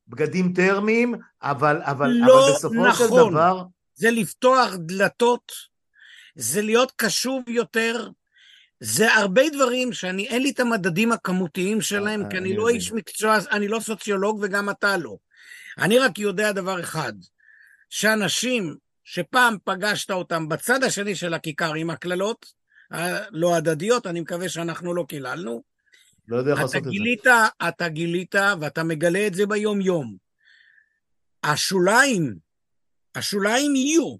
בגדים 0.08 0.52
טרמיים, 0.52 1.14
אבל, 1.42 1.80
אבל, 1.82 2.10
לא 2.10 2.46
אבל 2.46 2.54
בסופו 2.54 2.94
של 2.94 3.04
נכון. 3.04 3.32
דבר, 3.32 3.62
זה 3.94 4.10
לפתוח 4.10 4.74
דלתות, 4.78 5.52
זה 6.34 6.62
להיות 6.62 6.92
קשוב 6.96 7.48
יותר, 7.48 8.08
זה 8.80 9.14
הרבה 9.14 9.42
דברים 9.52 9.92
שאני, 9.92 10.26
אין 10.26 10.42
לי 10.42 10.50
את 10.50 10.60
המדדים 10.60 11.12
הכמותיים 11.12 11.80
שלהם, 11.80 12.24
אה, 12.24 12.30
כי 12.30 12.38
אני 12.38 12.48
אני 12.48 12.56
לא 12.56 12.64
מבין. 12.64 12.76
איש 12.76 12.92
מקצוע, 12.92 13.38
אני 13.50 13.68
לא 13.68 13.80
סוציולוג 13.80 14.38
וגם 14.42 14.70
אתה 14.70 14.96
לא. 14.96 15.16
אני 15.78 15.98
רק 15.98 16.18
יודע 16.18 16.52
דבר 16.52 16.80
אחד, 16.80 17.12
שאנשים 17.90 18.76
שפעם 19.04 19.56
פגשת 19.64 20.10
אותם 20.10 20.48
בצד 20.48 20.84
השני 20.84 21.14
של 21.14 21.34
הכיכר 21.34 21.74
עם 21.74 21.90
הקללות, 21.90 22.59
הלא 22.91 23.57
הדדיות, 23.57 24.07
אני 24.07 24.20
מקווה 24.20 24.49
שאנחנו 24.49 24.95
לא 24.95 25.05
קיללנו, 25.09 25.62
לא 26.28 26.36
יודע 26.36 26.51
איך 26.51 26.61
לעשות 26.61 26.76
את 26.76 26.84
זה. 26.84 26.91
גילית, 26.91 27.26
אתה 27.68 27.88
גילית, 27.88 28.34
ואתה 28.61 28.84
מגלה 28.84 29.26
את 29.26 29.34
זה 29.34 29.47
ביום-יום. 29.47 30.16
השוליים, 31.43 32.36
השוליים 33.14 33.76
יהיו. 33.76 34.16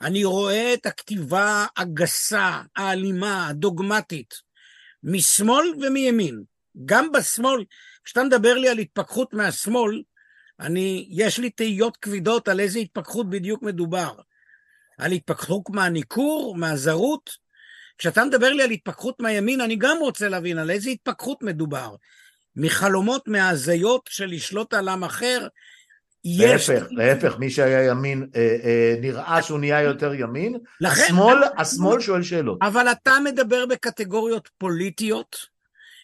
אני 0.00 0.24
רואה 0.24 0.74
את 0.74 0.86
הכתיבה 0.86 1.66
הגסה, 1.76 2.62
האלימה, 2.76 3.48
הדוגמטית, 3.48 4.34
משמאל 5.02 5.64
ומימין. 5.80 6.42
גם 6.84 7.12
בשמאל, 7.12 7.64
כשאתה 8.04 8.22
מדבר 8.22 8.54
לי 8.54 8.68
על 8.68 8.78
התפכחות 8.78 9.32
מהשמאל, 9.32 10.02
אני, 10.60 11.08
יש 11.10 11.38
לי 11.38 11.50
תהיות 11.50 11.96
כבדות 11.96 12.48
על 12.48 12.60
איזה 12.60 12.78
התפכחות 12.78 13.30
בדיוק 13.30 13.62
מדובר. 13.62 14.14
על 14.98 15.12
התפכחות 15.12 15.62
מהניכור, 15.70 16.56
מהזרות. 16.56 17.45
כשאתה 17.98 18.24
מדבר 18.24 18.52
לי 18.52 18.62
על 18.62 18.70
התפכחות 18.70 19.20
מהימין, 19.20 19.60
אני 19.60 19.76
גם 19.76 19.96
רוצה 20.00 20.28
להבין 20.28 20.58
על 20.58 20.70
איזה 20.70 20.90
התפכחות 20.90 21.42
מדובר. 21.42 21.94
מחלומות, 22.56 23.28
מהזיות 23.28 24.08
של 24.10 24.26
לשלוט 24.26 24.74
על 24.74 24.88
עם 24.88 25.04
אחר, 25.04 25.46
יש... 26.24 26.70
להפך, 26.70 26.86
להפך, 26.90 27.38
מי 27.38 27.50
שהיה 27.50 27.84
ימין, 27.84 28.26
אה, 28.36 28.56
אה, 28.64 28.94
נראה 29.00 29.42
שהוא 29.42 29.58
נהיה 29.58 29.82
יותר 29.82 30.14
ימין, 30.14 30.56
לכן, 30.80 31.02
השמאל, 31.02 31.36
השמאל 31.58 32.00
שואל 32.00 32.22
שאלות. 32.22 32.58
אבל 32.62 32.88
אתה 32.88 33.12
מדבר 33.24 33.66
בקטגוריות 33.66 34.48
פוליטיות, 34.58 35.36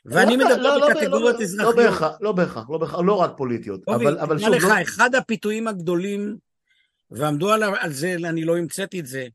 ואני 0.05 0.37
לא, 0.37 0.47
מדבר 0.47 0.63
לא, 0.63 0.81
לא, 0.81 0.89
בקטגוריות 0.89 1.37
לא, 1.37 1.43
אזרחיות. 1.43 1.77
לא 1.77 1.83
בהכרח, 1.83 2.19
לא 2.21 2.33
בהכרח, 2.33 2.71
לא 2.71 2.79
בהכרח, 2.79 3.01
לא 3.01 3.15
רק 3.15 3.31
פוליטיות, 3.37 3.85
טובי, 3.85 4.05
אבל, 4.05 4.19
אבל 4.19 4.39
שוב, 4.39 4.49
לך, 4.49 4.65
לא, 4.65 4.83
אחד 4.83 5.15
הפיתויים 5.15 5.69
הגדולים, 5.69 6.37
ועמדו 7.11 7.53
על, 7.53 7.63
על 7.63 7.93
זה, 7.93 8.17
אני 8.25 8.45
לא 8.45 8.59
המצאתי 8.59 9.01
את 9.01 9.07
זה, 9.07 9.27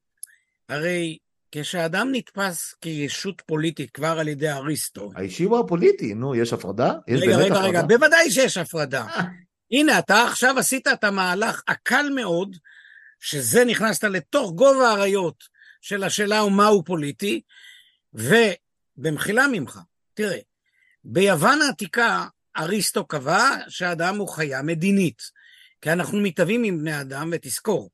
הרי 0.69 1.17
כשאדם 1.61 2.09
נתפס 2.11 2.75
כישות 2.81 3.41
פוליטית 3.45 3.91
כבר 3.91 4.19
על 4.19 4.27
ידי 4.27 4.49
אריסטו, 4.49 5.11
האישי 5.15 5.43
הוא 5.43 5.59
הפוליטי, 5.59 6.13
נו, 6.13 6.35
יש 6.35 6.53
הפרדה? 6.53 6.93
יש 7.07 7.21
רגע, 7.21 7.37
רגע, 7.37 7.45
הפרדה? 7.45 7.61
רגע, 7.61 7.81
בוודאי 7.81 8.31
שיש 8.31 8.57
הפרדה. 8.57 9.05
הנה, 9.71 9.99
אתה 9.99 10.23
עכשיו 10.23 10.59
עשית 10.59 10.87
את 10.87 11.03
המהלך 11.03 11.63
הקל 11.67 12.09
מאוד, 12.15 12.57
שזה 13.19 13.65
נכנסת 13.65 14.03
לתוך 14.03 14.51
גובה 14.51 14.89
האריות 14.89 15.43
של 15.81 16.03
השאלה 16.03 16.39
הוא 16.39 16.51
מהו 16.51 16.83
פוליטי, 16.83 17.41
ובמחילה 18.13 19.47
ממך, 19.47 19.79
תראה, 20.13 20.39
ביוון 21.03 21.61
העתיקה 21.61 22.25
אריסטו 22.57 23.05
קבע 23.05 23.49
שהאדם 23.67 24.17
הוא 24.17 24.29
חיה 24.29 24.61
מדינית, 24.61 25.21
כי 25.81 25.91
אנחנו 25.91 26.19
מתהווים 26.19 26.63
עם 26.63 26.79
בני 26.79 27.01
אדם, 27.01 27.29
ותזכור, 27.33 27.89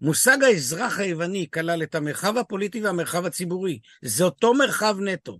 מושג 0.00 0.44
האזרח 0.44 0.98
היווני 0.98 1.46
כלל 1.50 1.82
את 1.82 1.94
המרחב 1.94 2.36
הפוליטי 2.36 2.80
והמרחב 2.80 3.26
הציבורי, 3.26 3.78
זה 4.02 4.24
אותו 4.24 4.54
מרחב 4.54 4.96
נטו. 5.00 5.38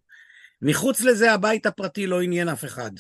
מחוץ 0.63 1.01
לזה 1.01 1.33
הבית 1.33 1.67
הפרטי 1.67 2.07
לא 2.07 2.21
עניין 2.21 2.49
אף 2.49 2.65
אחד. 2.65 2.91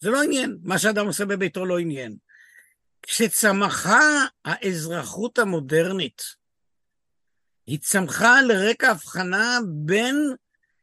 זה 0.00 0.10
לא 0.10 0.22
עניין, 0.22 0.58
מה 0.62 0.78
שאדם 0.78 1.06
עושה 1.06 1.24
בביתו 1.24 1.66
לא 1.66 1.78
עניין. 1.78 2.16
כשצמחה 3.02 4.24
האזרחות 4.44 5.38
המודרנית, 5.38 6.22
היא 7.66 7.78
צמחה 7.78 8.38
על 8.38 8.52
רקע 8.52 8.90
הבחנה 8.90 9.58
בין 9.66 10.34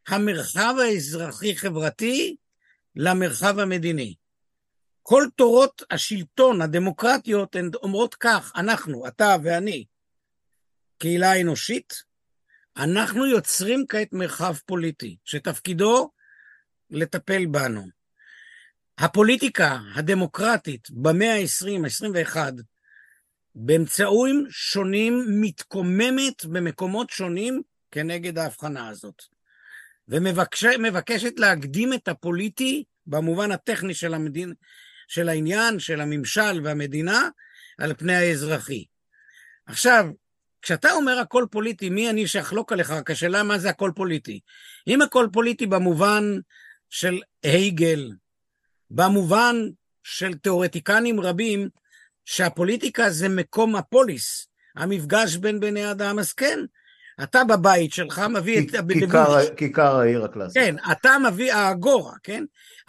המרחב 0.08 0.76
האזרחי-חברתי 0.82 2.36
למרחב 2.96 3.60
המדיני. 3.60 4.16
כל 5.02 5.24
תורות 5.36 5.84
השלטון 5.92 6.62
הדמוקרטיות 6.62 7.56
הן 7.56 7.70
אומרות 7.84 8.16
כך, 8.16 8.52
אנחנו, 8.56 9.08
אתה 9.08 9.36
ואני, 9.44 9.86
קהילה 10.98 11.42
אנושית, 11.42 12.04
אנחנו 12.78 13.26
יוצרים 13.26 13.86
כעת 13.90 14.14
מרחב 14.14 14.56
פוליטי, 14.66 15.18
שתפקידו 15.26 16.12
לטפל 16.90 17.46
בנו. 17.46 17.88
הפוליטיקה 18.98 19.80
הדמוקרטית 19.96 20.92
במאה 20.92 21.36
ה-20, 21.36 22.08
ה-21, 22.08 22.38
באמצעים 23.56 24.46
שונים 24.50 25.26
מתקוממת 25.42 26.46
במקומות 26.46 27.10
שונים 27.10 27.62
כנגד 27.92 28.38
ההבחנה 28.38 28.90
הזאת. 28.90 29.22
ומבקשת 30.08 31.40
להקדים 31.40 31.94
את 31.94 32.08
הפוליטי 32.08 32.84
במובן 33.08 33.52
הטכני 33.52 33.94
של, 33.94 34.14
המדין, 34.14 34.54
של 35.12 35.30
העניין, 35.30 35.80
של 35.80 36.02
הממשל 36.02 36.62
והמדינה, 36.64 37.30
על 37.78 37.94
פני 37.94 38.16
האזרחי. 38.16 38.86
עכשיו, 39.66 40.06
כשאתה 40.62 40.92
אומר 40.92 41.20
הכל 41.20 41.46
פוליטי, 41.52 41.90
מי 41.90 42.10
אני 42.10 42.28
שאחלוק 42.28 42.72
עליך? 42.72 42.92
רק 42.92 43.12
השאלה 43.12 43.44
מה 43.44 43.60
זה 43.60 43.70
הכל 43.70 43.92
פוליטי. 43.96 44.40
אם 44.88 45.02
הכל 45.02 45.28
פוליטי 45.34 45.66
במובן 45.66 46.24
של 46.90 47.22
הייגל, 47.44 48.12
במובן 48.90 49.56
של 50.04 50.34
תיאורטיקנים 50.34 51.20
רבים, 51.20 51.70
שהפוליטיקה 52.26 53.10
זה 53.10 53.30
מקום 53.30 53.76
הפוליס, 53.76 54.48
המפגש 54.76 55.36
בין 55.36 55.60
בני 55.60 55.92
אדם, 55.92 56.20
אז 56.20 56.34
כן, 56.34 56.60
אתה 57.24 57.44
בבית 57.44 57.94
שלך 57.94 58.20
מביא 58.20 58.60
את... 58.60 58.72
כיכר, 58.90 59.56
כיכר 59.56 60.00
העיר 60.00 60.26
הקלאסית. 60.26 60.64
כן, 60.64 60.76
אתה 60.92 61.18
מביא, 61.28 61.54
האגורה, 61.54 62.14
כן? 62.24 62.44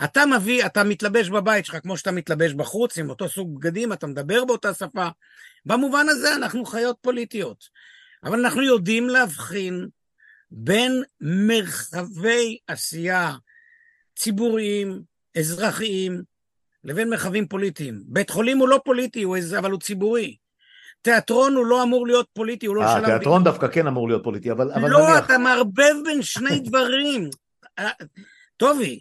אתה 0.04 0.26
מביא, 0.26 0.66
אתה 0.66 0.84
מתלבש 0.84 1.28
בבית 1.28 1.66
שלך 1.66 1.76
כמו 1.82 1.96
שאתה 1.96 2.12
מתלבש 2.12 2.52
בחוץ, 2.52 2.98
עם 2.98 3.10
אותו 3.10 3.28
סוג 3.28 3.54
בגדים, 3.54 3.92
אתה 3.92 4.06
מדבר 4.06 4.44
באותה 4.44 4.74
שפה. 4.74 5.08
במובן 5.66 6.06
הזה 6.08 6.34
אנחנו 6.34 6.64
חיות 6.64 6.96
פוליטיות. 7.00 7.64
אבל 8.24 8.38
אנחנו 8.38 8.62
יודעים 8.62 9.08
להבחין 9.08 9.88
בין 10.50 11.02
מרחבי 11.20 12.58
עשייה 12.66 13.32
ציבוריים, 14.16 15.02
אזרחיים, 15.38 16.22
לבין 16.84 17.10
מרחבים 17.10 17.48
פוליטיים. 17.48 18.02
בית 18.06 18.30
חולים 18.30 18.58
הוא 18.58 18.68
לא 18.68 18.80
פוליטי, 18.84 19.22
הוא 19.22 19.36
אבל 19.58 19.70
הוא 19.70 19.80
ציבורי. 19.80 20.36
תיאטרון 21.02 21.54
הוא 21.54 21.66
לא 21.66 21.82
אמור 21.82 22.06
להיות 22.06 22.26
פוליטי, 22.32 22.66
הוא 22.66 22.76
לא 22.76 22.82
אה, 22.82 23.00
של 23.00 23.04
תיאטרון. 23.04 23.44
דווקא 23.44 23.68
כן 23.68 23.86
אמור 23.86 24.08
להיות 24.08 24.24
פוליטי, 24.24 24.50
אבל, 24.50 24.72
אבל 24.72 24.90
לא, 24.90 24.98
נניח... 24.98 25.24
אתה 25.24 25.38
מערבב 25.38 25.94
בין 26.04 26.22
שני 26.22 26.60
דברים. 26.68 27.30
טובי, 28.56 28.98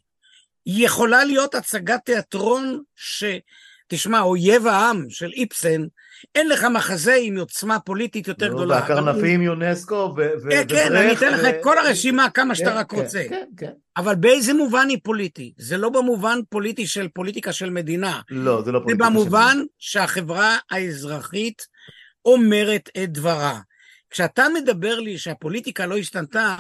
יכולה 0.66 1.26
להיות 1.26 1.56
הצגת 1.56 2.00
תיאטרון 2.06 2.82
ש... 2.96 3.24
תשמע, 3.94 4.22
אויב 4.22 4.68
העם 4.68 5.06
של 5.10 5.32
איפסן, 5.36 5.82
אין 6.36 6.50
לך 6.50 6.64
מחזה 6.64 7.16
עם 7.22 7.38
עוצמה 7.38 7.80
פוליטית 7.80 8.28
יותר 8.28 8.48
גדולה. 8.48 8.76
והקרנפים 8.76 9.42
יונסקו 9.42 10.14
ו... 10.18 10.30
כן, 10.50 10.64
כן, 10.68 10.96
אני 10.96 11.14
אתן 11.14 11.34
לך 11.34 11.46
את 11.46 11.56
כל 11.62 11.78
הרשימה 11.78 12.30
כמה 12.30 12.56
שאתה 12.56 12.70
כן, 12.70 12.78
רק 12.78 12.92
כן, 12.92 12.98
רוצה. 12.98 13.24
כן, 13.30 13.46
כן. 13.58 13.72
אבל 13.98 14.16
באיזה 14.16 14.54
מובן 14.54 14.88
היא 14.90 14.98
פוליטי? 15.04 15.54
זה 15.58 15.78
לא 15.78 15.90
במובן 15.90 16.40
פוליטי 16.50 16.88
של 16.88 17.08
פוליטיקה 17.08 17.54
של 17.54 17.70
מדינה. 17.70 18.22
לא, 18.30 18.62
זה 18.62 18.72
לא 18.72 18.80
זה 18.80 18.84
פוליטיקה 18.84 19.06
של 19.06 19.12
במובן 19.12 19.58
שהחברה 19.80 20.58
האזרחית 20.72 21.68
אומרת 22.26 22.90
את 23.04 23.12
דברה. 23.12 23.60
כשאתה 24.10 24.46
מדבר 24.54 25.00
לי 25.00 25.18
שהפוליטיקה 25.18 25.86
לא 25.86 25.98
השתנתה, 25.98 26.56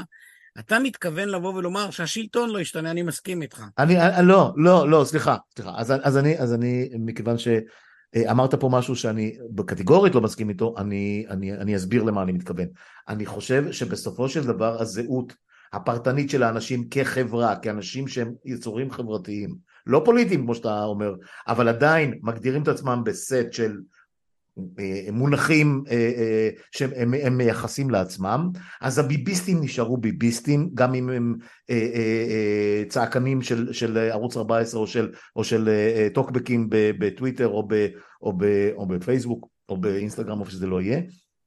אתה 0.59 0.79
מתכוון 0.79 1.29
לבוא 1.29 1.53
ולומר 1.53 1.91
שהשלטון 1.91 2.49
לא 2.49 2.59
השתנה, 2.59 2.91
אני 2.91 3.01
מסכים 3.01 3.41
איתך. 3.41 3.63
אני, 3.77 4.01
אני, 4.01 4.27
לא, 4.27 4.53
לא, 4.55 4.89
לא, 4.89 5.03
סליחה, 5.05 5.35
סליחה. 5.55 5.71
אז, 5.75 5.93
אז, 6.03 6.17
אני, 6.17 6.39
אז 6.39 6.53
אני, 6.53 6.89
מכיוון 6.99 7.35
שאמרת 7.37 8.55
פה 8.55 8.69
משהו 8.71 8.95
שאני 8.95 9.37
בקטגורית 9.49 10.15
לא 10.15 10.21
מסכים 10.21 10.49
איתו, 10.49 10.75
אני, 10.77 11.25
אני, 11.29 11.53
אני 11.53 11.75
אסביר 11.75 12.03
למה 12.03 12.23
אני 12.23 12.31
מתכוון. 12.31 12.67
אני 13.07 13.25
חושב 13.25 13.71
שבסופו 13.71 14.29
של 14.29 14.43
דבר 14.43 14.81
הזהות 14.81 15.33
הפרטנית 15.73 16.29
של 16.29 16.43
האנשים 16.43 16.89
כחברה, 16.89 17.55
כאנשים 17.55 18.07
שהם 18.07 18.33
יצורים 18.45 18.91
חברתיים, 18.91 19.55
לא 19.87 20.01
פוליטיים 20.05 20.41
כמו 20.41 20.55
שאתה 20.55 20.83
אומר, 20.83 21.13
אבל 21.47 21.67
עדיין 21.67 22.19
מגדירים 22.21 22.63
את 22.63 22.67
עצמם 22.67 23.01
בסט 23.05 23.47
של 23.51 23.71
אה, 23.71 23.77
מונחים 25.11 25.83
אה, 25.89 25.95
אה, 25.95 26.49
שהם 26.71 27.13
הם 27.13 27.37
מייחסים 27.37 27.89
לעצמם, 27.89 28.49
אז 28.81 28.99
הביביסטים 28.99 29.61
נשארו 29.61 29.97
ביביסטים, 29.97 30.69
גם 30.73 30.93
אם 30.93 31.09
הם 31.09 31.35
אה, 31.69 31.75
אה, 31.75 32.25
אה, 32.29 32.83
צעקנים 32.89 33.41
של, 33.41 33.73
של 33.73 33.97
ערוץ 33.97 34.37
14 34.37 34.81
או 34.81 34.87
של, 34.87 35.11
או 35.35 35.43
של 35.43 35.69
אה, 35.69 36.07
טוקבקים 36.13 36.67
בטוויטר 36.69 37.47
או, 37.47 37.67
ב, 37.67 37.87
או, 38.21 38.33
ב, 38.37 38.45
או 38.75 38.87
בפייסבוק 38.87 39.47
או 39.69 39.77
באינסטגרם 39.77 40.41
או 40.41 40.45
שזה 40.45 40.67
לא 40.67 40.81
יהיה. 40.81 41.01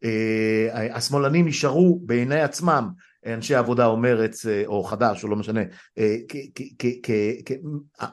אה, 0.04 0.96
השמאלנים 0.96 1.48
נשארו 1.48 2.00
בעיני 2.06 2.40
עצמם 2.40 2.88
אנשי 3.26 3.54
עבודה 3.54 3.86
או 3.86 3.96
מרץ 3.96 4.46
אה, 4.46 4.62
או 4.66 4.84
חד"ש 4.84 5.24
או 5.24 5.28
לא 5.28 5.36
משנה, 5.36 5.60
אה, 5.98 6.16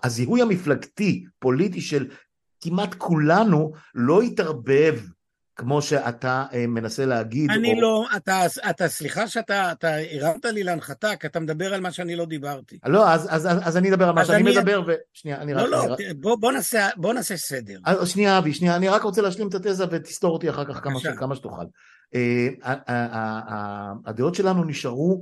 הזיהוי 0.04 0.42
המפלגתי 0.42 1.24
פוליטי 1.40 1.82
של 1.82 2.08
כמעט 2.62 2.96
כולנו 2.98 3.72
לא 3.96 4.22
התערבב 4.22 5.00
כמו 5.56 5.82
שאתה 5.82 6.46
אה, 6.54 6.68
מנסה 6.68 7.06
להגיד. 7.06 7.52
אני 7.52 7.74
או... 7.74 7.82
לא, 7.82 8.06
אתה, 8.16 8.42
אתה, 8.70 8.88
סליחה 8.88 9.28
שאתה 9.28 9.72
אתה 9.72 9.96
הרמת 10.12 10.46
לי 10.46 10.64
להנחתה, 10.64 11.16
כי 11.16 11.28
אתה 11.28 11.40
מדבר 11.40 11.74
על 11.74 11.82
מה 11.82 11.92
שאני 11.92 12.16
לא 12.16 12.26
דיברתי. 12.26 12.78
לא, 12.86 13.10
אז, 13.10 13.28
אז, 13.30 13.48
אז, 13.52 13.58
אז 13.64 13.78
אני 13.78 13.90
אדבר 13.90 14.08
על 14.08 14.16
מה 14.16 14.26
שאני 14.26 14.42
אני- 14.42 14.52
מדבר, 14.58 14.82
ושנייה, 14.88 15.42
אני 15.42 15.54
רק... 15.54 15.62
לא, 15.62 15.70
לא, 15.70 15.94
רק... 15.94 16.00
בוא, 16.20 16.36
בוא, 16.36 16.52
נעשה, 16.52 16.90
בוא 16.98 17.14
נעשה 17.14 17.38
סדר. 17.38 17.80
אז 17.86 18.10
שנייה 18.10 18.38
אבי, 18.38 18.54
שנייה, 18.54 18.76
אני 18.76 18.90
רק 18.90 19.02
רוצה 19.04 19.22
להשלים 19.22 19.48
את 19.48 19.54
התזה 19.54 19.86
ותסתור 19.92 20.34
אותי 20.34 20.50
אחר 20.50 20.66
כך 20.66 20.84
כמה, 20.84 21.00
ש... 21.00 21.08
כמה 21.08 21.36
שתוכל. 21.36 21.66
אה, 22.16 22.48
הדעות 24.06 24.36
שלנו 24.36 24.64
נשארו 24.64 25.22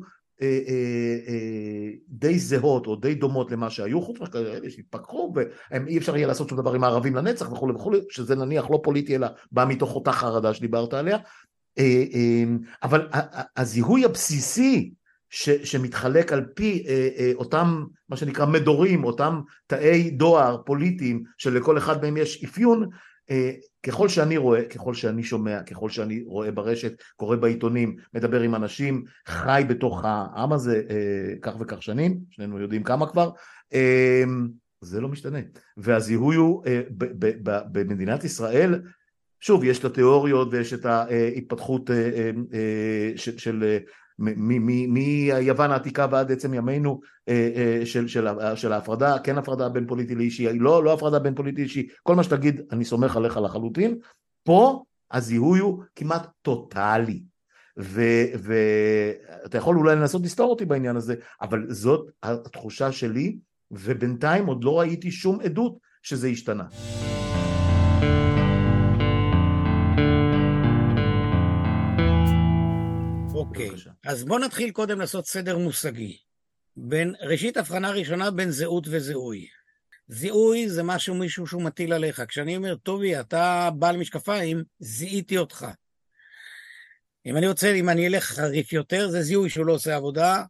די 2.08 2.40
זהות 2.40 2.88
או 2.88 2.96
די 2.96 3.16
דומות 3.16 3.52
למה 3.52 3.70
שהיו, 3.70 4.02
חוץ 4.02 4.20
מכאלה 4.20 4.70
שהתפכחו 4.70 5.34
ואי 5.36 5.98
אפשר 5.98 6.18
יהיה 6.18 6.28
לעשות 6.28 6.50
שום 6.50 6.58
דבר 6.58 6.74
עם 6.74 6.84
הערבים 6.84 7.16
לנצח 7.16 7.52
וכולי 7.52 7.74
וכולי, 7.74 8.00
שזה 8.10 8.36
נניח 8.36 8.70
לא 8.70 8.80
פוליטי 8.84 9.16
אלא 9.16 9.28
בא 9.52 9.66
מתוך 9.66 9.96
אותה 9.96 10.12
חרדה 10.12 10.54
שדיברת 10.54 10.94
עליה. 10.94 11.18
אה, 11.80 12.04
אה, 12.14 12.44
אבל 12.84 13.08
הזיהוי 13.58 14.06
הבסיסי 14.06 14.92
ש, 15.30 15.50
שמתחלק 15.50 16.34
על 16.34 16.46
פי 16.56 16.84
אה, 16.88 17.10
אה, 17.18 17.32
אותם 17.36 17.84
מה 18.10 18.18
שנקרא 18.18 18.46
מדורים, 18.46 19.04
אותם 19.04 19.42
תאי 19.68 20.10
דואר 20.10 20.58
פוליטיים 20.66 21.24
שלכל 21.38 21.78
אחד 21.78 22.02
מהם 22.02 22.18
יש 22.18 22.44
אפיון, 22.44 22.84
אה, 22.84 22.90
ככל 23.84 24.10
שאני 24.10 24.38
רואה, 24.38 24.66
ככל 24.66 24.94
שאני 24.94 25.24
שומע, 25.24 25.64
ככל 25.64 25.90
שאני 25.90 26.24
רואה 26.26 26.52
ברשת, 26.52 26.94
קורא 27.16 27.36
בעיתונים, 27.36 27.96
מדבר 28.14 28.42
עם 28.42 28.56
אנשים, 28.56 29.04
חי 29.28 29.64
בתוך 29.68 30.02
העם 30.06 30.54
הזה 30.54 30.82
אה, 30.90 31.36
כך 31.42 31.54
וכך 31.60 31.84
שנים, 31.84 32.20
שנינו 32.30 32.60
יודעים 32.60 32.84
כמה 32.84 33.08
כבר, 33.08 33.30
אה, 33.74 34.24
זה 34.82 35.02
לא 35.02 35.08
משתנה. 35.08 35.40
והזיהוי 35.78 36.36
הוא 36.36 36.64
אה, 36.68 36.82
במדינת 37.72 38.24
ישראל, 38.24 38.82
שוב, 39.40 39.64
יש 39.64 39.80
את 39.80 39.86
התיאוריות 39.86 40.48
ויש 40.52 40.74
את 40.74 40.86
ההתפתחות 40.86 41.92
אה, 41.92 41.96
אה, 41.96 42.32
אה, 42.54 43.12
של, 43.16 43.38
של 43.38 43.64
אה, 43.64 43.78
מיוון 44.20 45.72
העתיקה 45.72 46.08
ועד 46.12 46.32
עצם 46.32 46.54
ימינו 46.54 47.00
אה, 47.30 47.50
אה, 47.56 47.86
של, 47.86 48.08
של, 48.08 48.28
של 48.56 48.74
ההפרדה, 48.74 49.20
כן 49.20 49.38
הפרדה 49.38 49.70
בין 49.70 49.88
פוליטי 49.88 50.16
לאישי, 50.16 50.60
לא, 50.60 50.84
לא 50.84 50.94
הפרדה 50.94 51.20
בין 51.20 51.36
פוליטי 51.36 51.62
לאישי, 51.62 51.88
כל 52.04 52.16
מה 52.16 52.24
שתגיד 52.24 52.62
אני 52.72 52.86
סומך 52.86 53.18
עליך 53.18 53.38
לחלוטין, 53.38 53.98
פה 54.44 54.84
הזיהוי 55.12 55.60
הוא 55.60 55.84
כמעט 55.96 56.28
טוטאלי. 56.42 57.22
ואתה 57.78 59.58
יכול 59.58 59.78
אולי 59.78 59.96
לנסות 59.96 60.22
לסתור 60.22 60.50
אותי 60.50 60.66
בעניין 60.66 60.96
הזה, 60.96 61.16
אבל 61.42 61.66
זאת 61.70 62.12
התחושה 62.24 62.92
שלי, 62.92 63.38
ובינתיים 63.72 64.46
עוד 64.46 64.64
לא 64.64 64.80
ראיתי 64.80 65.12
שום 65.12 65.40
עדות 65.42 65.78
שזה 66.02 66.28
השתנה. 66.28 66.64
אוקיי, 73.34 73.70
בבקשה. 73.70 73.89
אז 74.10 74.24
בוא 74.24 74.40
נתחיל 74.40 74.72
קודם 74.72 75.00
לעשות 75.00 75.26
סדר 75.26 75.58
מושגי. 75.58 76.18
בין, 76.78 77.14
ראשית, 77.22 77.58
הבחנה 77.58 77.92
ראשונה 77.92 78.32
בין 78.32 78.52
זהות 78.52 78.88
וזיהוי. 78.88 79.48
זיהוי 80.08 80.70
זה 80.70 80.84
משהו 80.84 81.16
מישהו 81.16 81.48
שהוא 81.48 81.62
מטיל 81.62 81.94
עליך. 81.94 82.22
כשאני 82.28 82.58
אומר, 82.58 82.76
טובי, 82.76 83.20
אתה 83.20 83.70
בעל 83.80 83.98
משקפיים, 83.98 84.64
זיהיתי 84.80 85.38
אותך. 85.38 85.68
אם 87.26 87.38
אני 87.38 87.48
רוצה, 87.48 87.74
אם 87.74 87.90
אני 87.90 88.08
אלך 88.08 88.24
חריף 88.24 88.74
יותר, 88.74 89.10
זה 89.10 89.22
זיהוי 89.22 89.50
שהוא 89.50 89.66
לא 89.66 89.74
עושה 89.74 89.96
עבודה, 89.96 90.44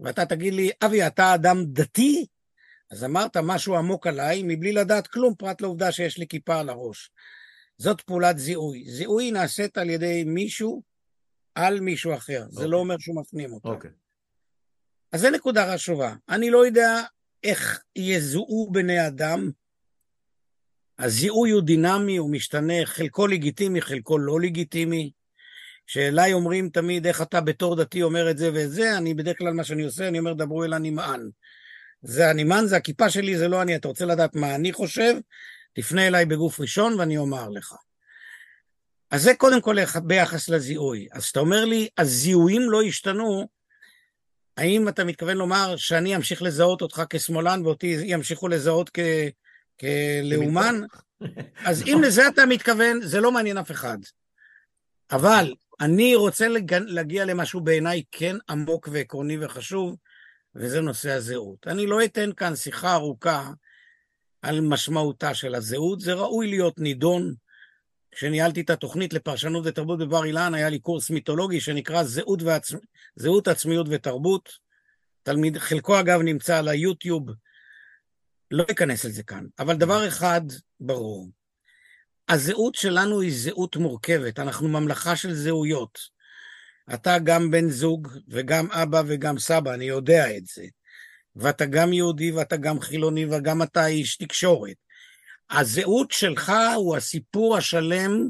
ואתה 0.00 0.26
תגיד 0.26 0.54
לי, 0.54 0.70
אבי, 0.84 1.06
אתה 1.06 1.34
אדם 1.34 1.64
דתי? 1.66 2.26
אז 2.90 3.04
אמרת 3.04 3.36
משהו 3.36 3.76
עמוק 3.76 4.06
עליי, 4.06 4.42
מבלי 4.44 4.72
לדעת 4.72 5.06
כלום, 5.06 5.34
פרט 5.34 5.60
לעובדה 5.60 5.92
שיש 5.92 6.18
לי 6.18 6.26
כיפה 6.28 6.60
על 6.60 6.68
הראש. 6.68 7.10
זאת 7.78 8.00
פעולת 8.00 8.38
זיהוי. 8.38 8.84
זיהוי 8.90 9.30
נעשית 9.30 9.78
על 9.78 9.90
ידי 9.90 10.24
מישהו 10.26 10.95
על 11.56 11.80
מישהו 11.80 12.14
אחר. 12.14 12.44
זה 12.48 12.56
אוקיי. 12.56 12.68
לא 12.68 12.76
אומר 12.76 12.96
שהוא 12.98 13.20
מפנים 13.20 13.52
אותה. 13.52 13.68
אוקיי. 13.68 13.90
אז 15.12 15.20
זו 15.20 15.30
נקודה 15.30 15.74
חשובה. 15.74 16.14
אני 16.28 16.50
לא 16.50 16.66
יודע 16.66 17.02
איך 17.44 17.82
יזוהו 17.96 18.70
בני 18.72 19.06
אדם. 19.06 19.50
הזיהוי 20.98 21.50
הוא 21.50 21.62
דינמי, 21.62 22.16
הוא 22.16 22.30
משתנה, 22.30 22.74
חלקו 22.84 23.26
לגיטימי, 23.26 23.80
חלקו 23.80 24.18
לא 24.18 24.40
לגיטימי. 24.40 25.10
שאליי 25.86 26.32
אומרים 26.32 26.68
תמיד 26.68 27.06
איך 27.06 27.22
אתה 27.22 27.40
בתור 27.40 27.76
דתי 27.76 28.02
אומר 28.02 28.30
את 28.30 28.38
זה 28.38 28.50
ואת 28.54 28.70
זה, 28.70 28.96
אני 28.96 29.14
בדרך 29.14 29.38
כלל 29.38 29.52
מה 29.52 29.64
שאני 29.64 29.82
עושה, 29.82 30.08
אני 30.08 30.18
אומר 30.18 30.32
דברו 30.32 30.64
אל 30.64 30.72
הנמען. 30.72 31.30
זה 32.02 32.30
הנמען, 32.30 32.66
זה 32.66 32.76
הכיפה 32.76 33.10
שלי, 33.10 33.38
זה 33.38 33.48
לא 33.48 33.62
אני. 33.62 33.76
אתה 33.76 33.88
רוצה 33.88 34.04
לדעת 34.04 34.34
מה 34.34 34.54
אני 34.54 34.72
חושב? 34.72 35.14
תפנה 35.74 36.06
אליי 36.06 36.26
בגוף 36.26 36.60
ראשון 36.60 37.00
ואני 37.00 37.18
אומר 37.18 37.48
לך. 37.48 37.74
אז 39.10 39.22
זה 39.22 39.34
קודם 39.34 39.60
כל 39.60 39.76
ביחס 40.04 40.48
לזיהוי. 40.48 41.08
אז 41.12 41.22
כשאתה 41.22 41.40
אומר 41.40 41.64
לי, 41.64 41.88
הזיהויים 41.98 42.70
לא 42.70 42.82
השתנו, 42.82 43.48
האם 44.56 44.88
אתה 44.88 45.04
מתכוון 45.04 45.36
לומר 45.36 45.76
שאני 45.76 46.16
אמשיך 46.16 46.42
לזהות 46.42 46.82
אותך 46.82 47.02
כשמאלן 47.10 47.66
ואותי 47.66 47.96
ימשיכו 48.04 48.48
לזהות 48.48 48.90
כ... 48.94 48.98
כלאומן? 49.80 50.80
אז 51.64 51.82
אם 51.88 52.00
לזה 52.02 52.28
אתה 52.28 52.46
מתכוון, 52.46 53.02
זה 53.02 53.20
לא 53.20 53.32
מעניין 53.32 53.58
אף 53.58 53.70
אחד. 53.70 53.98
אבל 55.10 55.54
אני 55.80 56.14
רוצה 56.14 56.48
לג... 56.48 56.74
להגיע 56.74 57.24
למשהו 57.24 57.60
בעיניי 57.60 58.02
כן 58.12 58.36
עמוק 58.48 58.88
ועקרוני 58.92 59.44
וחשוב, 59.44 59.96
וזה 60.54 60.80
נושא 60.80 61.10
הזהות. 61.10 61.66
אני 61.66 61.86
לא 61.86 62.04
אתן 62.04 62.30
כאן 62.32 62.56
שיחה 62.56 62.94
ארוכה 62.94 63.50
על 64.42 64.60
משמעותה 64.60 65.34
של 65.34 65.54
הזהות, 65.54 66.00
זה 66.00 66.12
ראוי 66.12 66.46
להיות 66.46 66.78
נידון. 66.78 67.34
כשניהלתי 68.16 68.60
את 68.60 68.70
התוכנית 68.70 69.12
לפרשנות 69.12 69.66
ותרבות 69.66 69.98
בבר 69.98 70.24
אילן, 70.24 70.54
היה 70.54 70.68
לי 70.68 70.78
קורס 70.78 71.10
מיתולוגי 71.10 71.60
שנקרא 71.60 72.02
זהות, 72.02 72.42
ועצ... 72.42 72.72
זהות 73.16 73.48
עצמיות 73.48 73.86
ותרבות. 73.90 74.48
תלמיד, 75.22 75.58
חלקו 75.58 76.00
אגב 76.00 76.20
נמצא 76.20 76.58
על 76.58 76.68
היוטיוב, 76.68 77.30
לא 78.50 78.64
אכנס 78.70 79.04
לזה 79.04 79.22
כאן. 79.22 79.44
אבל 79.58 79.76
דבר 79.76 80.08
אחד 80.08 80.40
ברור, 80.80 81.28
הזהות 82.28 82.74
שלנו 82.74 83.20
היא 83.20 83.32
זהות 83.34 83.76
מורכבת, 83.76 84.38
אנחנו 84.38 84.68
ממלכה 84.68 85.16
של 85.16 85.34
זהויות. 85.34 85.98
אתה 86.94 87.16
גם 87.24 87.50
בן 87.50 87.68
זוג 87.68 88.08
וגם 88.28 88.70
אבא 88.70 89.02
וגם 89.06 89.38
סבא, 89.38 89.74
אני 89.74 89.84
יודע 89.84 90.36
את 90.36 90.46
זה. 90.46 90.64
ואתה 91.36 91.66
גם 91.66 91.92
יהודי 91.92 92.32
ואתה 92.32 92.56
גם 92.56 92.80
חילוני 92.80 93.26
וגם 93.26 93.62
אתה 93.62 93.86
איש 93.86 94.16
תקשורת. 94.16 94.85
הזהות 95.50 96.10
שלך 96.10 96.52
הוא 96.76 96.96
הסיפור 96.96 97.56
השלם 97.56 98.28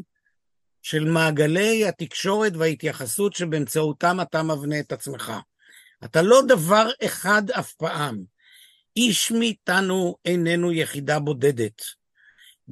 של 0.83 1.05
מעגלי 1.05 1.87
התקשורת 1.89 2.53
וההתייחסות 2.57 3.33
שבאמצעותם 3.33 4.21
אתה 4.21 4.43
מבנה 4.43 4.81
את 4.81 4.93
עצמך. 4.93 5.33
אתה 6.05 6.23
לא 6.23 6.43
דבר 6.49 6.91
אחד 7.05 7.51
אף 7.51 7.73
פעם. 7.73 8.23
איש 8.97 9.33
מאיתנו 9.33 10.17
איננו 10.25 10.73
יחידה 10.73 11.19
בודדת. 11.19 11.83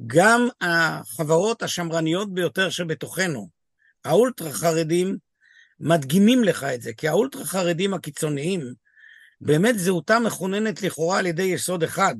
גם 0.07 0.47
החברות 0.61 1.63
השמרניות 1.63 2.33
ביותר 2.33 2.69
שבתוכנו, 2.69 3.49
האולטרה 4.05 4.51
חרדים, 4.51 5.17
מדגימים 5.79 6.43
לך 6.43 6.63
את 6.63 6.81
זה, 6.81 6.93
כי 6.93 7.07
האולטרה 7.07 7.45
חרדים 7.45 7.93
הקיצוניים, 7.93 8.73
באמת 9.41 9.79
זהותם 9.79 10.23
מכוננת 10.25 10.81
לכאורה 10.81 11.19
על 11.19 11.25
ידי 11.25 11.43
יסוד 11.43 11.83
אחד, 11.83 12.15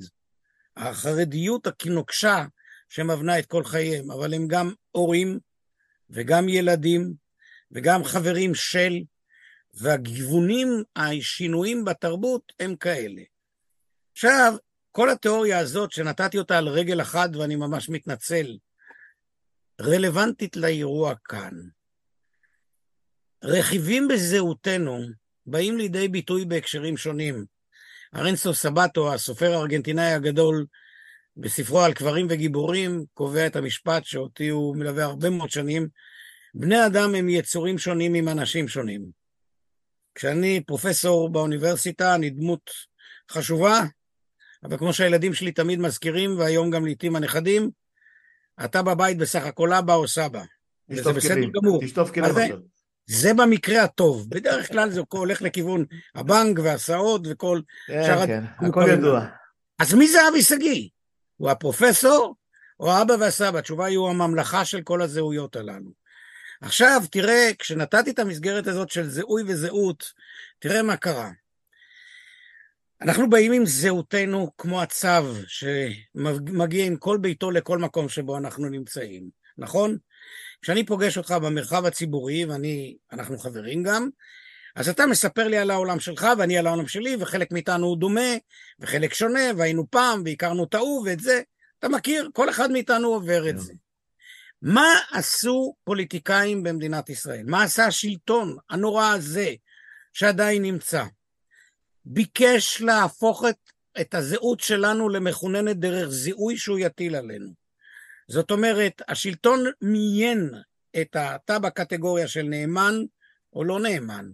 החרדיות 0.78 1.68
הנוקשה 1.86 2.46
שמבנה 2.90 3.40
את 3.40 3.46
כל 3.46 3.64
חייהם, 3.64 4.12
אבל 4.12 4.34
הם 4.34 4.48
גם 4.48 4.74
הורים 4.92 5.40
וגם 6.10 6.50
ילדים 6.50 7.14
וגם 7.72 8.04
חברים 8.04 8.56
של, 8.56 8.94
והגיוונים, 9.74 10.84
השינויים 10.96 11.86
בתרבות 11.86 12.54
הם 12.60 12.76
כאלה. 12.76 13.22
עכשיו, 14.12 14.54
כל 14.92 15.10
התיאוריה 15.10 15.60
הזאת 15.60 15.92
שנתתי 15.92 16.38
אותה 16.38 16.58
על 16.58 16.68
רגל 16.68 17.02
אחת, 17.02 17.36
ואני 17.36 17.56
ממש 17.56 17.90
מתנצל, 17.90 18.58
רלוונטית 19.82 20.56
לאירוע 20.56 21.14
כאן. 21.24 21.54
רכיבים 23.44 24.08
בזהותנו 24.08 25.00
באים 25.46 25.78
לידי 25.78 26.08
ביטוי 26.08 26.46
בהקשרים 26.46 26.98
שונים. 26.98 27.46
ארנסו 28.16 28.54
סבטו, 28.54 29.14
הסופר 29.14 29.54
הארגנטינאי 29.54 30.14
הגדול, 30.14 30.66
בספרו 31.38 31.82
על 31.82 31.94
קברים 31.94 32.28
וגיבורים, 32.30 33.06
קובע 33.14 33.48
את 33.48 33.56
המשפט 33.56 34.06
שאותי 34.06 34.50
הוא 34.50 34.76
מלווה 34.76 35.04
הרבה 35.04 35.30
מאוד 35.30 35.50
שנים, 35.50 35.88
בני 36.54 36.86
אדם 36.86 37.16
הם 37.16 37.30
יצורים 37.30 37.78
שונים 37.78 38.14
עם 38.14 38.30
אנשים 38.30 38.68
שונים. 38.68 39.06
כשאני 40.16 40.62
פרופסור 40.68 41.30
באוניברסיטה, 41.30 42.16
אני 42.16 42.30
דמות 42.30 42.72
חשובה, 43.32 43.82
אבל 44.64 44.78
כמו 44.78 44.94
שהילדים 44.94 45.34
שלי 45.34 45.52
תמיד 45.52 45.80
מזכירים, 45.80 46.38
והיום 46.38 46.70
גם 46.70 46.86
לעיתים 46.86 47.16
הנכדים, 47.16 47.70
אתה 48.66 48.82
בבית 48.82 49.18
בסך 49.18 49.46
הכל 49.46 49.74
אבא 49.74 49.94
או 49.94 50.08
סבא. 50.08 50.44
וזה 50.90 51.14
בסדר 51.14 51.50
גמור. 51.62 51.82
תשטוף 51.82 52.12
כלים 52.12 52.26
עכשיו. 52.26 52.60
זה 53.08 53.34
במקרה 53.34 53.84
הטוב. 53.84 54.30
בדרך 54.30 54.72
כלל 54.72 54.90
זה 54.90 55.02
הולך 55.10 55.42
לכיוון 55.42 55.86
הבנק 56.16 56.60
והסעות 56.64 57.22
וכל 57.30 57.62
כן, 57.88 58.04
שאר... 58.06 58.28
כן, 58.28 58.44
הכל 58.58 58.86
ידוע. 58.90 59.26
אז 59.80 59.94
מי 59.94 60.08
זה 60.08 60.28
אבי 60.28 60.42
שגיא? 60.42 60.90
הוא 61.38 61.50
הפרופסור 61.50 62.36
או 62.80 62.92
האבא 62.92 63.14
והסבא? 63.20 63.60
התשובה 63.60 63.86
היא 63.86 63.98
הוא 63.98 64.10
הממלכה 64.10 64.66
של 64.66 64.82
כל 64.82 65.02
הזהויות 65.02 65.56
הללו. 65.56 65.92
עכשיו, 66.62 67.02
תראה, 67.12 67.52
כשנתתי 67.60 68.12
את 68.12 68.20
המסגרת 68.20 68.68
הזאת 68.68 68.90
של 68.90 69.10
זיהוי 69.10 69.44
וזהות, 69.48 70.14
תראה 70.60 70.84
מה 70.84 70.98
קרה. 70.98 71.30
אנחנו 73.02 73.30
באים 73.30 73.52
עם 73.52 73.66
זהותנו 73.66 74.52
כמו 74.58 74.82
הצו 74.82 75.34
שמגיע 75.48 76.86
עם 76.86 76.96
כל 76.98 77.18
ביתו 77.18 77.52
לכל 77.52 77.78
מקום 77.78 78.10
שבו 78.10 78.38
אנחנו 78.38 78.70
נמצאים, 78.70 79.30
נכון? 79.58 79.98
כשאני 80.66 80.86
פוגש 80.86 81.18
אותך 81.18 81.32
במרחב 81.32 81.86
הציבורי, 81.86 82.46
ואנחנו 82.46 83.38
חברים 83.38 83.84
גם, 83.84 84.10
אז 84.76 84.90
אתה 84.90 85.06
מספר 85.06 85.48
לי 85.48 85.58
על 85.58 85.72
העולם 85.72 86.00
שלך 86.00 86.28
ואני 86.38 86.58
על 86.58 86.68
העולם 86.68 86.88
שלי, 86.88 87.16
וחלק 87.20 87.52
מאיתנו 87.52 87.88
הוא 87.88 87.98
דומה, 87.98 88.36
וחלק 88.80 89.14
שונה, 89.14 89.40
והיינו 89.58 89.90
פעם, 89.90 90.22
והכרנו 90.26 90.64
את 90.64 90.74
ההוא 90.74 91.06
ואת 91.06 91.20
זה. 91.20 91.42
אתה 91.80 91.90
מכיר, 91.90 92.30
כל 92.34 92.50
אחד 92.50 92.72
מאיתנו 92.72 93.08
עובר 93.08 93.50
את 93.50 93.54
כן. 93.54 93.60
זה. 93.60 93.74
מה 94.62 95.00
עשו 95.12 95.76
פוליטיקאים 95.84 96.64
במדינת 96.64 97.10
ישראל? 97.10 97.44
מה 97.46 97.64
עשה 97.64 97.86
השלטון 97.86 98.58
הנורא 98.70 99.14
הזה, 99.14 99.54
שעדיין 100.14 100.62
נמצא? 100.62 101.04
ביקש 102.06 102.82
להפוך 102.82 103.46
את, 103.50 103.58
את 104.02 104.14
הזהות 104.14 104.60
שלנו 104.60 105.10
למכוננת 105.10 105.78
דרך 105.78 106.10
זיהוי 106.10 106.58
שהוא 106.58 106.80
יטיל 106.80 107.16
עלינו. 107.16 107.65
זאת 108.28 108.52
אומרת, 108.52 109.02
השלטון 109.08 109.64
מיין 109.82 110.50
את 111.02 111.16
אתה 111.16 111.60
בקטגוריה 111.60 112.28
של 112.28 112.44
נאמן 112.44 112.96
או 113.54 113.64
לא 113.64 113.80
נאמן. 113.80 114.26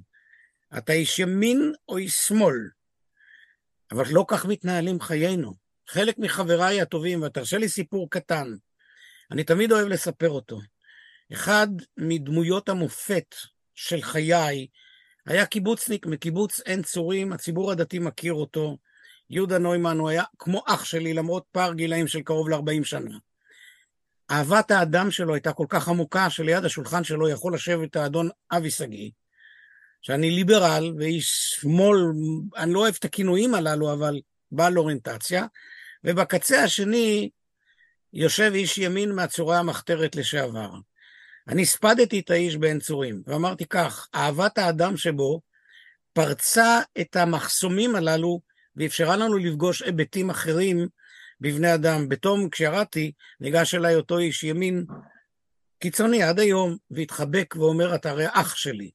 אתה 0.78 0.94
איש 0.94 1.20
ימין 1.20 1.74
או 1.89 1.98
איש 1.98 2.16
שמאל. 2.16 2.70
אבל 3.92 4.06
לא 4.12 4.26
כך 4.28 4.46
מתנהלים 4.46 5.02
חיינו. 5.02 5.54
חלק 5.88 6.18
מחבריי 6.18 6.82
הטובים, 6.82 7.24
ותרשה 7.24 7.58
לי 7.58 7.70
סיפור 7.70 8.10
קטן, 8.10 8.48
אני 9.32 9.44
תמיד 9.44 9.72
אוהב 9.72 9.88
לספר 9.88 10.30
אותו. 10.30 10.60
אחד 11.34 11.68
מדמויות 11.98 12.70
המופת 12.70 13.36
של 13.76 14.02
חיי 14.02 14.68
היה 15.26 15.46
קיבוצניק 15.46 16.06
מקיבוץ 16.06 16.60
עין 16.60 16.82
צורים, 16.82 17.34
הציבור 17.34 17.72
הדתי 17.72 18.00
מכיר 18.00 18.34
אותו. 18.34 18.78
יהודה 19.30 19.58
נוימן 19.58 19.98
הוא 19.98 20.10
היה 20.10 20.24
כמו 20.39 20.64
אח 20.68 20.84
שלי, 20.84 21.14
למרות 21.14 21.46
פער 21.52 21.74
גילאים 21.74 22.08
של 22.08 22.22
קרוב 22.22 22.50
ל-40 22.50 22.84
שנה. 22.84 23.18
אהבת 24.32 24.72
האדם 24.72 25.12
שלו 25.12 25.34
הייתה 25.34 25.54
כל 25.54 25.66
כך 25.70 25.88
עמוקה, 25.88 26.30
שליד 26.30 26.66
השולחן 26.66 27.04
שלו 27.04 27.30
יכול 27.30 27.54
לשבת 27.54 27.96
האדון 27.96 28.30
אבי 28.52 28.72
שגיא, 28.72 29.10
שאני 30.02 30.32
ליברל 30.32 30.94
ואיש 31.00 31.56
שמאל, 31.60 31.98
אני 32.58 32.74
לא 32.74 32.80
אוהב 32.80 32.96
את 33.00 33.06
הכינויים 33.06 33.56
הללו, 33.56 33.94
אבל 33.94 34.22
בעל 34.52 34.78
אוריינטציה, 34.78 35.46
ובקצה 36.04 36.64
השני 36.64 37.30
יושב 38.14 38.52
איש 38.56 38.78
ימין 38.78 39.12
מהצורה 39.12 39.60
המחתרת 39.60 40.16
לשעבר. 40.16 40.70
אני 41.48 41.62
הספדתי 41.62 42.20
את 42.20 42.30
האיש 42.30 42.58
בעין 42.58 42.80
צורים, 42.80 43.22
ואמרתי 43.28 43.66
כך, 43.66 44.08
אהבת 44.16 44.58
האדם 44.58 44.98
שבו 44.98 45.42
פרצה 46.14 46.80
את 47.02 47.16
המחסומים 47.16 47.96
הללו 47.96 48.42
ואפשרה 48.76 49.18
לנו 49.18 49.38
לפגוש 49.38 49.82
היבטים 49.82 50.30
אחרים 50.30 50.88
בבני 51.42 51.74
אדם. 51.74 52.10
בתום, 52.10 52.50
כשירדתי, 52.50 53.12
ניגש 53.39 53.76
אליי 53.76 53.96
אותו 53.96 54.18
איש 54.18 54.44
ימין 54.44 54.86
קיצוני 55.80 56.24
עד 56.24 56.39
היום, 56.39 56.78
והתחבק 56.92 57.56
ואומר, 57.58 57.96
אתה 57.96 58.10
הרי 58.10 58.26
אח 58.32 58.56
שלי. 58.56 58.92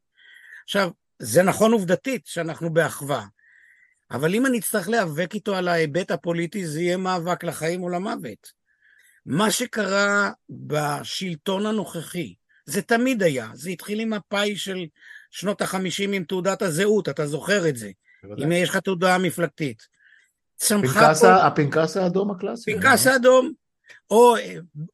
עכשיו, 0.64 0.90
זה 1.18 1.42
נכון 1.42 1.72
עובדתית 1.72 2.26
שאנחנו 2.26 2.72
באחווה, 2.72 3.24
אבל 4.10 4.34
אם 4.34 4.46
אני 4.46 4.58
אצטרך 4.58 4.88
להיאבק 4.88 5.34
איתו 5.34 5.56
על 5.56 5.68
ההיבט 5.68 6.10
הפוליטי, 6.10 6.66
זה 6.66 6.80
יהיה 6.80 6.96
מאבק 6.96 7.44
לחיים 7.44 7.82
או 7.82 7.88
למוות. 7.88 8.52
מה 9.26 9.50
שקרה 9.50 10.30
בשלטון 10.50 11.66
הנוכחי, 11.66 12.34
זה 12.66 12.82
תמיד 12.82 13.22
היה, 13.22 13.50
זה 13.54 13.70
התחיל 13.70 14.00
עם 14.00 14.12
הפאי 14.12 14.56
של 14.56 14.86
שנות 15.30 15.62
החמישים 15.62 16.12
עם 16.12 16.24
תעודת 16.24 16.62
הזהות, 16.62 17.08
אתה 17.08 17.26
זוכר 17.26 17.68
את 17.68 17.76
זה, 17.76 17.90
אם 18.44 18.52
יש 18.52 18.68
לך 18.68 18.76
תעודה 18.76 19.18
מפלגתית. 19.18 19.95
צמחה 20.56 21.14
פה... 21.20 21.46
הפנקס 21.46 21.96
האדום 21.96 22.30
הקלאסי. 22.30 22.74
פנקס 22.74 23.06
האדום, 23.06 23.52
או 24.10 24.34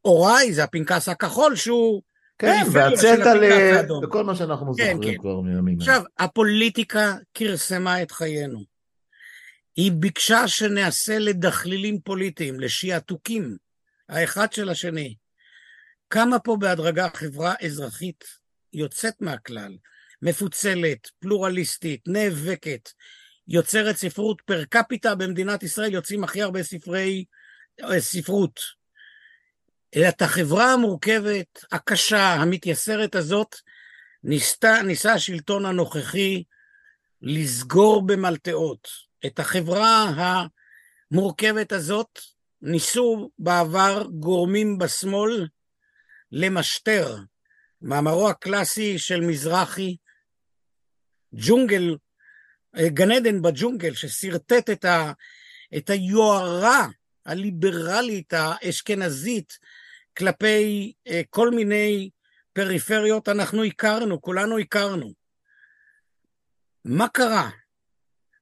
אוריי, 0.04 0.52
זה 0.52 0.64
הפנקס 0.64 1.08
הכחול 1.08 1.56
שהוא... 1.56 2.02
כן, 2.38 2.64
והצטע 2.72 3.34
לכל 4.02 4.24
מה 4.24 4.34
שאנחנו 4.34 4.74
כן, 4.74 4.92
זוכרים 4.92 5.12
כן. 5.12 5.18
כבר 5.18 5.40
מימים. 5.40 5.78
עכשיו, 5.78 6.02
הפוליטיקה 6.18 7.14
כרסמה 7.34 8.02
את 8.02 8.10
חיינו. 8.10 8.64
היא 9.76 9.92
ביקשה 9.92 10.48
שנעשה 10.48 11.18
לדחלילים 11.18 12.00
פוליטיים, 12.00 12.60
לשעתוקים. 12.60 13.56
האחד 14.12 14.52
של 14.52 14.68
השני. 14.68 15.14
קמה 16.08 16.38
פה 16.38 16.56
בהדרגה 16.60 17.08
חברה 17.14 17.54
אזרחית 17.64 18.24
יוצאת 18.72 19.14
מהכלל, 19.20 19.76
מפוצלת, 20.22 21.08
פלורליסטית, 21.20 22.00
נאבקת, 22.06 22.88
יוצרת 23.48 23.96
ספרות 23.96 24.40
פר 24.44 24.64
קפיטה 24.64 25.14
במדינת 25.14 25.62
ישראל, 25.62 25.92
יוצאים 25.92 26.24
הכי 26.24 26.42
הרבה 26.42 26.62
ספרי 26.62 27.24
אה, 27.82 28.00
ספרות. 28.00 28.60
את 30.08 30.22
החברה 30.22 30.72
המורכבת, 30.72 31.64
הקשה, 31.72 32.32
המתייסרת 32.32 33.14
הזאת, 33.14 33.56
ניסתה, 34.24 34.82
ניסה 34.82 35.12
השלטון 35.12 35.66
הנוכחי 35.66 36.42
לסגור 37.22 38.06
במלטעות. 38.06 38.88
את 39.26 39.38
החברה 39.38 40.12
המורכבת 41.10 41.72
הזאת 41.72 42.18
ניסו 42.62 43.30
בעבר 43.38 44.06
גורמים 44.10 44.78
בשמאל 44.78 45.48
למשטר. 46.32 47.16
מאמרו 47.82 48.28
הקלאסי 48.28 48.98
של 48.98 49.20
מזרחי, 49.20 49.96
ג'ונגל, 51.34 51.96
גן 52.80 53.10
עדן 53.10 53.42
בג'ונגל, 53.42 53.94
ששרטט 53.94 54.70
את, 54.70 54.84
ה, 54.84 55.12
את 55.76 55.90
היוהרה 55.90 56.88
הליברלית 57.26 58.32
האשכנזית 58.32 59.58
כלפי 60.18 60.92
אה, 61.06 61.20
כל 61.30 61.50
מיני 61.50 62.10
פריפריות, 62.52 63.28
אנחנו 63.28 63.64
הכרנו, 63.64 64.22
כולנו 64.22 64.58
הכרנו. 64.58 65.12
מה 66.84 67.08
קרה? 67.08 67.50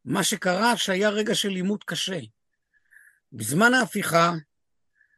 מה 0.04 0.24
שקרה 0.24 0.76
שהיה 0.76 1.10
רגע 1.10 1.34
של 1.34 1.48
עימות 1.48 1.84
קשה. 1.84 2.20
בזמן 3.32 3.74
ההפיכה, 3.74 4.32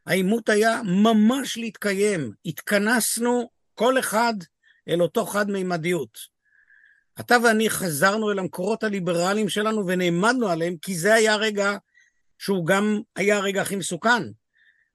העימות 0.07 0.49
היה 0.49 0.83
ממש 0.83 1.59
להתקיים. 1.59 2.33
התכנסנו 2.47 3.51
כל 3.75 3.99
אחד 3.99 4.35
אל 4.89 5.03
אותו 5.03 5.27
חד-מימדיות. 5.27 6.32
אתה 7.21 7.37
ואני 7.45 7.71
חזרנו 7.71 8.31
אל 8.31 8.39
המקורות 8.39 8.85
הליברליים 8.85 9.49
שלנו 9.49 9.87
ונעמדנו 9.87 10.49
עליהם, 10.49 10.77
כי 10.83 10.95
זה 10.95 11.15
היה 11.15 11.37
רגע 11.37 11.77
שהוא 12.39 12.67
גם 12.67 13.01
היה 13.17 13.37
הרגע 13.37 13.63
הכי 13.63 13.77
מסוכן. 13.77 14.23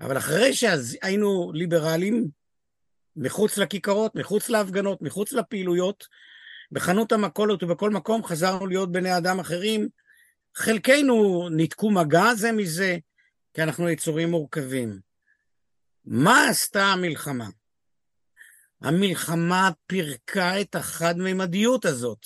אבל 0.02 0.18
אחרי 0.18 0.54
שהיינו 0.54 1.52
ליברלים, 1.54 2.28
מחוץ 3.16 3.58
לכיכרות, 3.58 4.16
מחוץ 4.16 4.50
להפגנות, 4.50 5.02
מחוץ 5.02 5.34
לפעילויות, 5.34 6.08
בחנות 6.72 7.12
המכולות 7.12 7.64
ובכל 7.64 7.90
מקום 7.90 8.24
חזרנו 8.24 8.68
להיות 8.68 8.92
בני 8.92 9.18
אדם 9.18 9.40
אחרים. 9.40 9.88
חלקנו 10.56 11.48
ניתקו 11.50 11.92
מגע 11.92 12.34
זה 12.34 12.52
מזה, 12.52 12.98
כי 13.54 13.64
אנחנו 13.64 13.90
יצורים 13.90 14.32
מורכבים. 14.32 15.00
מה 16.06 16.50
עשתה 16.50 16.86
המלחמה? 16.86 17.48
המלחמה 18.82 19.70
פירקה 19.88 20.62
את 20.62 20.76
החד-ממדיות 20.76 21.86
הזאת. 21.86 22.26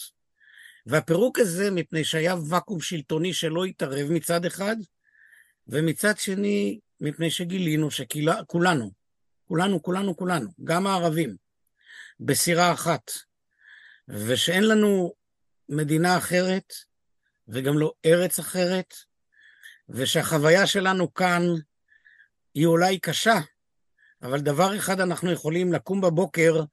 והפירוק 0.86 1.40
הזה 1.40 1.72
מפני 1.72 2.04
שהיה 2.04 2.36
ואקום 2.50 2.82
שלטוני 2.82 3.34
שלא 3.34 3.66
התערב 3.66 4.12
מצד 4.12 4.46
אחד, 4.46 4.76
ומצד 5.68 6.18
שני, 6.18 6.80
מפני 7.02 7.32
שגילינו 7.32 7.92
שכולנו, 7.92 8.92
כולנו, 9.48 9.82
כולנו, 9.82 10.18
כולנו, 10.18 10.50
גם 10.64 10.88
הערבים, 10.88 11.36
בסירה 12.20 12.74
אחת, 12.74 13.12
ושאין 14.08 14.64
לנו 14.68 15.14
מדינה 15.70 16.18
אחרת, 16.18 16.74
וגם 17.48 17.80
לא 17.80 17.94
ארץ 18.06 18.40
אחרת, 18.40 18.94
ושהחוויה 19.90 20.68
שלנו 20.68 21.14
כאן 21.14 21.42
היא 22.54 22.66
אולי 22.66 23.00
קשה, 23.00 23.40
אבל 24.24 24.40
דבר 24.40 24.78
אחד 24.78 25.00
אנחנו 25.00 25.32
יכולים 25.32 25.74
לקום 25.74 26.02
בבוקר 26.02 26.64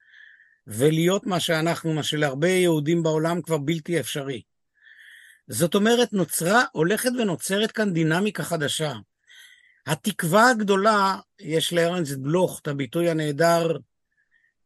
ולהיות 0.67 1.27
מה 1.27 1.41
שאנחנו, 1.41 1.93
מה 1.93 2.03
שלהרבה 2.03 2.49
יהודים 2.49 3.03
בעולם 3.03 3.43
כבר 3.43 3.59
בלתי 3.59 4.01
אפשרי. 4.01 4.43
זאת 5.49 5.75
אומרת, 5.75 6.13
נוצרה, 6.13 6.65
הולכת 6.73 7.11
ונוצרת 7.19 7.73
כאן 7.73 7.93
דינמיקה 7.93 8.43
חדשה. 8.43 8.95
התקווה 9.87 10.51
הגדולה, 10.51 11.17
יש 11.41 11.73
לארנס 11.73 12.13
בלוך 12.13 12.61
את 12.63 12.69
הביטוי 12.69 13.11
הנהדר, 13.11 13.79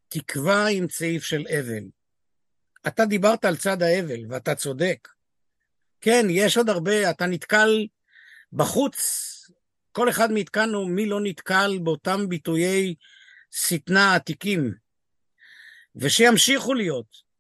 תקווה 0.09 0.67
עם 0.69 0.87
צעיף 0.87 1.25
של 1.25 1.45
אבל. 1.59 1.91
אתה 2.87 3.05
דיברת 3.05 3.45
על 3.45 3.57
צד 3.57 3.83
האבל, 3.83 4.21
ואתה 4.29 4.55
צודק. 4.55 5.09
כן, 6.01 6.27
יש 6.31 6.57
עוד 6.57 6.69
הרבה, 6.69 7.11
אתה 7.11 7.27
נתקל 7.27 7.87
בחוץ, 8.53 9.29
כל 9.93 10.09
אחד 10.09 10.33
מאיתנו, 10.33 10.87
מי 10.87 11.07
לא 11.07 11.21
נתקל 11.21 11.79
באותם 11.83 12.29
ביטויי 12.29 12.95
שטנה 13.51 14.15
עתיקים, 14.15 14.75
ושימשיכו 15.97 16.75
להיות. 16.75 17.33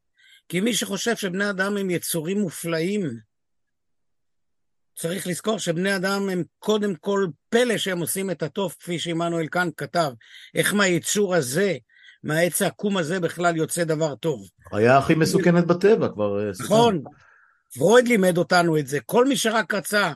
כי 0.49 0.61
מי 0.61 0.75
שחושב 0.75 1.17
שבני 1.17 1.51
אדם 1.51 1.77
הם 1.77 1.91
יצורים 1.91 2.41
מופלאים, 2.41 3.11
צריך 4.97 5.27
לזכור 5.27 5.59
שבני 5.59 5.97
אדם 5.97 6.29
הם 6.29 6.43
קודם 6.59 6.95
כל 6.95 7.27
פלא 7.49 7.79
שהם 7.79 7.99
עושים 7.99 8.31
את 8.31 8.43
הטוב, 8.43 8.75
כפי 8.81 8.99
שעמנואל 8.99 9.47
קאן 9.47 9.69
כתב. 9.77 10.11
איך 10.55 10.75
מהיצור 10.75 11.35
הזה, 11.35 11.77
מהעץ 12.23 12.63
העקום 12.63 12.97
הזה 12.97 13.21
בכלל 13.21 13.57
יוצא 13.57 13.85
דבר 13.85 14.15
טוב. 14.15 14.49
היה 14.73 14.99
הכי 14.99 15.15
מסוכנת 15.15 15.67
בטבע 15.67 16.09
כבר. 16.09 16.47
אה, 16.47 16.51
נכון, 16.61 17.03
פרויד 17.75 18.09
לימד 18.09 18.39
אותנו 18.39 18.79
את 18.79 18.87
זה. 18.87 19.01
כל 19.01 19.25
מי 19.25 19.37
שרק 19.37 19.75
רצה, 19.75 20.13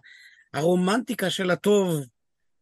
הרומנטיקה 0.55 1.31
של 1.31 1.51
הטוב 1.51 2.05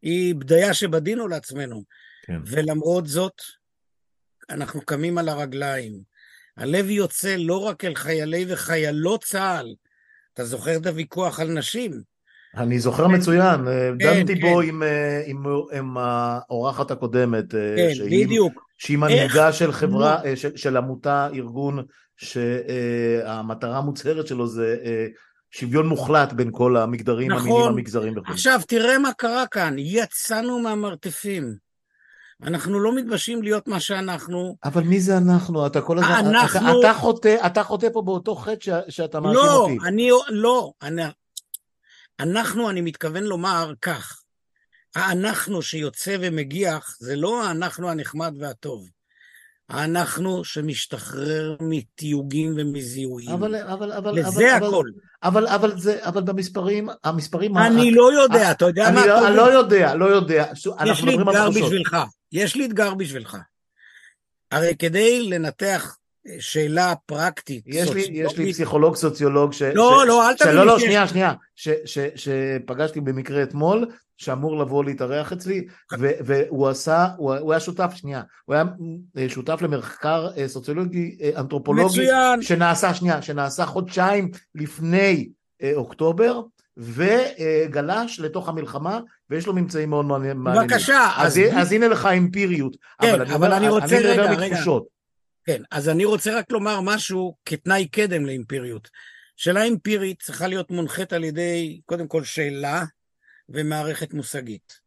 היא 0.04 0.34
בדיה 0.34 0.74
שבדינו 0.74 1.28
לעצמנו. 1.28 1.82
כן. 2.26 2.40
ולמרות 2.46 3.06
זאת, 3.06 3.42
אנחנו 4.50 4.80
קמים 4.80 5.18
על 5.18 5.28
הרגליים. 5.28 6.00
הלב 6.56 6.90
יוצא 6.90 7.36
לא 7.38 7.58
רק 7.58 7.84
אל 7.84 7.94
חיילי 7.94 8.44
וחיילות 8.48 9.24
צה"ל, 9.24 9.74
אתה 10.34 10.44
זוכר 10.44 10.76
את 10.76 10.86
הוויכוח 10.86 11.40
על 11.40 11.48
נשים? 11.48 12.00
אני 12.56 12.78
זוכר 12.78 13.08
כן. 13.08 13.14
מצוין, 13.14 13.68
אה, 13.68 13.90
כן, 13.98 14.14
דנתי 14.14 14.34
בו 14.34 14.60
עם, 14.60 14.82
אה, 14.82 15.22
עם, 15.26 15.44
עם 15.72 15.96
האורחת 15.98 16.90
הקודמת. 16.90 17.54
אה, 17.54 17.76
כן, 17.76 18.04
בדיוק. 18.06 18.64
שהיא 18.78 18.98
מנהיגה 18.98 19.52
של 19.52 19.72
חברה, 19.72 20.18
של, 20.34 20.56
של 20.56 20.76
עמותה, 20.76 21.28
ארגון, 21.34 21.84
שהמטרה 22.16 23.78
המוצהרת 23.78 24.26
שלו 24.26 24.46
זה 24.46 24.76
שוויון 25.58 25.86
מוחלט 25.86 26.32
בין 26.32 26.50
כל 26.52 26.76
המגדרים, 26.76 27.32
נכון. 27.32 27.50
המינים 27.50 27.66
המגזרים 27.66 28.18
וכו'. 28.18 28.32
עכשיו, 28.32 28.60
תראה 28.68 28.98
מה 28.98 29.12
קרה 29.12 29.46
כאן, 29.46 29.74
יצאנו 29.78 30.58
מהמרתפים. 30.58 31.56
אנחנו 32.42 32.80
לא 32.80 32.94
מתבשים 32.94 33.42
להיות 33.42 33.68
מה 33.68 33.80
שאנחנו. 33.80 34.56
אבל 34.64 34.82
מי 34.82 35.00
זה 35.00 35.16
אנחנו? 35.16 35.66
אתה 35.66 35.80
כל 35.80 35.98
הזמן... 35.98 36.10
אנחנו... 36.10 36.80
אתה, 36.80 36.88
אתה, 36.88 36.98
חוטא, 36.98 37.36
אתה 37.46 37.62
חוטא 37.62 37.88
פה 37.92 38.02
באותו 38.02 38.34
חטא 38.34 38.60
ש, 38.60 38.68
שאתה 38.88 39.20
מאשים 39.20 39.36
לא, 39.36 39.56
אותי. 39.56 39.78
אני, 39.86 40.10
לא, 40.28 40.72
אני, 40.82 41.02
אנחנו, 42.20 42.70
אני 42.70 42.80
מתכוון 42.80 43.22
לומר 43.22 43.72
כך, 43.82 44.22
האנחנו 44.94 45.62
שיוצא 45.62 46.16
ומגיח 46.20 46.96
זה 47.00 47.16
לא 47.16 47.46
האנחנו 47.46 47.90
הנחמד 47.90 48.34
והטוב. 48.40 48.88
האנחנו 49.74 50.44
שמשתחרר 50.44 51.56
מתיוגים 51.60 52.54
ומזיהויים. 52.56 53.30
אבל, 53.30 53.56
אבל, 53.56 53.92
אבל, 53.92 54.18
לזה 54.18 54.56
אבל, 54.56 54.66
הכל. 54.66 54.86
אבל, 55.22 55.46
אבל, 55.46 55.68
אבל, 55.68 55.78
זה, 55.78 55.98
אבל 56.02 56.22
במספרים, 56.22 56.88
המספרים... 57.04 57.56
אני 57.56 57.90
לא 57.90 58.12
יודע, 58.12 58.50
אתה 58.50 58.64
יודע 58.64 58.90
מה... 58.90 59.04
אני 59.28 59.36
לא 59.36 59.52
יודע, 59.52 59.94
לא 59.94 60.04
יודע. 60.04 60.46
יש 60.86 61.04
לי 61.04 61.14
אתגר 61.14 61.50
בשבילך. 61.50 61.96
יש 62.32 62.56
לי 62.56 62.66
אתגר 62.66 62.94
בשבילך. 62.94 63.36
הרי 64.50 64.76
כדי 64.78 65.28
לנתח 65.28 65.96
שאלה 66.38 66.94
פרקטית, 67.06 67.64
יש 67.66 67.90
לי, 67.90 68.06
יש 68.12 68.36
לי 68.38 68.52
פסיכולוג 68.52 68.96
סוציולוג 68.96 69.52
ש... 69.52 69.62
לא, 69.62 70.02
ש, 70.04 70.08
לא, 70.08 70.30
אל 70.30 70.34
לי. 70.44 70.54
לא, 70.54 70.66
לא, 70.66 70.78
שנייה, 70.78 71.08
שנייה. 71.08 71.32
ש, 71.56 71.68
ש, 71.84 71.98
שפגשתי 72.14 73.00
במקרה 73.00 73.42
אתמול, 73.42 73.86
שאמור 74.16 74.58
לבוא 74.58 74.84
להתארח 74.84 75.32
אצלי, 75.32 75.66
ו, 75.98 76.10
והוא 76.24 76.68
עשה, 76.68 77.08
הוא, 77.16 77.34
הוא 77.34 77.52
היה 77.52 77.60
שותף, 77.60 77.92
שנייה, 77.94 78.22
הוא 78.44 78.54
היה 78.54 78.64
אה, 79.18 79.28
שותף 79.28 79.62
למחקר 79.62 80.28
אה, 80.36 80.48
סוציולוגי, 80.48 81.16
אה, 81.22 81.30
אנתרופולוגי, 81.40 82.00
מצוין. 82.00 82.42
שנעשה, 82.42 82.94
שנייה, 82.94 83.22
שנעשה 83.22 83.66
חודשיים 83.66 84.30
לפני 84.54 85.28
אוקטובר, 85.74 86.40
וגלש 86.76 88.20
לתוך 88.20 88.48
המלחמה, 88.48 89.00
ויש 89.30 89.46
לו 89.46 89.52
ממצאים 89.52 89.90
מאוד 89.90 90.04
מעניינים. 90.04 90.44
בבקשה. 90.44 91.08
אז, 91.16 91.38
אז, 91.38 91.40
אז 91.56 91.72
הנה 91.72 91.88
לך 91.88 92.06
אמפיריות. 92.06 92.76
כן, 93.02 93.14
אבל, 93.14 93.32
אבל 93.32 93.52
אני, 93.52 93.56
אני 93.56 93.68
רוצה, 93.68 93.96
אני 93.96 94.04
רגע, 94.04 94.32
רגע. 94.32 94.56
כן, 95.44 95.62
אז 95.70 95.88
אני 95.88 96.04
רוצה 96.04 96.38
רק 96.38 96.52
לומר 96.52 96.80
משהו 96.80 97.36
כתנאי 97.44 97.88
קדם 97.88 98.26
לאמפיריות. 98.26 98.90
שאלה 99.36 99.64
אמפירית 99.64 100.22
צריכה 100.22 100.48
להיות 100.48 100.70
מונחית 100.70 101.12
על 101.12 101.24
ידי, 101.24 101.80
קודם 101.86 102.08
כל, 102.08 102.24
שאלה 102.24 102.84
ומערכת 103.48 104.14
מושגית. 104.14 104.80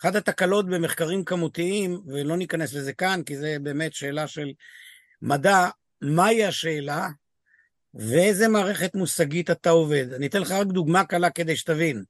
אחת 0.00 0.14
התקלות 0.14 0.66
במחקרים 0.66 1.24
כמותיים, 1.24 2.00
ולא 2.06 2.36
ניכנס 2.36 2.74
לזה 2.74 2.92
כאן, 2.92 3.22
כי 3.26 3.36
זה 3.36 3.56
באמת 3.62 3.92
שאלה 3.92 4.26
של 4.26 4.52
מדע, 5.22 5.68
מהי 6.00 6.44
השאלה 6.44 7.08
ואיזה 7.94 8.48
מערכת 8.48 8.94
מושגית 8.94 9.50
אתה 9.50 9.70
עובד. 9.70 10.12
אני 10.12 10.26
אתן 10.26 10.40
לך 10.40 10.50
רק 10.50 10.66
דוגמה 10.66 11.04
קלה 11.04 11.30
כדי 11.30 11.56
שתבין. 11.56 12.04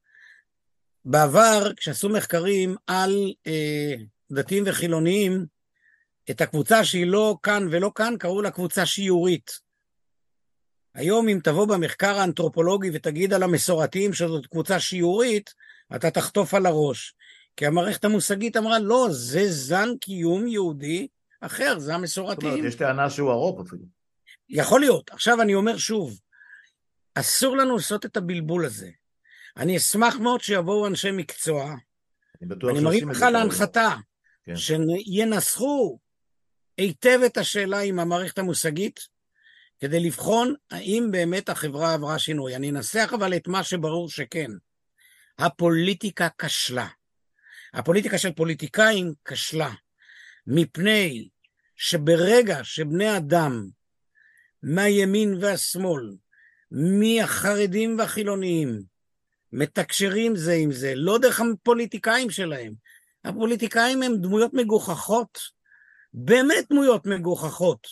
בעבר, 1.05 1.73
כשעשו 1.77 2.09
מחקרים 2.09 2.77
על 2.87 3.33
אה, 3.47 3.95
דתיים 4.33 4.65
וחילוניים, 4.67 5.47
את 6.31 6.41
הקבוצה 6.41 6.85
שהיא 6.85 7.07
לא 7.07 7.37
כאן 7.43 7.69
ולא 7.71 7.93
כאן, 7.95 8.15
קראו 8.19 8.43
לה 8.43 8.51
קבוצה 8.51 8.87
שיעורית. 8.87 9.61
היום 10.95 11.29
אם 11.29 11.41
תבוא 11.45 11.67
במחקר 11.67 12.19
האנתרופולוגי 12.19 12.91
ותגיד 12.93 13.33
על 13.33 13.43
המסורתיים 13.43 14.13
שזאת 14.13 14.47
קבוצה 14.47 14.81
שיעורית, 14.81 15.55
אתה 15.97 16.11
תחטוף 16.11 16.55
על 16.55 16.67
הראש. 16.67 17.15
כי 17.57 17.67
המערכת 17.67 18.05
המושגית 18.05 18.57
אמרה, 18.57 18.79
לא, 18.79 19.09
זה 19.11 19.53
זן 19.53 19.89
קיום 20.01 20.47
יהודי 20.47 21.09
אחר, 21.41 21.79
זה 21.79 21.95
המסורתיים. 21.95 22.53
זאת 22.53 22.59
אומרת, 22.59 22.73
יש 22.73 22.79
טענה 22.79 23.11
שהוא 23.11 23.31
הרוב 23.31 23.61
אפילו. 23.61 23.83
יכול 24.49 24.81
להיות. 24.81 25.11
עכשיו 25.11 25.43
אני 25.43 25.55
אומר 25.55 25.77
שוב, 25.77 26.21
אסור 27.15 27.57
לנו 27.57 27.77
לעשות 27.77 28.07
את 28.07 28.17
הבלבול 28.17 28.65
הזה. 28.65 28.91
אני 29.57 29.77
אשמח 29.77 30.17
מאוד 30.17 30.41
שיבואו 30.41 30.87
אנשי 30.87 31.11
מקצוע, 31.11 31.75
אני 32.41 32.49
בטוח 32.49 32.71
אני 32.71 32.81
מרים 32.81 33.11
לך 33.11 33.23
להנחתה, 33.23 33.95
כן. 34.45 34.57
שינסחו 34.57 35.99
היטב 36.79 37.21
את 37.27 37.37
השאלה 37.37 37.81
עם 37.81 37.99
המערכת 37.99 38.39
המושגית, 38.39 39.01
כדי 39.81 40.01
לבחון 40.01 40.55
האם 40.71 41.09
באמת 41.11 41.49
החברה 41.49 41.95
עברה 41.95 42.19
שינוי. 42.19 42.57
אני 42.57 42.71
אנסח 42.71 43.13
אבל 43.15 43.37
את 43.37 43.49
מה 43.49 43.65
שברור 43.65 44.11
שכן. 44.11 44.51
הפוליטיקה 45.39 46.29
כשלה. 46.39 46.87
הפוליטיקה 47.75 48.19
של 48.19 48.33
פוליטיקאים 48.33 49.13
כשלה, 49.25 49.71
מפני 50.47 51.29
שברגע 51.77 52.65
שבני 52.65 53.17
אדם 53.17 53.69
מהימין 54.63 55.35
והשמאל, 55.41 56.15
מהחרדים 56.71 57.99
והחילוניים, 57.99 58.83
מתקשרים 59.53 60.37
זה 60.37 60.53
עם 60.53 60.73
זה, 60.73 60.93
לא 60.95 61.19
דרך 61.19 61.41
הפוליטיקאים 61.41 62.31
שלהם. 62.31 62.75
הפוליטיקאים 63.25 64.03
הם 64.03 64.17
דמויות 64.17 64.55
מגוחכות, 64.55 65.39
באמת 66.17 66.67
דמויות 66.71 67.07
מגוחכות. 67.07 67.87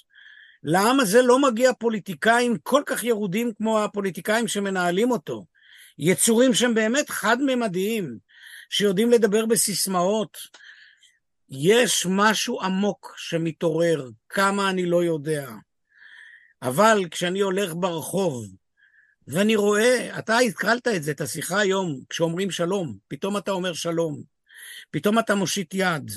לעם 0.62 1.00
הזה 1.00 1.22
לא 1.22 1.38
מגיע 1.38 1.72
פוליטיקאים 1.78 2.56
כל 2.62 2.82
כך 2.86 3.04
ירודים 3.04 3.52
כמו 3.54 3.84
הפוליטיקאים 3.84 4.48
שמנהלים 4.48 5.10
אותו. 5.10 5.44
יצורים 5.98 6.54
שהם 6.54 6.74
באמת 6.74 7.10
חד-ממדיים. 7.10 8.18
שיודעים 8.70 9.10
לדבר 9.10 9.46
בסיסמאות. 9.46 10.38
יש 11.50 12.06
משהו 12.10 12.60
עמוק 12.62 13.14
שמתעורר, 13.16 14.08
כמה 14.28 14.70
אני 14.70 14.86
לא 14.86 15.04
יודע. 15.04 15.50
אבל 16.62 17.04
כשאני 17.10 17.40
הולך 17.40 17.72
ברחוב, 17.76 18.46
ואני 19.28 19.56
רואה, 19.56 20.18
אתה 20.18 20.38
התקלת 20.38 20.88
את 20.88 21.02
זה, 21.02 21.10
את 21.10 21.20
השיחה 21.20 21.60
היום, 21.60 22.00
כשאומרים 22.10 22.50
שלום, 22.50 22.96
פתאום 23.08 23.36
אתה 23.36 23.50
אומר 23.50 23.72
שלום, 23.72 24.22
פתאום 24.90 25.18
אתה 25.18 25.34
מושיט 25.34 25.74
יד. 25.74 26.10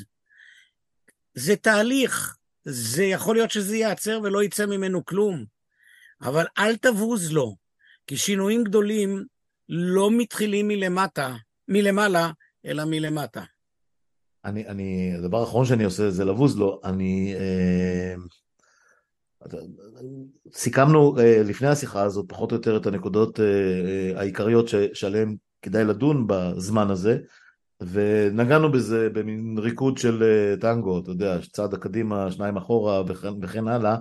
זה 1.38 1.56
תהליך, 1.56 2.36
זה 2.66 3.04
יכול 3.04 3.36
להיות 3.36 3.52
שזה 3.52 3.76
ייעצר 3.76 4.20
ולא 4.24 4.44
יצא 4.44 4.66
ממנו 4.66 5.06
כלום, 5.06 5.46
אבל 6.22 6.46
אל 6.58 6.78
תבוז 6.78 7.32
לו, 7.32 7.56
כי 8.08 8.18
שינויים 8.18 8.64
גדולים 8.64 9.26
לא 9.70 10.10
מתחילים 10.12 10.68
מלמטה, 10.68 11.36
מלמעלה, 11.68 12.32
אלא 12.66 12.86
מלמטה. 12.86 13.44
אני, 14.46 14.68
אני, 14.68 15.14
הדבר 15.18 15.40
האחרון 15.40 15.66
שאני 15.66 15.84
עושה 15.84 16.10
זה 16.10 16.26
לבוז 16.26 16.58
לו, 16.58 16.82
אני... 16.84 17.36
אה, 17.36 18.16
סיכמנו 20.54 21.20
אה, 21.20 21.44
לפני 21.44 21.68
השיחה 21.68 22.02
הזאת 22.02 22.26
פחות 22.30 22.52
או 22.52 22.58
יותר 22.58 22.78
את 22.78 22.86
הנקודות 22.86 23.40
אה, 23.40 23.46
אה, 23.46 24.20
העיקריות 24.20 24.68
שעליהן 24.94 25.36
כדאי 25.62 25.86
לדון 25.86 26.28
בזמן 26.28 26.90
הזה, 26.90 27.20
ונגענו 27.82 28.71
בזה 28.71 29.09
במין 29.13 29.57
ריקוד 29.57 29.97
של 29.97 30.23
טנגו, 30.61 30.99
אתה 30.99 31.11
יודע, 31.11 31.38
צעד 31.51 31.73
הקדימה, 31.73 32.32
שניים 32.32 32.57
אחורה 32.57 33.03
וכן, 33.07 33.34
וכן 33.41 33.67
הלאה, 33.67 33.97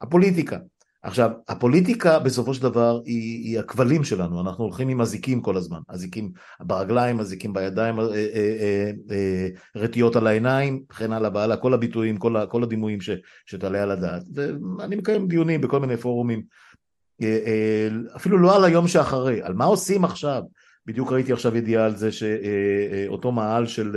הפוליטיקה. 0.00 0.58
עכשיו, 1.02 1.30
הפוליטיקה 1.48 2.18
בסופו 2.18 2.54
של 2.54 2.62
דבר 2.62 3.00
היא, 3.04 3.44
היא 3.44 3.58
הכבלים 3.58 4.04
שלנו, 4.04 4.40
אנחנו 4.40 4.64
הולכים 4.64 4.88
עם 4.88 5.00
אזיקים 5.00 5.40
כל 5.40 5.56
הזמן, 5.56 5.78
אזיקים 5.88 6.32
ברגליים, 6.60 7.20
אזיקים 7.20 7.52
בידיים, 7.52 8.00
אה, 8.00 8.04
אה, 8.04 8.10
אה, 8.14 8.90
אה, 9.10 9.48
רטיות 9.76 10.16
על 10.16 10.26
העיניים, 10.26 10.82
וכן 10.92 11.12
הלאה 11.12 11.30
והלאה, 11.34 11.56
כל 11.56 11.74
הביטויים, 11.74 12.16
כל, 12.16 12.36
כל 12.48 12.62
הדימויים 12.62 13.00
ש, 13.00 13.10
שתעלה 13.46 13.82
על 13.82 13.90
הדעת. 13.90 14.22
ואני 14.34 14.96
מקיים 14.96 15.28
דיונים 15.28 15.60
בכל 15.60 15.80
מיני 15.80 15.96
פורומים, 15.96 16.42
אה, 17.22 17.38
אה, 17.46 17.88
אפילו 18.16 18.38
לא 18.38 18.56
על 18.56 18.64
היום 18.64 18.88
שאחרי, 18.88 19.42
על 19.42 19.54
מה 19.54 19.64
עושים 19.64 20.04
עכשיו. 20.04 20.42
בדיוק 20.86 21.12
ראיתי 21.12 21.32
עכשיו 21.32 21.56
ידיעה 21.56 21.84
על 21.84 21.96
זה 21.96 22.12
שאותו 22.12 23.28
אה, 23.28 23.32
אה, 23.32 23.36
מאהל 23.36 23.66
של 23.66 23.96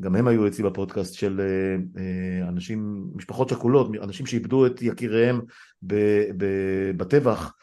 גם 0.00 0.16
הם 0.16 0.28
היו 0.28 0.46
אצלי 0.46 0.64
בפודקאסט 0.64 1.14
של 1.14 1.40
אה, 1.40 2.02
אה, 2.02 2.48
אנשים, 2.48 3.10
משפחות 3.14 3.48
שכולות, 3.48 3.90
אנשים 4.02 4.26
שאיבדו 4.26 4.66
את 4.66 4.82
יקיריהם 4.82 5.40
בטבח, 6.96 7.54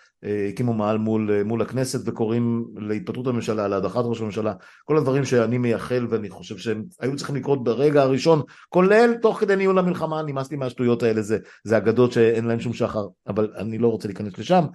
הקימו 0.50 0.74
מעל 0.74 0.98
מול, 0.98 1.44
מול 1.44 1.62
הכנסת 1.62 2.00
וקוראים 2.06 2.66
להתפטרות 2.78 3.28
הממשלה, 3.28 3.68
להדחת 3.68 4.04
ראש 4.06 4.22
הממשלה, 4.22 4.54
כל 4.86 4.98
הדברים 4.98 5.26
שאני 5.26 5.58
מייחל 5.58 6.08
ואני 6.10 6.30
חושב 6.30 6.58
שהם 6.58 6.84
היו 7.00 7.16
צריכים 7.16 7.36
לקרות 7.36 7.64
ברגע 7.64 8.02
הראשון, 8.02 8.42
כולל 8.70 9.14
תוך 9.22 9.40
כדי 9.40 9.56
ניהול 9.56 9.80
המלחמה, 9.80 10.22
נמאס 10.22 10.52
לי 10.52 10.58
מהשטויות 10.58 11.04
האלה, 11.04 11.22
זה, 11.22 11.38
זה 11.64 11.78
אגדות 11.78 12.12
שאין 12.12 12.46
להם 12.46 12.60
שום 12.60 12.74
שחר, 12.74 13.08
אבל 13.28 13.54
אני 13.58 13.78
לא 13.78 13.88
רוצה 13.88 14.08
להיכנס 14.08 14.38
לשם. 14.38 14.66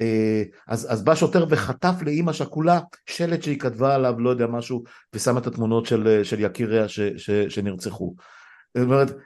אה, 0.00 0.42
אז, 0.68 0.92
אז 0.92 1.04
בא 1.04 1.14
שוטר 1.14 1.46
וחטף 1.48 1.94
לאימא 2.02 2.32
שכולה 2.32 2.80
שלט 3.06 3.42
שהיא 3.42 3.58
כתבה 3.58 3.94
עליו, 3.94 4.14
לא 4.18 4.30
יודע 4.30 4.46
משהו, 4.46 4.84
ושם 5.14 5.38
את 5.38 5.46
התמונות 5.46 5.86
של, 5.86 6.20
של 6.22 6.40
יקיריה 6.40 6.88
ש, 6.88 7.00
ש, 7.00 7.30
שנרצחו. 7.30 8.14
זאת 8.74 8.84
אומרת, 8.84 9.16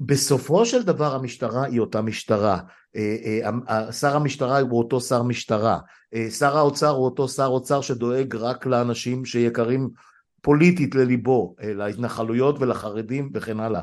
בסופו 0.00 0.66
של 0.66 0.82
דבר 0.82 1.14
המשטרה 1.14 1.64
היא 1.64 1.80
אותה 1.80 2.02
משטרה, 2.02 2.58
אה, 2.96 3.40
אה, 3.68 3.92
שר 3.92 4.16
המשטרה 4.16 4.60
הוא 4.60 4.78
אותו 4.78 5.00
שר 5.00 5.22
משטרה, 5.22 5.78
שר 6.30 6.56
האוצר 6.56 6.90
הוא 6.90 7.04
אותו 7.04 7.28
שר 7.28 7.46
אוצר 7.46 7.80
שדואג 7.80 8.36
רק 8.36 8.66
לאנשים 8.66 9.24
שיקרים 9.24 9.90
פוליטית 10.40 10.94
לליבו, 10.94 11.54
להתנחלויות 11.62 12.56
ולחרדים 12.60 13.30
וכן 13.34 13.60
הלאה. 13.60 13.80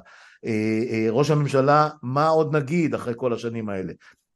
ראש 1.09 1.31
הממשלה, 1.31 1.89
מה 2.03 2.27
עוד 2.27 2.55
נגיד 2.55 2.93
אחרי 2.93 3.13
כל 3.17 3.33
השנים 3.33 3.69
האלה? 3.69 3.93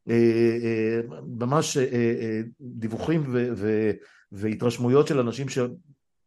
אה, 0.09 0.57
אה, 0.63 1.01
ממש 1.39 1.77
אה, 1.77 2.41
דיווחים 2.61 3.23
והתרשמויות 4.31 5.07
של 5.07 5.19
אנשים 5.19 5.47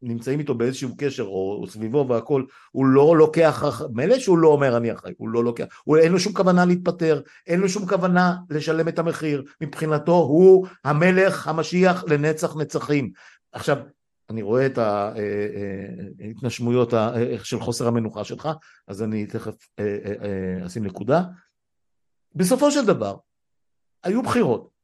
שנמצאים 0.01 0.38
איתו 0.38 0.55
באיזשהו 0.55 0.90
קשר 0.99 1.22
או 1.22 1.66
סביבו 1.68 2.07
והכל, 2.09 2.44
הוא 2.70 2.86
לא 2.86 3.16
לוקח, 3.16 3.82
מילא 3.92 4.18
שהוא 4.18 4.38
לא 4.38 4.49
אומר 4.49 4.76
אני 4.76 4.92
אחראי, 4.92 5.14
הוא 5.18 5.28
לא 5.28 5.44
לוקח, 5.44 5.64
הוא, 5.84 5.96
אין 5.96 6.12
לו 6.12 6.20
שום 6.20 6.32
כוונה 6.34 6.64
להתפטר, 6.64 7.20
אין 7.46 7.61
לו 7.61 7.68
שום 7.68 7.86
כוונה 7.86 8.36
לשלם 8.51 8.88
את 8.88 8.99
המחיר, 8.99 9.44
מבחינתו 9.61 10.14
הוא 10.14 10.66
המלך 10.84 11.49
המשיח 11.49 12.05
לנצח 12.05 12.57
נצחים. 12.57 13.11
עכשיו, 13.53 13.76
אני 14.30 14.42
רואה 14.42 14.66
את 14.66 14.78
ההתנשמויות 16.18 16.92
של 17.42 17.61
חוסר 17.61 17.88
המנוחה 17.88 18.24
שלך, 18.24 18.49
אז 18.88 19.03
אני 19.03 19.26
תכף 19.26 19.55
אשים 20.66 20.84
נקודה. 20.84 21.22
בסופו 22.34 22.70
של 22.70 22.86
דבר, 22.86 23.16
היו 24.05 24.22
בחירות. 24.22 24.78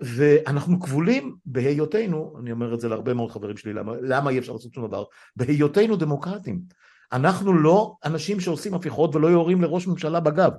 ואנחנו 0.00 0.80
כבולים 0.80 1.36
בהיותנו, 1.46 2.34
אני 2.40 2.52
אומר 2.52 2.74
את 2.74 2.80
זה 2.80 2.88
להרבה 2.88 3.14
מאוד 3.14 3.30
חברים 3.30 3.56
שלי, 3.56 3.72
למה, 3.72 3.92
למה 4.02 4.30
אי 4.30 4.38
אפשר 4.38 4.52
לעשות 4.52 4.74
שום 4.74 4.86
דבר? 4.86 5.04
בהיותנו 5.36 5.96
דמוקרטים. 5.96 6.60
אנחנו 7.12 7.52
לא 7.52 7.94
אנשים 8.04 8.40
שעושים 8.40 8.74
הפיכות 8.74 9.16
ולא 9.16 9.26
יורים 9.26 9.62
לראש 9.62 9.86
ממשלה 9.86 10.20
בגב. 10.20 10.52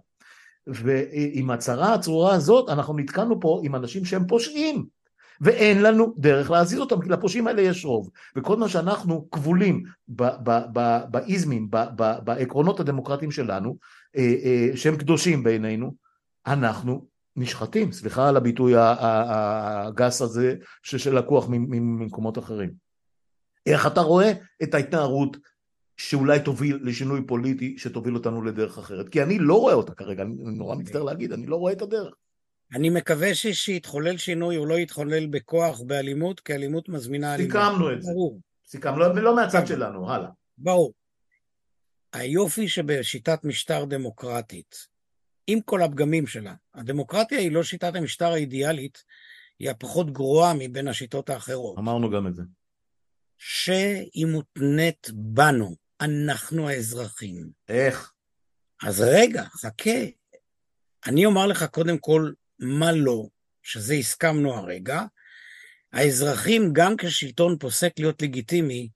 ועם 0.67 1.49
הצהרה 1.49 1.93
הצרורה 1.93 2.33
הזאת 2.33 2.69
אנחנו 2.69 2.97
נתקענו 2.97 3.39
פה 3.39 3.61
עם 3.63 3.75
אנשים 3.75 4.05
שהם 4.05 4.27
פושעים 4.27 4.85
ואין 5.41 5.81
לנו 5.81 6.13
דרך 6.17 6.51
להזיז 6.51 6.79
אותם 6.79 7.01
כי 7.01 7.09
לפושעים 7.09 7.47
האלה 7.47 7.61
יש 7.61 7.85
רוב 7.85 8.09
וכל 8.35 8.57
מה 8.57 8.69
שאנחנו 8.69 9.27
כבולים 9.31 9.83
באיזמים, 11.11 11.67
בעקרונות 12.23 12.79
הדמוקרטיים 12.79 13.31
שלנו 13.31 13.77
אה, 14.17 14.35
אה, 14.43 14.77
שהם 14.77 14.97
קדושים 14.97 15.43
בעינינו 15.43 15.93
אנחנו 16.47 17.05
נשחטים, 17.37 17.91
סליחה 17.91 18.29
על 18.29 18.37
הביטוי 18.37 18.73
הגס 18.77 20.21
הזה 20.21 20.55
שלקוח 20.83 21.45
ממקומות 21.49 22.37
אחרים. 22.37 22.71
איך 23.65 23.87
אתה 23.87 24.01
רואה 24.01 24.31
את 24.63 24.73
ההתנערות 24.73 25.37
שאולי 25.97 26.39
תוביל 26.39 26.79
לשינוי 26.83 27.21
פוליטי 27.27 27.77
שתוביל 27.77 28.15
אותנו 28.15 28.41
לדרך 28.41 28.77
אחרת? 28.77 29.09
כי 29.09 29.23
אני 29.23 29.39
לא 29.39 29.59
רואה 29.59 29.73
אותה 29.73 29.93
כרגע, 29.93 30.23
אני 30.23 30.33
נורא 30.35 30.75
מצטער 30.75 31.03
להגיד, 31.03 31.31
אני 31.31 31.45
לא 31.45 31.55
רואה 31.55 31.73
את 31.73 31.81
הדרך. 31.81 32.13
אני 32.75 32.89
מקווה 32.89 33.35
שיתחולל 33.35 34.17
שינוי, 34.17 34.55
הוא 34.55 34.67
לא 34.67 34.79
יתחולל 34.79 35.27
בכוח, 35.27 35.81
באלימות, 35.81 36.39
כי 36.39 36.53
אלימות 36.53 36.89
מזמינה 36.89 37.35
אלימות. 37.35 37.53
סיכמנו 37.53 37.93
את 37.93 38.01
זה. 38.01 38.11
ברור. 38.11 38.39
סיכמנו, 38.67 38.99
לא, 38.99 39.15
לא 39.15 39.35
מהצד 39.35 39.67
שלנו, 39.67 40.11
הלאה. 40.11 40.29
ברור. 40.57 40.93
היופי 42.13 42.67
שבשיטת 42.67 43.43
משטר 43.43 43.85
דמוקרטית, 43.85 44.87
עם 45.47 45.61
כל 45.61 45.81
הפגמים 45.81 46.27
שלה. 46.27 46.53
הדמוקרטיה 46.73 47.39
היא 47.39 47.51
לא 47.51 47.63
שיטת 47.63 47.95
המשטר 47.95 48.31
האידיאלית, 48.31 49.03
היא 49.59 49.69
הפחות 49.69 50.13
גרועה 50.13 50.53
מבין 50.53 50.87
השיטות 50.87 51.29
האחרות. 51.29 51.77
אמרנו 51.77 52.09
גם 52.09 52.27
את 52.27 52.35
זה. 52.35 52.43
שהיא 53.37 54.25
מותנית 54.25 55.09
בנו, 55.13 55.75
אנחנו 56.01 56.69
האזרחים. 56.69 57.49
איך? 57.69 58.11
אז 58.83 59.01
רגע, 59.01 59.43
חכה. 59.43 59.99
אני 61.07 61.25
אומר 61.25 61.47
לך 61.47 61.63
קודם 61.63 61.97
כל 61.97 62.31
מה 62.59 62.91
לא, 62.91 63.27
שזה 63.63 63.93
הסכמנו 63.93 64.53
הרגע. 64.53 65.01
האזרחים, 65.93 66.73
גם 66.73 66.97
כשלטון 66.97 67.57
פוסק 67.57 67.99
להיות 67.99 68.21
לגיטימי, 68.21 68.89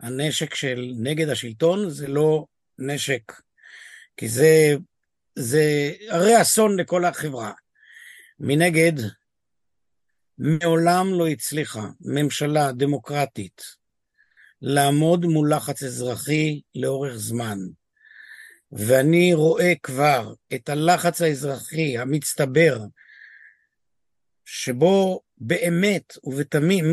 הנשק 0.00 0.54
של 0.54 0.92
נגד 0.96 1.28
השלטון 1.28 1.90
זה 1.90 2.08
לא 2.08 2.46
נשק, 2.78 3.32
כי 4.16 4.28
זה 4.28 4.74
זה 5.36 5.92
הרי 6.08 6.42
אסון 6.42 6.80
לכל 6.80 7.04
החברה. 7.04 7.52
מנגד, 8.38 8.92
מעולם 10.38 11.06
לא 11.18 11.28
הצליחה 11.28 11.86
ממשלה 12.00 12.72
דמוקרטית 12.72 13.62
לעמוד 14.62 15.24
מול 15.26 15.54
לחץ 15.54 15.82
אזרחי 15.82 16.60
לאורך 16.74 17.14
זמן. 17.16 17.58
ואני 18.72 19.34
רואה 19.34 19.72
כבר 19.82 20.34
את 20.54 20.68
הלחץ 20.68 21.22
האזרחי 21.22 21.98
המצטבר, 21.98 22.80
שבו 24.44 25.22
באמת 25.38 26.12
ובתמים 26.24 26.84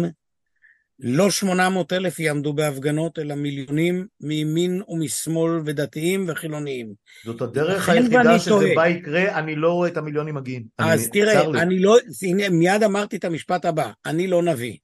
לא 1.00 1.32
800 1.32 1.94
אלף 1.94 2.20
יעמדו 2.20 2.54
בהפגנות, 2.54 3.20
אלא 3.20 3.36
מיליונים 3.36 4.08
מימין 4.22 4.82
ומשמאל 4.88 5.52
ודתיים 5.66 6.26
וחילוניים. 6.28 6.94
זאת 7.26 7.42
הדרך 7.42 7.90
היחידה 7.90 8.40
שזה 8.40 8.50
טועה. 8.50 8.76
בא 8.76 8.88
יקרה, 8.88 9.40
אני 9.40 9.56
לא 9.56 9.72
רואה 9.72 9.90
את 9.90 9.98
המיליונים 9.98 10.36
מגיעים. 10.36 10.64
אז 10.78 11.04
אני, 11.04 11.12
תראה, 11.12 11.62
אני 11.62 11.80
לא, 11.80 11.98
הנה, 12.22 12.50
מיד 12.50 12.84
אמרתי 12.84 13.16
את 13.16 13.26
המשפט 13.26 13.66
הבא, 13.66 13.92
אני 14.06 14.28
לא 14.28 14.44
נביא. 14.44 14.78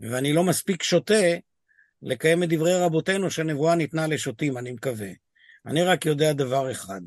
ואני 0.00 0.32
לא 0.32 0.44
מספיק 0.44 0.82
שוטה 0.82 1.24
לקיים 2.02 2.42
את 2.42 2.48
דברי 2.48 2.74
רבותינו 2.80 3.30
שהנבואה 3.30 3.74
ניתנה 3.74 4.06
לשוטים, 4.06 4.58
אני 4.58 4.72
מקווה. 4.72 5.10
אני 5.66 5.82
רק 5.82 6.06
יודע 6.06 6.32
דבר 6.32 6.70
אחד. 6.70 7.00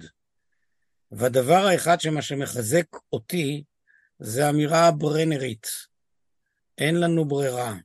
והדבר 1.12 1.68
האחד 1.68 2.02
שמה 2.02 2.22
שמחזק 2.22 2.86
אותי 3.14 3.64
זה 4.20 4.48
האמירה 4.48 4.88
הברנרית. 4.88 5.68
אין 6.78 7.00
לנו 7.00 7.26
ברירה. 7.26 7.76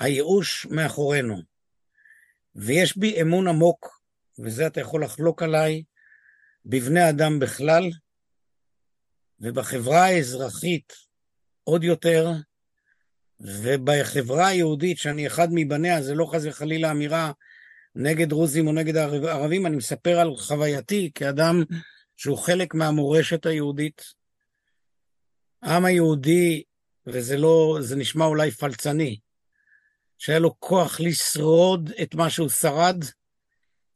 הייאוש 0.00 0.66
מאחורינו, 0.66 1.42
ויש 2.54 2.96
בי 2.96 3.22
אמון 3.22 3.48
עמוק, 3.48 4.00
וזה 4.38 4.66
אתה 4.66 4.80
יכול 4.80 5.04
לחלוק 5.04 5.42
עליי, 5.42 5.82
בבני 6.66 7.08
אדם 7.08 7.38
בכלל, 7.38 7.90
ובחברה 9.40 10.04
האזרחית 10.04 10.92
עוד 11.64 11.84
יותר, 11.84 12.30
ובחברה 13.40 14.46
היהודית, 14.46 14.98
שאני 14.98 15.26
אחד 15.26 15.48
מבניה, 15.50 16.02
זה 16.02 16.14
לא 16.14 16.26
חס 16.32 16.42
וחלילה 16.44 16.90
אמירה 16.90 17.32
נגד 17.94 18.28
דרוזים 18.28 18.66
או 18.66 18.72
נגד 18.72 18.96
ערבים, 18.96 19.66
אני 19.66 19.76
מספר 19.76 20.18
על 20.20 20.36
חווייתי 20.36 21.10
כאדם 21.14 21.62
שהוא 22.16 22.38
חלק 22.38 22.74
מהמורשת 22.74 23.46
היהודית. 23.46 24.02
העם 25.62 25.84
היהודי, 25.84 26.62
וזה 27.06 27.36
לא, 27.36 27.78
זה 27.80 27.96
נשמע 27.96 28.24
אולי 28.24 28.50
פלצני, 28.50 29.18
שהיה 30.18 30.38
לו 30.38 30.60
כוח 30.60 31.00
לשרוד 31.00 31.90
את 32.02 32.14
מה 32.14 32.30
שהוא 32.30 32.48
שרד, 32.48 33.04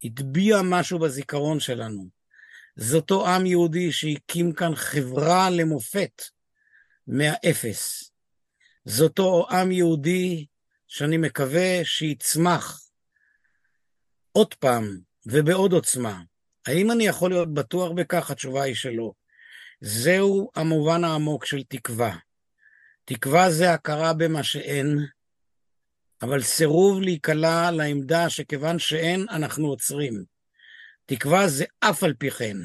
הטביע 0.05 0.57
משהו 0.62 0.98
בזיכרון 0.98 1.61
שלנו. 1.61 2.09
זה 2.76 2.96
אותו 2.96 3.28
עם 3.28 3.46
יהודי 3.46 3.92
שהקים 3.92 4.52
כאן 4.52 4.74
חברה 4.74 5.50
למופת 5.50 6.22
מהאפס. 7.07 8.11
זה 8.84 9.05
אותו 9.05 9.46
עם 9.50 9.72
יהודי 9.72 10.46
שאני 10.88 11.16
מקווה 11.16 11.84
שיצמח 11.84 12.80
עוד 14.32 14.55
פעם 14.55 14.98
ובעוד 15.26 15.72
עוצמה. 15.72 16.22
האם 16.66 16.90
אני 16.90 17.07
יכול 17.07 17.30
להיות 17.30 17.55
בטוח 17.55 17.92
בכך? 17.96 18.30
התשובה 18.30 18.62
היא 18.62 18.74
שלא. 18.74 19.12
זהו 19.80 20.50
המובן 20.55 21.05
העמוק 21.05 21.44
של 21.44 21.62
תקווה. 21.62 22.16
תקווה 23.05 23.50
זה 23.50 23.72
הכרה 23.72 24.12
במה 24.12 24.42
שאין, 24.42 24.98
אבל 26.22 26.42
סירוב 26.42 27.00
להיקלע 27.00 27.70
לעמדה 27.70 28.30
שכיוון 28.30 28.78
שאין, 28.78 29.26
אנחנו 29.30 29.66
עוצרים. 29.66 30.24
תקווה 31.07 31.48
זה 31.48 31.64
אף 31.80 32.02
על 32.02 32.14
פי 32.18 32.30
כן. 32.30 32.57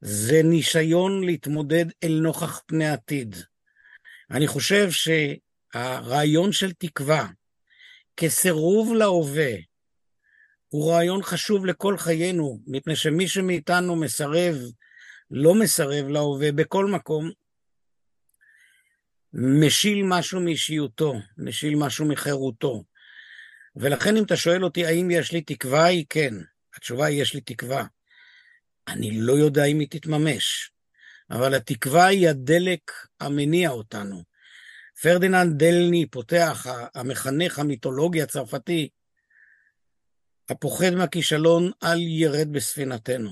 זה 0.00 0.42
ניסיון 0.44 1.24
להתמודד 1.24 1.84
אל 2.04 2.20
נוכח 2.22 2.62
פני 2.66 2.88
עתיד. 2.88 3.36
אני 4.30 4.46
חושב 4.46 4.88
שהרעיון 4.90 6.52
של 6.52 6.72
תקווה 6.72 7.26
כסירוב 8.16 8.94
להווה 8.94 9.52
הוא 10.68 10.92
רעיון 10.92 11.22
חשוב 11.22 11.66
לכל 11.66 11.96
חיינו, 11.96 12.60
מפני 12.66 12.96
שמי 12.96 13.28
שמאיתנו 13.28 13.96
מסרב, 13.96 14.56
לא 15.30 15.54
מסרב 15.54 16.08
להווה 16.08 16.52
בכל 16.52 16.86
מקום, 16.86 17.30
משיל 19.34 20.02
משהו 20.04 20.40
מאישיותו, 20.40 21.14
משיל 21.38 21.74
משהו 21.76 22.06
מחירותו. 22.08 22.84
ולכן 23.76 24.16
אם 24.16 24.24
אתה 24.24 24.36
שואל 24.36 24.64
אותי 24.64 24.86
האם 24.86 25.10
יש 25.10 25.32
לי 25.32 25.40
תקווה, 25.40 25.84
היא 25.84 26.06
כן. 26.10 26.34
התשובה 26.76 27.06
היא 27.06 27.22
יש 27.22 27.34
לי 27.34 27.40
תקווה. 27.40 27.84
אני 28.88 29.20
לא 29.20 29.32
יודע 29.32 29.64
אם 29.64 29.78
היא 29.78 29.88
תתממש, 29.90 30.72
אבל 31.30 31.54
התקווה 31.54 32.06
היא 32.06 32.28
הדלק 32.28 32.92
המניע 33.20 33.70
אותנו. 33.70 34.22
פרדיננד 35.02 35.58
דלני 35.58 36.06
פותח, 36.06 36.66
המחנך 36.94 37.58
המיתולוגי 37.58 38.22
הצרפתי, 38.22 38.88
הפוחד 40.48 40.90
מהכישלון, 40.90 41.70
אל 41.82 41.98
ירד 41.98 42.52
בספינתנו. 42.52 43.30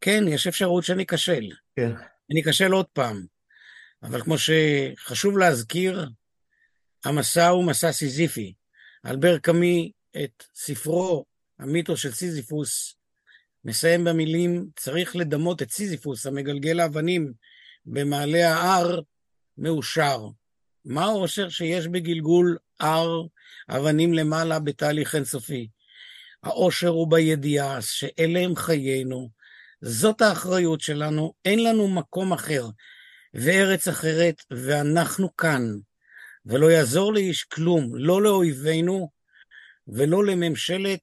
כן, 0.00 0.24
יש 0.28 0.46
אפשרות 0.46 0.84
שאני 0.84 1.02
אכשל. 1.02 1.48
כן. 1.76 1.92
אני 2.30 2.42
אכשל 2.46 2.72
עוד 2.72 2.86
פעם. 2.86 3.37
אבל 4.02 4.22
כמו 4.22 4.34
שחשוב 4.38 5.38
להזכיר, 5.38 6.08
המסע 7.04 7.48
הוא 7.48 7.64
מסע 7.64 7.92
סיזיפי. 7.92 8.54
אלבר 9.06 9.38
קאמי 9.38 9.92
את 10.24 10.44
ספרו, 10.54 11.24
המיתוס 11.58 12.00
של 12.00 12.12
סיזיפוס, 12.12 12.94
מסיים 13.64 14.04
במילים, 14.04 14.68
צריך 14.76 15.16
לדמות 15.16 15.62
את 15.62 15.70
סיזיפוס 15.70 16.26
המגלגל 16.26 16.80
האבנים 16.80 17.32
במעלה 17.86 18.54
ההר, 18.54 19.00
מאושר. 19.58 20.26
מה 20.84 21.04
האושר 21.04 21.48
שיש 21.48 21.86
בגלגול 21.86 22.58
הר 22.80 23.22
אבנים 23.68 24.14
למעלה 24.14 24.58
בתהליך 24.58 25.14
אינסופי? 25.14 25.68
האושר 26.42 26.88
הוא 26.88 27.10
בידיעה 27.10 27.82
שאלה 27.82 28.40
הם 28.40 28.56
חיינו, 28.56 29.30
זאת 29.80 30.20
האחריות 30.20 30.80
שלנו, 30.80 31.32
אין 31.44 31.64
לנו 31.64 31.88
מקום 31.88 32.32
אחר 32.32 32.68
וארץ 33.40 33.88
אחרת, 33.88 34.42
ואנחנו 34.50 35.36
כאן. 35.36 35.62
ולא 36.46 36.70
יעזור 36.70 37.14
לאיש 37.14 37.44
כלום, 37.44 37.90
לא 37.94 38.22
לאויבינו 38.22 39.10
ולא 39.88 40.24
לממשלת 40.24 41.00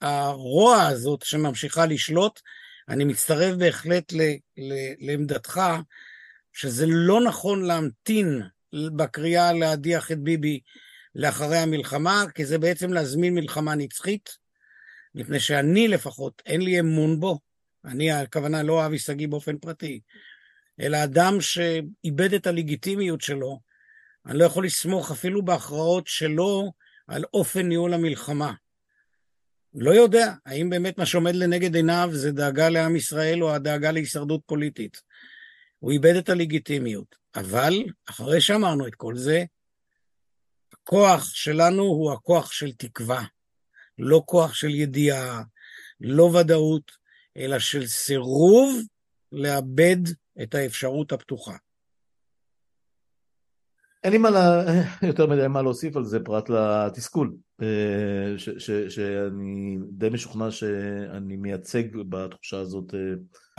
הרוע 0.00 0.82
הזאת 0.82 1.22
שממשיכה 1.22 1.86
לשלוט. 1.86 2.40
אני 2.88 3.04
מצטרף 3.04 3.54
בהחלט 3.56 4.12
ל, 4.12 4.20
ל, 4.56 4.74
לעמדתך 4.98 5.60
שזה 6.52 6.84
לא 6.88 7.20
נכון 7.20 7.64
להמתין 7.64 8.42
בקריאה 8.96 9.52
להדיח 9.52 10.12
את 10.12 10.18
ביבי 10.18 10.60
לאחרי 11.14 11.58
המלחמה, 11.58 12.24
כי 12.34 12.44
זה 12.44 12.58
בעצם 12.58 12.92
להזמין 12.92 13.34
מלחמה 13.34 13.74
נצחית, 13.74 14.38
מפני 15.14 15.40
שאני 15.40 15.88
לפחות, 15.88 16.42
אין 16.46 16.60
לי 16.60 16.80
אמון 16.80 17.20
בו. 17.20 17.38
אני, 17.84 18.12
הכוונה, 18.12 18.62
לא 18.62 18.86
אבי 18.86 18.98
שגיא 18.98 19.28
באופן 19.28 19.58
פרטי, 19.58 20.00
אלא 20.80 21.04
אדם 21.04 21.40
שאיבד 21.40 22.34
את 22.34 22.46
הלגיטימיות 22.46 23.20
שלו, 23.20 23.60
אני 24.26 24.38
לא 24.38 24.44
יכול 24.44 24.64
לסמוך 24.64 25.10
אפילו 25.10 25.44
בהכרעות 25.44 26.06
שלו 26.06 26.72
על 27.08 27.24
אופן 27.34 27.68
ניהול 27.68 27.94
המלחמה. 27.94 28.52
לא 29.74 29.90
יודע 29.90 30.34
האם 30.46 30.70
באמת 30.70 30.98
מה 30.98 31.06
שעומד 31.06 31.34
לנגד 31.34 31.74
עיניו 31.74 32.10
זה 32.12 32.32
דאגה 32.32 32.68
לעם 32.68 32.96
ישראל 32.96 33.42
או 33.42 33.54
הדאגה 33.54 33.90
להישרדות 33.90 34.40
פוליטית. 34.46 35.02
הוא 35.78 35.92
איבד 35.92 36.16
את 36.16 36.28
הלגיטימיות. 36.28 37.20
אבל, 37.34 37.84
אחרי 38.06 38.40
שאמרנו 38.40 38.86
את 38.86 38.94
כל 38.94 39.16
זה, 39.16 39.44
הכוח 40.72 41.34
שלנו 41.34 41.82
הוא 41.82 42.12
הכוח 42.12 42.52
של 42.52 42.72
תקווה. 42.72 43.24
לא 43.98 44.22
כוח 44.26 44.54
של 44.54 44.74
ידיעה, 44.74 45.42
לא 46.00 46.22
ודאות, 46.22 46.92
אלא 47.36 47.58
של 47.58 47.86
סירוב 47.86 48.82
לאבד 49.32 49.96
את 50.42 50.54
האפשרות 50.54 51.12
הפתוחה. 51.12 51.56
אין 54.04 54.12
לי 54.12 54.18
מה 54.18 54.30
לה, 54.30 54.62
יותר 55.02 55.26
מדי 55.26 55.48
מה 55.48 55.62
להוסיף 55.62 55.96
על 55.96 56.04
זה 56.04 56.20
פרט 56.20 56.48
לתסכול, 56.48 57.32
אה, 57.62 57.66
ש, 58.36 58.48
ש, 58.58 58.70
שאני 58.70 59.78
די 59.90 60.08
משוכנע 60.08 60.50
שאני 60.50 61.36
מייצג 61.36 61.82
בתחושה 62.08 62.58
הזאת. 62.58 62.94
אה, 62.94 63.00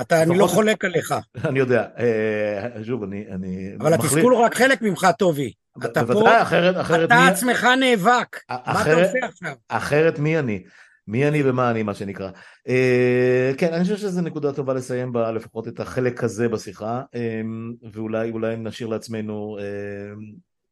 אתה, 0.01 0.23
אני 0.23 0.37
לא 0.37 0.47
חולק 0.47 0.85
עליך. 0.85 1.15
אני 1.49 1.59
יודע, 1.59 1.87
אה, 1.99 2.83
שוב, 2.83 3.03
אני... 3.03 3.25
אני 3.31 3.75
אבל 3.79 3.93
מחליט... 3.93 4.11
התסכול 4.11 4.33
הוא 4.33 4.41
רק 4.41 4.55
חלק 4.55 4.81
ממך, 4.81 5.07
טובי. 5.17 5.53
אתה 5.85 6.05
פה, 6.05 6.41
אחרת, 6.41 6.75
אחרת 6.77 7.07
אתה 7.07 7.15
מי... 7.15 7.31
עצמך 7.31 7.67
נאבק, 7.79 8.37
אחרת, 8.47 8.67
מה 8.67 8.81
אתה 8.81 8.93
עושה 8.93 9.19
עכשיו? 9.23 9.55
אחרת 9.67 10.19
מי 10.19 10.39
אני? 10.39 10.63
מי 11.11 11.27
אני 11.27 11.49
ומה 11.49 11.71
אני, 11.71 11.83
מה 11.83 11.93
שנקרא. 11.93 12.29
Uh, 12.67 13.57
כן, 13.57 13.73
אני 13.73 13.83
חושב 13.83 13.97
שזו 13.97 14.21
נקודה 14.21 14.53
טובה 14.53 14.73
לסיים 14.73 15.13
בה 15.13 15.31
לפחות 15.31 15.67
את 15.67 15.79
החלק 15.79 16.23
הזה 16.23 16.49
בשיחה, 16.49 17.01
um, 17.15 17.87
ואולי 17.93 18.55
נשאיר 18.57 18.89
לעצמנו, 18.89 19.57
uh, 19.59 20.21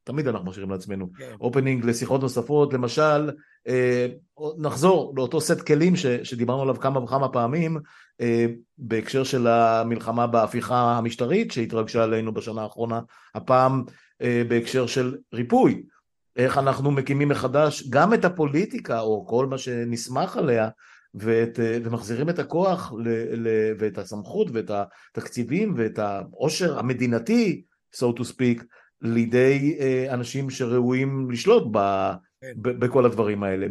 תמיד 0.03 0.27
אנחנו 0.27 0.49
משאירים 0.49 0.71
לעצמנו, 0.71 1.09
opening 1.41 1.83
כן. 1.83 1.89
לשיחות 1.89 2.21
נוספות, 2.21 2.73
למשל, 2.73 3.29
uh, 3.67 4.41
נחזור 4.57 5.13
לאותו 5.17 5.41
סט 5.41 5.61
כלים 5.61 5.95
ש, 5.95 6.05
שדיברנו 6.05 6.61
עליו 6.61 6.79
כמה 6.79 6.99
וכמה 6.99 7.29
פעמים, 7.29 7.77
uh, 7.77 8.23
בהקשר 8.77 9.23
של 9.23 9.47
המלחמה 9.47 10.27
בהפיכה 10.27 10.97
המשטרית 10.97 11.51
שהתרגשה 11.51 12.03
עלינו 12.03 12.33
בשנה 12.33 12.61
האחרונה, 12.61 12.99
הפעם 13.35 13.83
uh, 13.87 14.25
בהקשר 14.49 14.87
של 14.87 15.15
ריפוי. 15.33 15.83
איך 16.35 16.57
אנחנו 16.57 16.91
מקימים 16.91 17.29
מחדש 17.29 17.89
גם 17.89 18.13
את 18.13 18.25
הפוליטיקה 18.25 18.99
או 18.99 19.25
כל 19.27 19.45
מה 19.45 19.57
שנסמך 19.57 20.37
עליה 20.37 20.69
ואת, 21.13 21.59
ומחזירים 21.83 22.29
את 22.29 22.39
הכוח 22.39 22.93
ל, 22.97 23.09
ל, 23.47 23.47
ואת 23.79 23.97
הסמכות 23.97 24.47
ואת 24.53 24.71
התקציבים 24.71 25.73
ואת 25.77 25.99
העושר 25.99 26.79
המדינתי, 26.79 27.61
so 27.95 28.19
to 28.19 28.21
speak, 28.21 28.63
לידי 29.01 29.77
אה, 29.79 30.13
אנשים 30.13 30.49
שראויים 30.49 31.31
לשלוט 31.31 31.63
ב, 31.71 31.77
כן. 32.41 32.53
ב, 32.61 32.69
בכל 32.69 33.05
הדברים 33.05 33.43
האלה, 33.43 33.67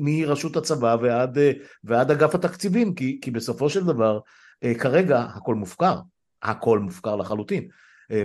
מרשות 0.00 0.56
הצבא 0.56 0.96
ועד, 1.02 1.38
אה, 1.38 1.52
ועד 1.84 2.10
אגף 2.10 2.34
התקציבים, 2.34 2.94
כי, 2.94 3.18
כי 3.22 3.30
בסופו 3.30 3.70
של 3.70 3.84
דבר 3.84 4.20
אה, 4.64 4.74
כרגע 4.74 5.20
הכל 5.20 5.54
מופקר, 5.54 6.00
הכל 6.42 6.78
מופקר 6.78 7.16
לחלוטין. 7.16 7.68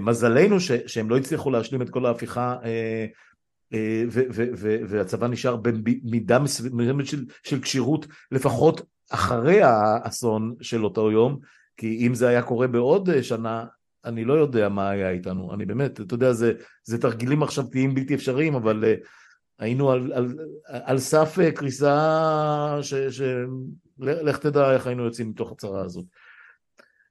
מזלנו 0.02 0.60
ש, 0.60 0.72
שהם 0.72 1.10
לא 1.10 1.18
הצליחו 1.18 1.52
להשלים 1.52 1.82
את 1.82 1.90
כל 1.90 2.06
ההפיכה 2.06 2.56
אה, 2.64 3.06
והצבא 4.88 5.28
נשאר 5.28 5.56
במידה 5.56 6.40
מסוימת 6.40 7.08
של, 7.08 7.26
של 7.44 7.62
כשירות 7.62 8.08
לפחות 8.32 8.82
אחרי 9.12 9.62
האסון 9.62 10.56
של 10.62 10.84
אותו 10.84 11.12
יום, 11.12 11.40
כי 11.78 12.08
אם 12.08 12.16
זה 12.16 12.28
היה 12.28 12.42
קורה 12.42 12.68
בעוד 12.68 13.10
אה, 13.10 13.24
שנה, 13.24 13.66
אני 14.06 14.26
לא 14.26 14.34
יודע 14.34 14.70
מה 14.70 14.90
היה 14.90 15.10
איתנו, 15.10 15.54
אני 15.54 15.66
באמת, 15.66 16.02
אתה 16.02 16.14
יודע, 16.14 16.34
זה, 16.34 16.54
זה 16.84 17.02
תרגילים 17.02 17.40
מחשבתיים 17.40 17.94
בלתי 17.96 18.16
אפשריים, 18.16 18.56
אבל, 18.56 18.84
אה, 18.86 18.96
היינו 19.60 19.92
על, 19.92 20.14
על, 20.14 20.38
על 20.68 21.00
סף 21.00 21.38
קריסה, 21.56 22.78
ש, 22.82 22.94
ש, 22.94 23.22
לך 24.00 24.38
תדע 24.38 24.74
איך 24.74 24.88
היינו 24.88 25.04
יוצאים 25.04 25.30
מתוך 25.30 25.52
הצרה 25.52 25.82
הזאת. 25.82 26.06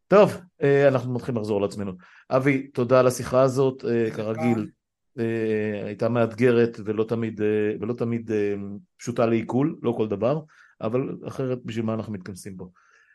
טוב, 0.08 0.40
אנחנו 0.88 1.14
מתחילים 1.14 1.40
לחזור 1.40 1.60
לעצמנו. 1.60 1.92
אבי, 2.30 2.66
תודה 2.66 3.00
על 3.00 3.06
השיחה 3.06 3.42
הזאת, 3.42 3.84
כרגיל. 4.14 4.66
הייתה 5.84 6.08
מאתגרת 6.08 6.80
ולא 6.84 7.04
תמיד, 7.04 7.40
ולא 7.80 7.94
תמיד 7.94 8.30
פשוטה 8.98 9.26
לעיכול, 9.26 9.78
לא 9.82 9.92
כל 9.96 10.08
דבר, 10.08 10.40
אבל 10.80 11.16
אחרת 11.28 11.58
בשביל 11.64 11.84
מה 11.84 11.94
אנחנו 11.94 12.12
מתכנסים 12.12 12.56
פה. 12.56 12.68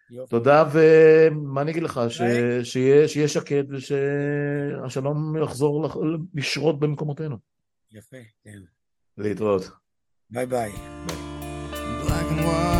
יופי. 0.09 0.29
תודה, 0.29 0.63
ומה 0.71 1.61
אני 1.61 1.71
אגיד 1.71 1.83
לך, 1.83 2.01
ש... 2.09 2.21
שיהיה, 2.63 3.07
שיהיה 3.07 3.27
שקט 3.27 3.65
ושהשלום 3.69 5.37
יחזור 5.43 5.87
לשרות 6.33 6.79
במקומותינו. 6.79 7.37
יפה, 7.91 8.17
כן. 8.43 8.59
להתראות. 9.17 9.69
ביי 10.29 10.45
ביי. 10.45 10.71
ביי. 11.07 12.76